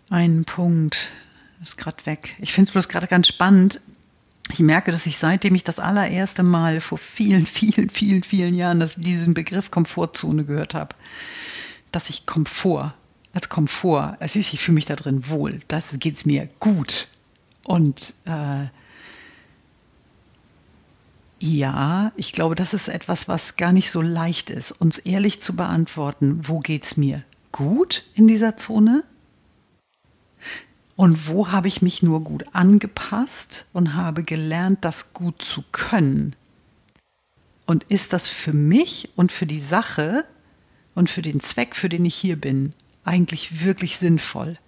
einen 0.09 0.47
Punkt, 0.47 1.11
ist 1.63 1.77
gerade 1.77 2.07
weg. 2.07 2.35
Ich 2.39 2.55
finde 2.55 2.71
es 2.71 2.73
bloß 2.73 2.89
gerade 2.89 3.09
ganz 3.09 3.29
spannend 3.29 3.83
ich 4.51 4.61
merke, 4.61 4.91
dass 4.91 5.07
ich 5.07 5.19
seitdem 5.19 5.55
ich 5.55 5.65
das 5.65 5.79
allererste 5.79 6.43
Mal 6.43 6.81
vor 6.81 6.99
vielen, 6.99 7.47
vielen, 7.47 7.91
vielen, 7.91 8.23
vielen 8.23 8.55
Jahren 8.55 8.81
das, 8.81 8.97
diesen 8.97 9.35
Begriff 9.35 9.71
Komfortzone 9.71 10.45
gehört 10.45 10.75
habe, 10.75 10.95
dass 11.93 12.11
ich 12.11 12.27
Komfort, 12.27 12.95
als 13.33 13.49
Komfort, 13.49 14.17
es 14.21 14.37
ich 14.37 14.59
fühle 14.61 14.75
mich 14.75 14.87
da 14.87 14.97
drin 14.97 15.29
wohl, 15.29 15.61
das 15.69 15.99
geht 15.99 16.17
es 16.17 16.25
mir 16.25 16.49
gut. 16.61 17.09
Und 17.65 18.15
äh, 18.25 18.67
ja, 21.41 22.13
ich 22.17 22.33
glaube, 22.33 22.55
das 22.55 22.75
ist 22.75 22.89
etwas, 22.89 23.29
was 23.29 23.57
gar 23.57 23.73
nicht 23.73 23.91
so 23.91 24.03
leicht 24.03 24.51
ist, 24.51 24.73
uns 24.73 24.99
ehrlich 24.99 25.41
zu 25.41 25.55
beantworten, 25.55 26.41
wo 26.43 26.59
geht 26.59 26.85
es 26.85 26.97
mir 26.97 27.23
gut 27.53 28.05
in 28.15 28.27
dieser 28.27 28.57
Zone 28.57 29.05
und 30.99 31.29
wo 31.29 31.53
habe 31.53 31.69
ich 31.69 31.81
mich 31.81 32.03
nur 32.03 32.25
gut 32.25 32.45
angepasst 32.55 33.69
und 33.73 33.95
habe 33.95 34.25
gelernt, 34.25 34.79
das 34.81 35.13
gut 35.13 35.41
zu 35.41 35.63
können? 35.71 36.35
Und 37.67 37.85
ist 37.85 38.13
das 38.13 38.27
für 38.27 38.53
mich 38.53 39.11
und 39.15 39.31
für 39.31 39.47
die 39.47 39.61
Sache 39.61 40.25
und 40.97 41.09
für 41.09 41.23
den 41.23 41.39
Zweck, 41.39 41.77
für 41.77 41.89
den 41.89 42.05
ich 42.05 42.17
hier 42.17 42.35
bin, 42.35 42.73
eigentlich 43.05 43.65
wirklich 43.65 43.97
sinnvoll? 43.97 44.59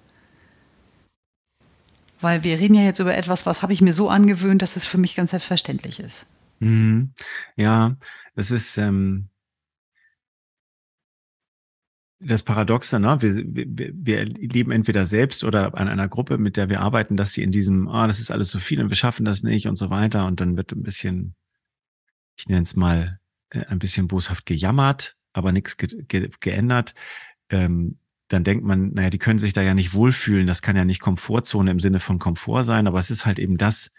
Weil 2.21 2.45
wir 2.45 2.61
reden 2.61 2.77
ja 2.77 2.83
jetzt 2.83 3.01
über 3.01 3.17
etwas, 3.17 3.45
was 3.45 3.63
habe 3.63 3.73
ich 3.73 3.81
mir 3.81 3.93
so 3.93 4.09
angewöhnt, 4.09 4.63
dass 4.63 4.77
es 4.77 4.87
für 4.87 4.99
mich 4.99 5.17
ganz 5.17 5.33
selbstverständlich 5.33 5.99
ist. 5.99 6.27
Mhm. 6.61 7.11
Ja, 7.57 7.97
das 8.37 8.53
ist, 8.53 8.79
ähm, 8.79 9.30
das 12.21 12.43
Paradoxe, 12.43 13.01
ne? 13.01 13.17
Wir, 13.21 13.35
wir, 13.35 13.93
wir 13.95 14.25
leben 14.27 14.73
entweder 14.73 15.07
selbst 15.07 15.43
oder 15.43 15.77
an 15.77 15.89
einer 15.89 16.09
Gruppe, 16.09 16.37
mit 16.37 16.57
der 16.57 16.69
wir 16.69 16.81
arbeiten, 16.81 17.17
dass 17.17 17.33
sie 17.33 17.43
in 17.43 17.51
diesem, 17.51 17.89
ah, 17.89 18.07
das 18.07 18.21
ist 18.21 18.31
alles 18.31 18.51
so 18.51 18.59
viel 18.59 18.81
und 18.81 18.91
wir 18.91 18.97
schaffen 18.97 19.25
das 19.25 19.43
nicht 19.43 19.67
und 19.67 19.77
so 19.77 19.89
weiter. 19.91 20.27
Und 20.27 20.41
dann 20.41 20.57
wird 20.57 20.73
ein 20.73 20.83
bisschen, 20.83 21.35
ich 22.37 22.47
nenne 22.47 22.63
es 22.63 22.77
mal, 22.77 23.21
äh, 23.51 23.65
ein 23.67 23.79
bisschen 23.79 24.07
boshaft 24.07 24.45
gejammert, 24.45 25.17
aber 25.33 25.51
nichts 25.53 25.79
ge 25.79 25.89
ge 26.07 26.31
geändert. 26.41 26.95
Ähm, 27.49 27.99
dann 28.29 28.45
denkt 28.45 28.65
man, 28.65 28.93
naja, 28.93 29.11
die 29.11 29.19
können 29.19 29.39
sich 29.39 29.55
da 29.55 29.63
ja 29.63 29.75
nicht 29.75 29.95
wohlfühlen. 29.95 30.47
Das 30.47 30.63
kann 30.63 30.77
ja 30.77 30.85
nicht 30.85 31.01
Komfortzone 31.01 31.71
im 31.71 31.81
Sinne 31.81 32.01
von 32.01 32.19
Komfort 32.19 32.65
sein, 32.65 32.87
aber 32.87 32.99
es 32.99 33.11
ist 33.11 33.25
halt 33.25 33.39
eben 33.39 33.57
das, 33.57 33.93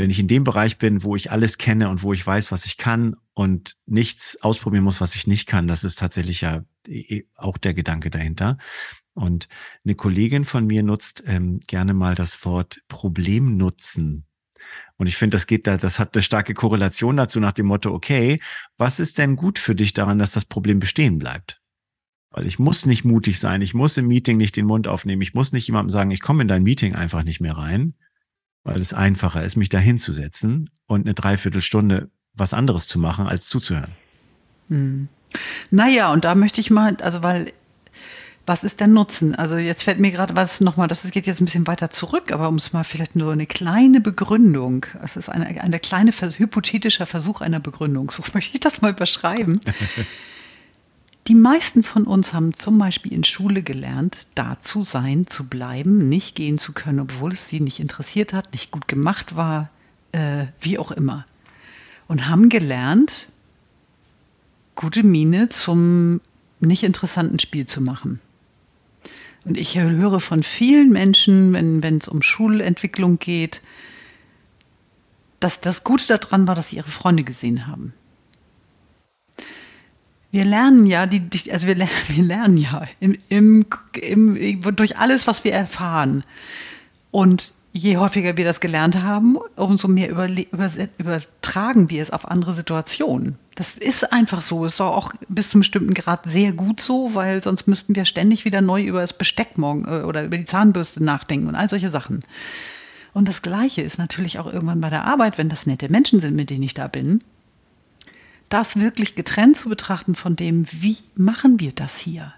wenn 0.00 0.10
ich 0.10 0.18
in 0.18 0.28
dem 0.28 0.44
Bereich 0.44 0.78
bin, 0.78 1.02
wo 1.02 1.14
ich 1.14 1.30
alles 1.30 1.58
kenne 1.58 1.90
und 1.90 2.02
wo 2.02 2.12
ich 2.12 2.26
weiß, 2.26 2.52
was 2.52 2.64
ich 2.64 2.78
kann 2.78 3.16
und 3.34 3.76
nichts 3.84 4.38
ausprobieren 4.40 4.84
muss, 4.84 5.00
was 5.00 5.14
ich 5.14 5.26
nicht 5.26 5.46
kann, 5.46 5.66
das 5.66 5.84
ist 5.84 5.98
tatsächlich 5.98 6.40
ja 6.40 6.64
auch 7.36 7.58
der 7.58 7.74
Gedanke 7.74 8.08
dahinter. 8.08 8.56
Und 9.12 9.48
eine 9.84 9.94
Kollegin 9.94 10.46
von 10.46 10.66
mir 10.66 10.82
nutzt 10.82 11.22
ähm, 11.26 11.60
gerne 11.66 11.92
mal 11.92 12.14
das 12.14 12.44
Wort 12.46 12.80
Problemnutzen. 12.88 14.24
Und 14.96 15.06
ich 15.06 15.16
finde, 15.16 15.34
das 15.34 15.46
geht 15.46 15.66
da, 15.66 15.76
das 15.76 15.98
hat 15.98 16.14
eine 16.14 16.22
starke 16.22 16.54
Korrelation 16.54 17.16
dazu 17.16 17.38
nach 17.38 17.52
dem 17.52 17.66
Motto, 17.66 17.92
okay, 17.92 18.40
was 18.78 19.00
ist 19.00 19.18
denn 19.18 19.36
gut 19.36 19.58
für 19.58 19.74
dich 19.74 19.92
daran, 19.92 20.18
dass 20.18 20.32
das 20.32 20.46
Problem 20.46 20.78
bestehen 20.78 21.18
bleibt? 21.18 21.60
Weil 22.30 22.46
ich 22.46 22.58
muss 22.58 22.86
nicht 22.86 23.04
mutig 23.04 23.38
sein, 23.38 23.60
ich 23.60 23.74
muss 23.74 23.98
im 23.98 24.06
Meeting 24.06 24.38
nicht 24.38 24.56
den 24.56 24.66
Mund 24.66 24.88
aufnehmen, 24.88 25.20
ich 25.20 25.34
muss 25.34 25.52
nicht 25.52 25.66
jemandem 25.66 25.90
sagen, 25.90 26.10
ich 26.10 26.20
komme 26.20 26.42
in 26.42 26.48
dein 26.48 26.62
Meeting 26.62 26.94
einfach 26.94 27.22
nicht 27.22 27.40
mehr 27.40 27.58
rein, 27.58 27.94
weil 28.70 28.80
es 28.80 28.94
einfacher 28.94 29.42
ist, 29.44 29.56
mich 29.56 29.68
da 29.68 29.78
hinzusetzen 29.78 30.70
und 30.86 31.02
eine 31.02 31.14
Dreiviertelstunde 31.14 32.10
was 32.34 32.54
anderes 32.54 32.86
zu 32.86 32.98
machen, 32.98 33.26
als 33.26 33.46
zuzuhören. 33.46 33.90
Hm. 34.68 35.08
Naja, 35.70 36.12
und 36.12 36.24
da 36.24 36.34
möchte 36.34 36.60
ich 36.60 36.70
mal, 36.70 36.96
also 37.02 37.22
weil 37.22 37.52
Was 38.46 38.64
ist 38.64 38.80
der 38.80 38.88
Nutzen? 38.88 39.34
Also 39.34 39.58
jetzt 39.58 39.84
fällt 39.84 40.00
mir 40.00 40.10
gerade 40.10 40.34
was 40.34 40.60
nochmal, 40.60 40.88
das 40.88 41.08
geht 41.10 41.26
jetzt 41.26 41.40
ein 41.40 41.44
bisschen 41.44 41.66
weiter 41.66 41.90
zurück, 41.90 42.32
aber 42.32 42.48
um 42.48 42.56
es 42.56 42.72
mal 42.72 42.84
vielleicht 42.84 43.14
nur 43.14 43.32
eine 43.32 43.46
kleine 43.46 44.00
Begründung, 44.00 44.86
es 45.04 45.16
ist 45.16 45.28
eine, 45.28 45.46
eine 45.46 45.78
kleine 45.78 46.10
hypothetischer 46.12 47.06
Versuch 47.06 47.42
einer 47.42 47.60
Begründung, 47.60 48.10
so 48.10 48.22
möchte 48.34 48.54
ich 48.54 48.60
das 48.60 48.82
mal 48.82 48.94
beschreiben. 48.94 49.60
Die 51.28 51.34
meisten 51.34 51.82
von 51.82 52.04
uns 52.04 52.32
haben 52.32 52.54
zum 52.54 52.78
Beispiel 52.78 53.12
in 53.12 53.24
Schule 53.24 53.62
gelernt, 53.62 54.26
da 54.34 54.58
zu 54.58 54.82
sein, 54.82 55.26
zu 55.26 55.48
bleiben, 55.48 56.08
nicht 56.08 56.34
gehen 56.34 56.58
zu 56.58 56.72
können, 56.72 57.00
obwohl 57.00 57.32
es 57.32 57.48
sie 57.48 57.60
nicht 57.60 57.78
interessiert 57.78 58.32
hat, 58.32 58.52
nicht 58.52 58.70
gut 58.70 58.88
gemacht 58.88 59.36
war, 59.36 59.70
äh, 60.12 60.46
wie 60.60 60.78
auch 60.78 60.90
immer. 60.90 61.26
Und 62.08 62.28
haben 62.28 62.48
gelernt, 62.48 63.28
gute 64.74 65.02
Miene 65.02 65.48
zum 65.48 66.20
nicht 66.58 66.82
interessanten 66.82 67.38
Spiel 67.38 67.66
zu 67.66 67.80
machen. 67.80 68.20
Und 69.44 69.56
ich 69.56 69.78
höre 69.78 70.20
von 70.20 70.42
vielen 70.42 70.90
Menschen, 70.90 71.52
wenn 71.52 71.98
es 71.98 72.08
um 72.08 72.22
Schulentwicklung 72.22 73.18
geht, 73.18 73.62
dass 75.38 75.60
das 75.60 75.84
Gute 75.84 76.18
daran 76.18 76.46
war, 76.46 76.54
dass 76.54 76.68
sie 76.68 76.76
ihre 76.76 76.90
Freunde 76.90 77.24
gesehen 77.24 77.66
haben. 77.66 77.94
Wir 80.30 80.44
lernen 80.44 80.86
ja, 80.86 81.06
die, 81.06 81.22
also 81.50 81.66
wir, 81.66 81.76
wir 82.08 82.24
lernen 82.24 82.56
ja 82.56 82.82
im, 83.00 83.16
im, 83.28 83.66
im, 84.00 84.76
durch 84.76 84.98
alles, 84.98 85.26
was 85.26 85.44
wir 85.44 85.52
erfahren. 85.52 86.24
Und 87.10 87.52
je 87.72 87.96
häufiger 87.96 88.36
wir 88.36 88.44
das 88.44 88.60
gelernt 88.60 89.02
haben, 89.02 89.36
umso 89.56 89.88
mehr 89.88 90.10
über, 90.10 90.28
über, 90.28 90.70
übertragen 90.98 91.90
wir 91.90 92.02
es 92.02 92.10
auf 92.10 92.28
andere 92.28 92.52
Situationen. 92.54 93.36
Das 93.54 93.76
ist 93.76 94.12
einfach 94.12 94.42
so. 94.42 94.64
Ist 94.64 94.80
auch 94.80 95.12
bis 95.28 95.50
zu 95.50 95.56
einem 95.56 95.60
bestimmten 95.60 95.94
Grad 95.94 96.26
sehr 96.26 96.52
gut 96.52 96.80
so, 96.80 97.14
weil 97.14 97.42
sonst 97.42 97.66
müssten 97.66 97.94
wir 97.94 98.04
ständig 98.04 98.44
wieder 98.44 98.60
neu 98.60 98.82
über 98.82 99.00
das 99.00 99.12
Besteck 99.12 99.58
morgen 99.58 99.84
äh, 99.84 100.02
oder 100.02 100.24
über 100.24 100.38
die 100.38 100.44
Zahnbürste 100.44 101.02
nachdenken 101.04 101.48
und 101.48 101.54
all 101.54 101.68
solche 101.68 101.90
Sachen. 101.90 102.20
Und 103.12 103.28
das 103.28 103.42
Gleiche 103.42 103.82
ist 103.82 103.98
natürlich 103.98 104.38
auch 104.38 104.46
irgendwann 104.46 104.80
bei 104.80 104.90
der 104.90 105.04
Arbeit, 105.04 105.36
wenn 105.36 105.48
das 105.48 105.66
nette 105.66 105.90
Menschen 105.90 106.20
sind, 106.20 106.36
mit 106.36 106.50
denen 106.50 106.62
ich 106.62 106.74
da 106.74 106.86
bin, 106.86 107.20
das 108.50 108.76
wirklich 108.76 109.14
getrennt 109.14 109.56
zu 109.56 109.68
betrachten 109.70 110.14
von 110.14 110.36
dem, 110.36 110.66
wie 110.70 110.98
machen 111.14 111.60
wir 111.60 111.72
das 111.72 111.98
hier? 111.98 112.34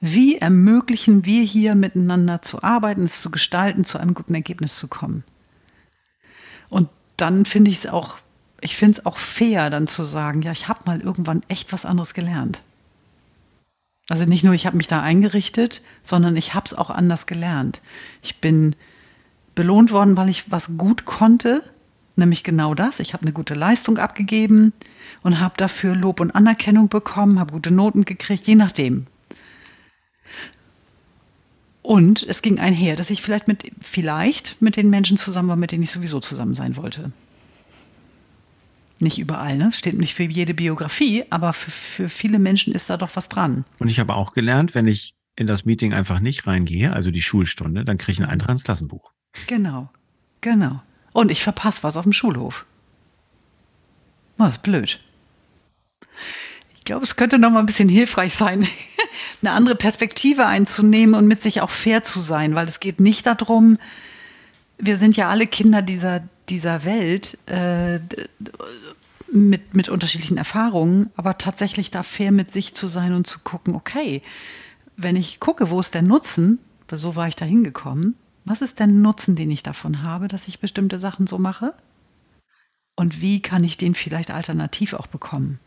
Wie 0.00 0.36
ermöglichen 0.36 1.24
wir 1.24 1.42
hier 1.42 1.74
miteinander 1.74 2.42
zu 2.42 2.62
arbeiten, 2.62 3.04
es 3.04 3.22
zu 3.22 3.30
gestalten, 3.30 3.84
zu 3.84 3.98
einem 3.98 4.14
guten 4.14 4.34
Ergebnis 4.34 4.78
zu 4.78 4.88
kommen? 4.88 5.24
Und 6.68 6.88
dann 7.16 7.46
finde 7.46 7.70
ich 7.70 7.78
es 7.78 7.86
auch, 7.86 8.18
ich 8.60 8.76
finde 8.76 8.98
es 8.98 9.06
auch 9.06 9.18
fair, 9.18 9.70
dann 9.70 9.88
zu 9.88 10.04
sagen, 10.04 10.42
ja, 10.42 10.52
ich 10.52 10.68
habe 10.68 10.82
mal 10.86 11.00
irgendwann 11.00 11.42
echt 11.48 11.72
was 11.72 11.84
anderes 11.84 12.14
gelernt. 12.14 12.60
Also 14.08 14.24
nicht 14.24 14.44
nur, 14.44 14.54
ich 14.54 14.66
habe 14.66 14.76
mich 14.76 14.86
da 14.86 15.02
eingerichtet, 15.02 15.82
sondern 16.02 16.36
ich 16.36 16.54
habe 16.54 16.66
es 16.66 16.74
auch 16.74 16.90
anders 16.90 17.26
gelernt. 17.26 17.82
Ich 18.22 18.40
bin 18.40 18.74
belohnt 19.54 19.92
worden, 19.92 20.16
weil 20.16 20.28
ich 20.28 20.50
was 20.50 20.78
gut 20.78 21.04
konnte, 21.04 21.62
nämlich 22.18 22.44
genau 22.44 22.74
das. 22.74 23.00
Ich 23.00 23.14
habe 23.14 23.22
eine 23.22 23.32
gute 23.32 23.54
Leistung 23.54 23.98
abgegeben 23.98 24.72
und 25.22 25.40
habe 25.40 25.54
dafür 25.56 25.94
Lob 25.94 26.20
und 26.20 26.32
Anerkennung 26.32 26.88
bekommen, 26.88 27.38
habe 27.38 27.52
gute 27.52 27.70
Noten 27.70 28.04
gekriegt, 28.04 28.46
je 28.46 28.54
nachdem, 28.54 29.04
und 31.88 32.22
es 32.22 32.42
ging 32.42 32.58
einher, 32.58 32.96
dass 32.96 33.08
ich 33.08 33.22
vielleicht 33.22 33.48
mit, 33.48 33.72
vielleicht 33.80 34.60
mit 34.60 34.76
den 34.76 34.90
Menschen 34.90 35.16
zusammen 35.16 35.48
war, 35.48 35.56
mit 35.56 35.72
denen 35.72 35.84
ich 35.84 35.90
sowieso 35.90 36.20
zusammen 36.20 36.54
sein 36.54 36.76
wollte. 36.76 37.12
Nicht 38.98 39.18
überall, 39.18 39.56
ne? 39.56 39.72
Steht 39.72 39.96
nicht 39.96 40.14
für 40.14 40.24
jede 40.24 40.52
Biografie, 40.52 41.24
aber 41.30 41.54
für, 41.54 41.70
für 41.70 42.08
viele 42.10 42.38
Menschen 42.38 42.74
ist 42.74 42.90
da 42.90 42.98
doch 42.98 43.16
was 43.16 43.30
dran. 43.30 43.64
Und 43.78 43.88
ich 43.88 44.00
habe 44.00 44.14
auch 44.16 44.34
gelernt, 44.34 44.74
wenn 44.74 44.86
ich 44.86 45.14
in 45.34 45.46
das 45.46 45.64
Meeting 45.64 45.94
einfach 45.94 46.20
nicht 46.20 46.46
reingehe, 46.46 46.92
also 46.92 47.10
die 47.10 47.22
Schulstunde, 47.22 47.86
dann 47.86 47.96
kriege 47.96 48.12
ich 48.12 48.20
einen 48.20 48.28
Eintrag 48.28 48.50
ins 48.50 48.64
Klassenbuch. 48.64 49.12
Genau, 49.46 49.88
genau. 50.42 50.82
Und 51.12 51.30
ich 51.30 51.42
verpasse 51.42 51.82
was 51.82 51.96
auf 51.96 52.04
dem 52.04 52.12
Schulhof. 52.12 52.64
Das 54.36 54.54
ist 54.54 54.62
blöd. 54.62 55.00
Ich 56.76 56.84
glaube, 56.84 57.04
es 57.04 57.16
könnte 57.16 57.38
noch 57.38 57.50
mal 57.50 57.60
ein 57.60 57.66
bisschen 57.66 57.88
hilfreich 57.88 58.34
sein, 58.34 58.66
eine 59.42 59.52
andere 59.52 59.74
Perspektive 59.74 60.46
einzunehmen 60.46 61.14
und 61.14 61.26
mit 61.26 61.42
sich 61.42 61.60
auch 61.60 61.70
fair 61.70 62.02
zu 62.02 62.20
sein, 62.20 62.54
weil 62.54 62.66
es 62.68 62.80
geht 62.80 63.00
nicht 63.00 63.26
darum, 63.26 63.78
wir 64.78 64.96
sind 64.96 65.16
ja 65.16 65.28
alle 65.28 65.46
Kinder 65.46 65.82
dieser, 65.82 66.22
dieser 66.48 66.84
Welt 66.84 67.36
äh, 67.46 67.98
mit, 69.30 69.74
mit 69.74 69.88
unterschiedlichen 69.88 70.38
Erfahrungen, 70.38 71.10
aber 71.16 71.36
tatsächlich 71.36 71.90
da 71.90 72.02
fair 72.02 72.32
mit 72.32 72.52
sich 72.52 72.74
zu 72.74 72.88
sein 72.88 73.12
und 73.12 73.26
zu 73.26 73.40
gucken, 73.40 73.74
okay, 73.74 74.22
wenn 74.96 75.16
ich 75.16 75.40
gucke, 75.40 75.70
wo 75.70 75.80
ist 75.80 75.94
der 75.94 76.02
Nutzen, 76.02 76.60
so 76.90 77.16
war 77.16 77.28
ich 77.28 77.36
da 77.36 77.44
hingekommen, 77.44 78.14
was 78.48 78.62
ist 78.62 78.78
der 78.78 78.86
Nutzen, 78.86 79.36
den 79.36 79.50
ich 79.50 79.62
davon 79.62 80.02
habe, 80.02 80.28
dass 80.28 80.48
ich 80.48 80.60
bestimmte 80.60 80.98
Sachen 80.98 81.26
so 81.26 81.38
mache? 81.38 81.74
Und 82.96 83.20
wie 83.20 83.40
kann 83.40 83.62
ich 83.64 83.76
den 83.76 83.94
vielleicht 83.94 84.30
alternativ 84.30 84.92
auch 84.92 85.06
bekommen? 85.06 85.60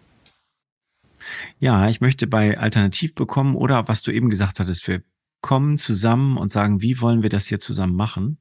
Ja, 1.59 1.87
ich 1.87 2.01
möchte 2.01 2.27
bei 2.27 2.57
Alternativ 2.57 3.15
bekommen 3.15 3.55
oder 3.55 3.87
was 3.87 4.01
du 4.01 4.11
eben 4.11 4.29
gesagt 4.29 4.59
hattest, 4.59 4.87
wir 4.87 5.01
kommen 5.41 5.77
zusammen 5.77 6.37
und 6.37 6.51
sagen, 6.51 6.81
wie 6.81 6.99
wollen 7.01 7.23
wir 7.23 7.29
das 7.29 7.47
hier 7.47 7.59
zusammen 7.59 7.95
machen? 7.95 8.39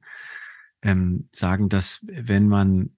Ähm, 0.81 1.29
sagen, 1.31 1.69
dass 1.69 1.99
wenn 2.03 2.47
man 2.47 2.91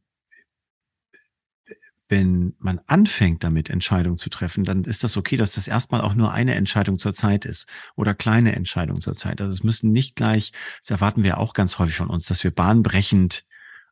wenn 2.13 2.53
man 2.59 2.79
anfängt 2.85 3.43
damit 3.43 3.71
Entscheidungen 3.71 4.19
zu 4.19 4.29
treffen, 4.29 4.65
dann 4.65 4.83
ist 4.83 5.03
das 5.03 5.17
okay, 5.17 5.35
dass 5.35 5.53
das 5.53 5.67
erstmal 5.67 6.01
auch 6.01 6.13
nur 6.13 6.31
eine 6.31 6.53
Entscheidung 6.53 6.99
zur 6.99 7.15
Zeit 7.15 7.43
ist 7.43 7.67
oder 7.95 8.13
kleine 8.13 8.55
Entscheidungen 8.55 9.01
zur 9.01 9.15
Zeit. 9.15 9.41
Also 9.41 9.51
es 9.51 9.63
müssen 9.63 9.91
nicht 9.91 10.15
gleich, 10.15 10.51
das 10.79 10.91
erwarten 10.91 11.23
wir 11.23 11.39
auch 11.39 11.55
ganz 11.55 11.79
häufig 11.79 11.95
von 11.95 12.11
uns, 12.11 12.25
dass 12.25 12.43
wir 12.43 12.51
bahnbrechend 12.51 13.45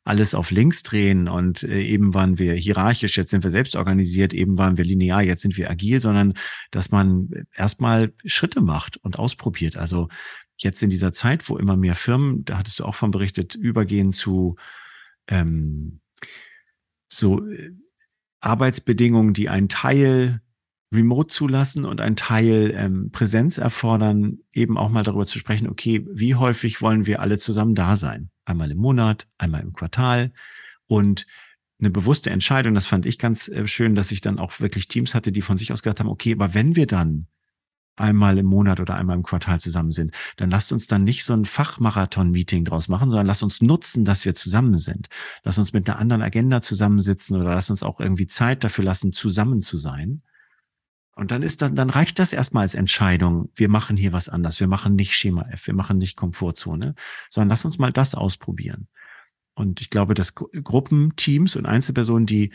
alles 0.03 0.35
auf 0.35 0.51
links 0.51 0.83
drehen 0.83 1.27
und 1.27 1.63
äh, 1.63 1.81
eben 1.81 2.13
waren 2.13 2.37
wir 2.37 2.53
hierarchisch, 2.53 3.17
jetzt 3.17 3.31
sind 3.31 3.43
wir 3.43 3.49
selbst 3.49 3.75
organisiert, 3.75 4.35
eben 4.35 4.55
waren 4.55 4.77
wir 4.77 4.85
linear, 4.85 5.23
jetzt 5.23 5.41
sind 5.41 5.57
wir 5.57 5.71
agil, 5.71 5.99
sondern 5.99 6.33
dass 6.69 6.91
man 6.91 7.27
erstmal 7.55 8.13
Schritte 8.25 8.61
macht 8.61 8.97
und 8.97 9.17
ausprobiert. 9.17 9.77
Also 9.77 10.09
jetzt 10.57 10.83
in 10.83 10.91
dieser 10.91 11.11
Zeit, 11.11 11.49
wo 11.49 11.57
immer 11.57 11.75
mehr 11.75 11.95
Firmen, 11.95 12.45
da 12.45 12.59
hattest 12.59 12.79
du 12.79 12.85
auch 12.85 12.95
von 12.95 13.09
berichtet, 13.09 13.55
übergehen 13.55 14.13
zu 14.13 14.57
ähm, 15.27 16.01
so 17.09 17.43
äh, 17.47 17.71
Arbeitsbedingungen, 18.41 19.33
die 19.33 19.49
einen 19.49 19.69
Teil 19.69 20.41
Remote 20.93 21.27
zulassen 21.27 21.85
und 21.85 22.01
einen 22.01 22.17
Teil 22.17 22.73
ähm, 22.75 23.11
Präsenz 23.11 23.57
erfordern, 23.57 24.39
eben 24.51 24.77
auch 24.77 24.89
mal 24.89 25.03
darüber 25.03 25.25
zu 25.25 25.39
sprechen, 25.39 25.69
okay, 25.69 26.05
wie 26.11 26.35
häufig 26.35 26.81
wollen 26.81 27.05
wir 27.05 27.21
alle 27.21 27.37
zusammen 27.37 27.75
da 27.75 27.95
sein? 27.95 28.29
Einmal 28.43 28.71
im 28.71 28.77
Monat, 28.77 29.29
einmal 29.37 29.61
im 29.61 29.71
Quartal 29.71 30.33
und 30.87 31.27
eine 31.79 31.89
bewusste 31.89 32.29
Entscheidung, 32.29 32.73
das 32.73 32.87
fand 32.87 33.05
ich 33.05 33.17
ganz 33.17 33.47
äh, 33.47 33.65
schön, 33.67 33.95
dass 33.95 34.11
ich 34.11 34.21
dann 34.21 34.37
auch 34.37 34.59
wirklich 34.59 34.87
Teams 34.89 35.15
hatte, 35.15 35.31
die 35.31 35.41
von 35.41 35.57
sich 35.57 35.71
aus 35.71 35.81
gesagt 35.81 35.99
haben, 35.99 36.09
okay, 36.09 36.33
aber 36.33 36.53
wenn 36.53 36.75
wir 36.75 36.87
dann 36.87 37.27
einmal 38.01 38.37
im 38.37 38.45
Monat 38.45 38.79
oder 38.79 38.95
einmal 38.95 39.15
im 39.15 39.23
Quartal 39.23 39.59
zusammen 39.59 39.91
sind, 39.91 40.13
dann 40.37 40.49
lasst 40.49 40.73
uns 40.73 40.87
dann 40.87 41.03
nicht 41.03 41.23
so 41.23 41.33
ein 41.33 41.45
Fachmarathon-Meeting 41.45 42.65
draus 42.65 42.87
machen, 42.87 43.09
sondern 43.09 43.27
lasst 43.27 43.43
uns 43.43 43.61
nutzen, 43.61 44.03
dass 44.03 44.25
wir 44.25 44.35
zusammen 44.35 44.77
sind. 44.77 45.07
Lass 45.43 45.57
uns 45.57 45.73
mit 45.73 45.89
einer 45.89 45.99
anderen 45.99 46.21
Agenda 46.21 46.61
zusammensitzen 46.61 47.37
oder 47.37 47.55
lass 47.55 47.69
uns 47.69 47.83
auch 47.83 47.99
irgendwie 47.99 48.27
Zeit 48.27 48.63
dafür 48.63 48.83
lassen, 48.83 49.13
zusammen 49.13 49.61
zu 49.61 49.77
sein. 49.77 50.21
Und 51.15 51.31
dann 51.31 51.43
ist 51.43 51.61
dann, 51.61 51.75
dann 51.75 51.89
reicht 51.89 52.19
das 52.19 52.33
erstmal 52.33 52.63
als 52.63 52.73
Entscheidung. 52.73 53.49
Wir 53.55 53.69
machen 53.69 53.97
hier 53.97 54.13
was 54.13 54.29
anders. 54.29 54.59
Wir 54.59 54.67
machen 54.67 54.95
nicht 54.95 55.15
Schema 55.15 55.47
F. 55.49 55.67
Wir 55.67 55.73
machen 55.73 55.97
nicht 55.97 56.15
Komfortzone, 56.15 56.95
sondern 57.29 57.49
lass 57.49 57.65
uns 57.65 57.77
mal 57.77 57.91
das 57.91 58.15
ausprobieren. 58.15 58.87
Und 59.53 59.81
ich 59.81 59.89
glaube, 59.89 60.13
dass 60.13 60.33
Gruppen, 60.35 61.15
Teams 61.17 61.55
und 61.55 61.65
Einzelpersonen, 61.65 62.25
die 62.25 62.53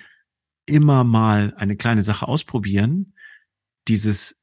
immer 0.65 1.05
mal 1.05 1.55
eine 1.57 1.77
kleine 1.77 2.03
Sache 2.03 2.27
ausprobieren, 2.27 3.15
dieses 3.87 4.36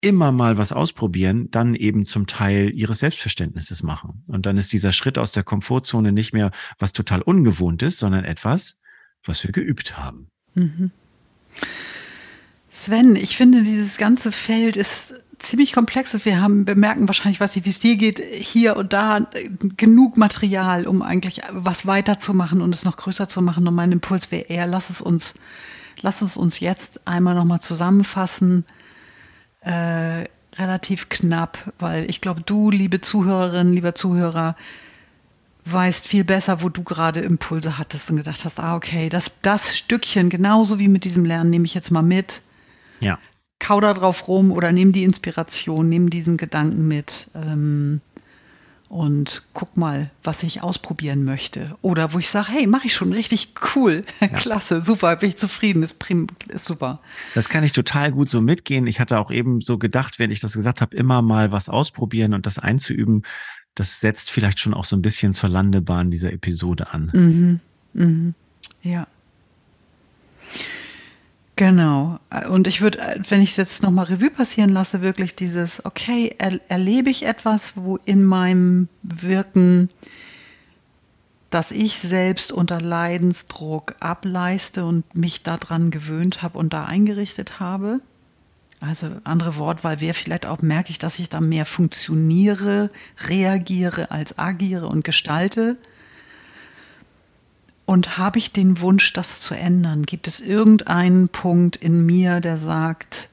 immer 0.00 0.32
mal 0.32 0.58
was 0.58 0.72
ausprobieren, 0.72 1.50
dann 1.50 1.74
eben 1.74 2.04
zum 2.04 2.26
Teil 2.26 2.74
ihres 2.74 2.98
Selbstverständnisses 2.98 3.82
machen. 3.82 4.22
Und 4.28 4.46
dann 4.46 4.58
ist 4.58 4.72
dieser 4.72 4.92
Schritt 4.92 5.18
aus 5.18 5.32
der 5.32 5.42
Komfortzone 5.44 6.12
nicht 6.12 6.32
mehr 6.32 6.50
was 6.78 6.92
total 6.92 7.22
ungewohntes, 7.22 7.98
sondern 7.98 8.24
etwas, 8.24 8.76
was 9.24 9.42
wir 9.44 9.52
geübt 9.52 9.96
haben. 9.96 10.28
Mhm. 10.54 10.90
Sven, 12.70 13.16
ich 13.16 13.36
finde, 13.36 13.62
dieses 13.62 13.98
ganze 13.98 14.32
Feld 14.32 14.76
ist 14.76 15.14
ziemlich 15.38 15.72
komplex. 15.72 16.24
Wir 16.24 16.40
haben 16.40 16.64
bemerken 16.64 17.08
wahrscheinlich, 17.08 17.40
nicht, 17.40 17.64
wie 17.64 17.70
es 17.70 17.78
dir 17.78 17.96
geht, 17.96 18.20
hier 18.20 18.76
und 18.76 18.92
da 18.92 19.26
genug 19.76 20.16
Material, 20.16 20.86
um 20.86 21.02
eigentlich 21.02 21.40
was 21.52 21.86
weiterzumachen 21.86 22.60
und 22.60 22.74
es 22.74 22.84
noch 22.84 22.96
größer 22.96 23.28
zu 23.28 23.42
machen. 23.42 23.66
Und 23.68 23.74
mein 23.74 23.92
Impuls 23.92 24.30
wäre 24.30 24.46
eher, 24.46 24.66
lass 24.66 24.90
es 24.90 25.00
uns, 25.00 25.34
lass 26.02 26.22
es 26.22 26.36
uns 26.36 26.60
jetzt 26.60 27.06
einmal 27.06 27.34
nochmal 27.34 27.60
zusammenfassen. 27.60 28.64
Äh, 29.64 30.24
relativ 30.56 31.08
knapp, 31.08 31.72
weil 31.78 32.08
ich 32.08 32.20
glaube, 32.20 32.42
du, 32.44 32.70
liebe 32.70 33.00
Zuhörerin, 33.00 33.72
lieber 33.72 33.94
Zuhörer, 33.94 34.56
weißt 35.64 36.06
viel 36.06 36.24
besser, 36.24 36.62
wo 36.62 36.68
du 36.68 36.82
gerade 36.82 37.20
Impulse 37.20 37.78
hattest 37.78 38.10
und 38.10 38.16
gedacht 38.18 38.44
hast, 38.44 38.60
ah, 38.60 38.76
okay, 38.76 39.08
das, 39.08 39.40
das 39.42 39.76
Stückchen, 39.76 40.28
genauso 40.28 40.78
wie 40.78 40.88
mit 40.88 41.04
diesem 41.04 41.24
Lernen, 41.24 41.50
nehme 41.50 41.64
ich 41.64 41.74
jetzt 41.74 41.90
mal 41.90 42.02
mit. 42.02 42.42
Ja. 43.00 43.18
kau 43.58 43.80
da 43.80 43.92
drauf 43.94 44.28
rum 44.28 44.52
oder 44.52 44.70
nehme 44.70 44.92
die 44.92 45.04
Inspiration, 45.04 45.88
nehme 45.88 46.10
diesen 46.10 46.36
Gedanken 46.36 46.86
mit. 46.86 47.30
Ähm, 47.34 48.00
und 48.88 49.42
guck 49.54 49.76
mal, 49.76 50.10
was 50.22 50.42
ich 50.42 50.62
ausprobieren 50.62 51.24
möchte. 51.24 51.76
Oder 51.82 52.12
wo 52.12 52.18
ich 52.18 52.30
sage, 52.30 52.52
hey, 52.52 52.66
mache 52.66 52.86
ich 52.86 52.94
schon 52.94 53.12
richtig 53.12 53.54
cool. 53.74 54.04
Ja. 54.20 54.28
Klasse, 54.28 54.80
super, 54.80 55.16
bin 55.16 55.30
ich 55.30 55.36
zufrieden, 55.36 55.82
ist, 55.82 55.98
prim, 55.98 56.28
ist 56.48 56.66
super. 56.66 57.00
Das 57.34 57.48
kann 57.48 57.62
ich 57.62 57.72
total 57.72 58.10
gut 58.10 58.30
so 58.30 58.40
mitgehen. 58.40 58.86
Ich 58.86 59.00
hatte 59.00 59.18
auch 59.18 59.30
eben 59.30 59.60
so 59.60 59.76
gedacht, 59.76 60.18
wenn 60.18 60.30
ich 60.30 60.40
das 60.40 60.54
gesagt 60.54 60.80
habe, 60.80 60.96
immer 60.96 61.20
mal 61.20 61.52
was 61.52 61.68
ausprobieren 61.68 62.32
und 62.32 62.46
das 62.46 62.58
einzuüben, 62.58 63.24
das 63.74 64.00
setzt 64.00 64.30
vielleicht 64.30 64.60
schon 64.60 64.72
auch 64.72 64.84
so 64.84 64.96
ein 64.96 65.02
bisschen 65.02 65.34
zur 65.34 65.50
Landebahn 65.50 66.10
dieser 66.10 66.32
Episode 66.32 66.92
an. 66.92 67.10
Mhm. 67.12 67.60
Mhm. 67.92 68.34
Ja. 68.82 69.06
Genau. 71.56 72.18
Und 72.48 72.66
ich 72.66 72.80
würde, 72.80 73.22
wenn 73.28 73.40
ich 73.40 73.50
es 73.50 73.56
jetzt 73.56 73.82
nochmal 73.82 74.06
Revue 74.06 74.30
passieren 74.30 74.70
lasse, 74.70 75.02
wirklich 75.02 75.36
dieses, 75.36 75.84
okay, 75.84 76.34
er, 76.38 76.58
erlebe 76.68 77.10
ich 77.10 77.26
etwas, 77.26 77.76
wo 77.76 77.96
in 78.04 78.24
meinem 78.24 78.88
Wirken, 79.02 79.88
dass 81.50 81.70
ich 81.70 81.98
selbst 81.98 82.50
unter 82.50 82.80
Leidensdruck 82.80 83.94
ableiste 84.00 84.84
und 84.84 85.14
mich 85.14 85.44
daran 85.44 85.92
gewöhnt 85.92 86.42
habe 86.42 86.58
und 86.58 86.72
da 86.72 86.86
eingerichtet 86.86 87.60
habe. 87.60 88.00
Also 88.80 89.06
andere 89.22 89.56
Wortwahl 89.56 90.00
wäre 90.00 90.14
vielleicht 90.14 90.46
auch, 90.46 90.60
merke 90.60 90.90
ich, 90.90 90.98
dass 90.98 91.20
ich 91.20 91.28
da 91.28 91.40
mehr 91.40 91.64
funktioniere, 91.64 92.90
reagiere 93.28 94.10
als 94.10 94.38
agiere 94.38 94.88
und 94.88 95.04
gestalte. 95.04 95.78
Und 97.86 98.16
habe 98.16 98.38
ich 98.38 98.52
den 98.52 98.80
Wunsch, 98.80 99.12
das 99.12 99.40
zu 99.40 99.54
ändern? 99.54 100.04
Gibt 100.04 100.26
es 100.26 100.40
irgendeinen 100.40 101.28
Punkt 101.28 101.76
in 101.76 102.06
mir, 102.06 102.40
der 102.40 102.56
sagt, 102.56 103.28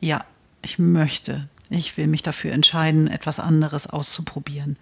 ja, 0.00 0.24
ich 0.62 0.78
möchte, 0.78 1.48
ich 1.70 1.96
will 1.96 2.06
mich 2.06 2.22
dafür 2.22 2.52
entscheiden, 2.52 3.08
etwas 3.08 3.40
anderes 3.40 3.86
auszuprobieren? 3.86 4.76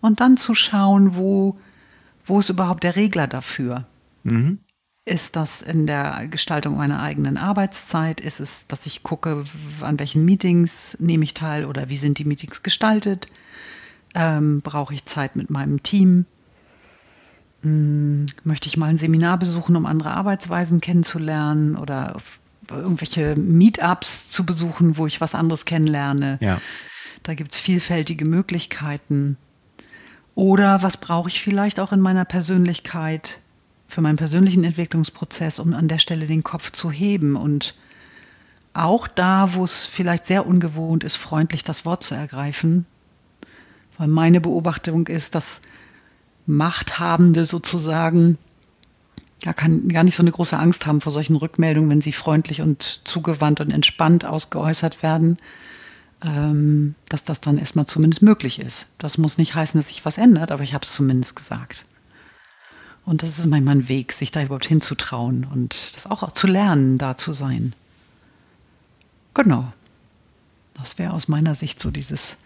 Und 0.00 0.20
dann 0.20 0.36
zu 0.36 0.54
schauen, 0.54 1.14
wo, 1.14 1.58
wo 2.24 2.40
ist 2.40 2.48
überhaupt 2.48 2.84
der 2.84 2.96
Regler 2.96 3.26
dafür? 3.26 3.86
Mhm. 4.24 4.60
Ist 5.04 5.34
das 5.36 5.62
in 5.62 5.86
der 5.86 6.28
Gestaltung 6.28 6.76
meiner 6.76 7.02
eigenen 7.02 7.36
Arbeitszeit? 7.36 8.20
Ist 8.20 8.40
es, 8.40 8.66
dass 8.68 8.86
ich 8.86 9.02
gucke, 9.02 9.44
an 9.80 9.98
welchen 9.98 10.24
Meetings 10.24 10.96
nehme 11.00 11.24
ich 11.24 11.34
teil 11.34 11.64
oder 11.64 11.88
wie 11.88 11.96
sind 11.96 12.18
die 12.18 12.24
Meetings 12.24 12.62
gestaltet? 12.62 13.26
Ähm, 14.14 14.60
brauche 14.62 14.94
ich 14.94 15.04
Zeit 15.04 15.34
mit 15.34 15.50
meinem 15.50 15.82
Team? 15.82 16.26
Hm, 17.62 18.26
möchte 18.44 18.68
ich 18.68 18.76
mal 18.76 18.86
ein 18.86 18.98
Seminar 18.98 19.38
besuchen, 19.38 19.76
um 19.76 19.86
andere 19.86 20.10
Arbeitsweisen 20.10 20.80
kennenzulernen 20.80 21.76
oder 21.76 22.16
irgendwelche 22.70 23.34
Meetups 23.36 24.28
zu 24.30 24.44
besuchen, 24.44 24.96
wo 24.96 25.06
ich 25.06 25.20
was 25.20 25.34
anderes 25.34 25.64
kennenlerne. 25.64 26.38
Ja. 26.40 26.60
Da 27.22 27.34
gibt 27.34 27.52
es 27.52 27.60
vielfältige 27.60 28.24
Möglichkeiten. 28.24 29.36
Oder 30.34 30.82
was 30.82 30.96
brauche 30.96 31.28
ich 31.28 31.40
vielleicht 31.40 31.78
auch 31.78 31.92
in 31.92 32.00
meiner 32.00 32.24
Persönlichkeit 32.24 33.38
für 33.86 34.00
meinen 34.00 34.16
persönlichen 34.16 34.64
Entwicklungsprozess, 34.64 35.58
um 35.58 35.74
an 35.74 35.86
der 35.86 35.98
Stelle 35.98 36.26
den 36.26 36.42
Kopf 36.42 36.72
zu 36.72 36.90
heben 36.90 37.36
und 37.36 37.74
auch 38.74 39.06
da, 39.06 39.52
wo 39.52 39.64
es 39.64 39.84
vielleicht 39.84 40.26
sehr 40.26 40.46
ungewohnt 40.46 41.04
ist, 41.04 41.16
freundlich 41.16 41.62
das 41.62 41.84
Wort 41.84 42.02
zu 42.02 42.14
ergreifen. 42.14 42.86
Weil 43.98 44.08
meine 44.08 44.40
Beobachtung 44.40 45.06
ist, 45.08 45.34
dass 45.34 45.60
Machthabende 46.46 47.46
sozusagen 47.46 48.38
ja, 49.44 49.52
kann 49.52 49.88
gar 49.88 50.04
nicht 50.04 50.14
so 50.14 50.22
eine 50.22 50.30
große 50.30 50.58
Angst 50.58 50.86
haben 50.86 51.00
vor 51.00 51.12
solchen 51.12 51.36
Rückmeldungen, 51.36 51.90
wenn 51.90 52.00
sie 52.00 52.12
freundlich 52.12 52.60
und 52.60 52.82
zugewandt 53.04 53.60
und 53.60 53.72
entspannt 53.72 54.24
ausgeäußert 54.24 55.02
werden, 55.02 55.36
ähm, 56.24 56.94
dass 57.08 57.24
das 57.24 57.40
dann 57.40 57.58
erstmal 57.58 57.86
zumindest 57.86 58.22
möglich 58.22 58.60
ist. 58.60 58.86
Das 58.98 59.18
muss 59.18 59.38
nicht 59.38 59.54
heißen, 59.54 59.78
dass 59.78 59.88
sich 59.88 60.04
was 60.04 60.18
ändert, 60.18 60.52
aber 60.52 60.62
ich 60.62 60.74
habe 60.74 60.84
es 60.84 60.92
zumindest 60.92 61.34
gesagt. 61.34 61.86
Und 63.04 63.22
das 63.22 63.36
ist 63.36 63.46
manchmal 63.46 63.76
ein 63.76 63.88
Weg, 63.88 64.12
sich 64.12 64.30
da 64.30 64.42
überhaupt 64.42 64.66
hinzutrauen 64.66 65.44
und 65.52 65.96
das 65.96 66.06
auch 66.06 66.30
zu 66.32 66.46
lernen, 66.46 66.98
da 66.98 67.16
zu 67.16 67.34
sein. 67.34 67.74
Genau. 69.34 69.72
Das 70.74 70.98
wäre 70.98 71.12
aus 71.12 71.26
meiner 71.26 71.54
Sicht 71.54 71.80
so 71.80 71.90
dieses 71.90 72.36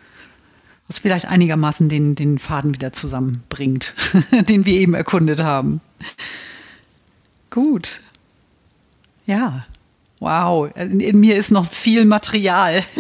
was 0.89 0.99
vielleicht 0.99 1.27
einigermaßen 1.27 1.89
den, 1.89 2.15
den 2.15 2.39
Faden 2.39 2.75
wieder 2.75 2.93
zusammenbringt, 2.93 3.95
den 4.49 4.67
wir 4.67 4.75
eben 4.75 4.95
erkundet 4.95 5.41
haben. 5.41 5.81
Gut. 7.51 8.01
Ja. 9.27 9.67
Wow. 10.21 10.71
In, 10.77 11.01
in 11.01 11.21
mir 11.21 11.37
ist 11.37 11.51
noch 11.51 11.71
viel 11.71 12.05
Material. 12.05 12.83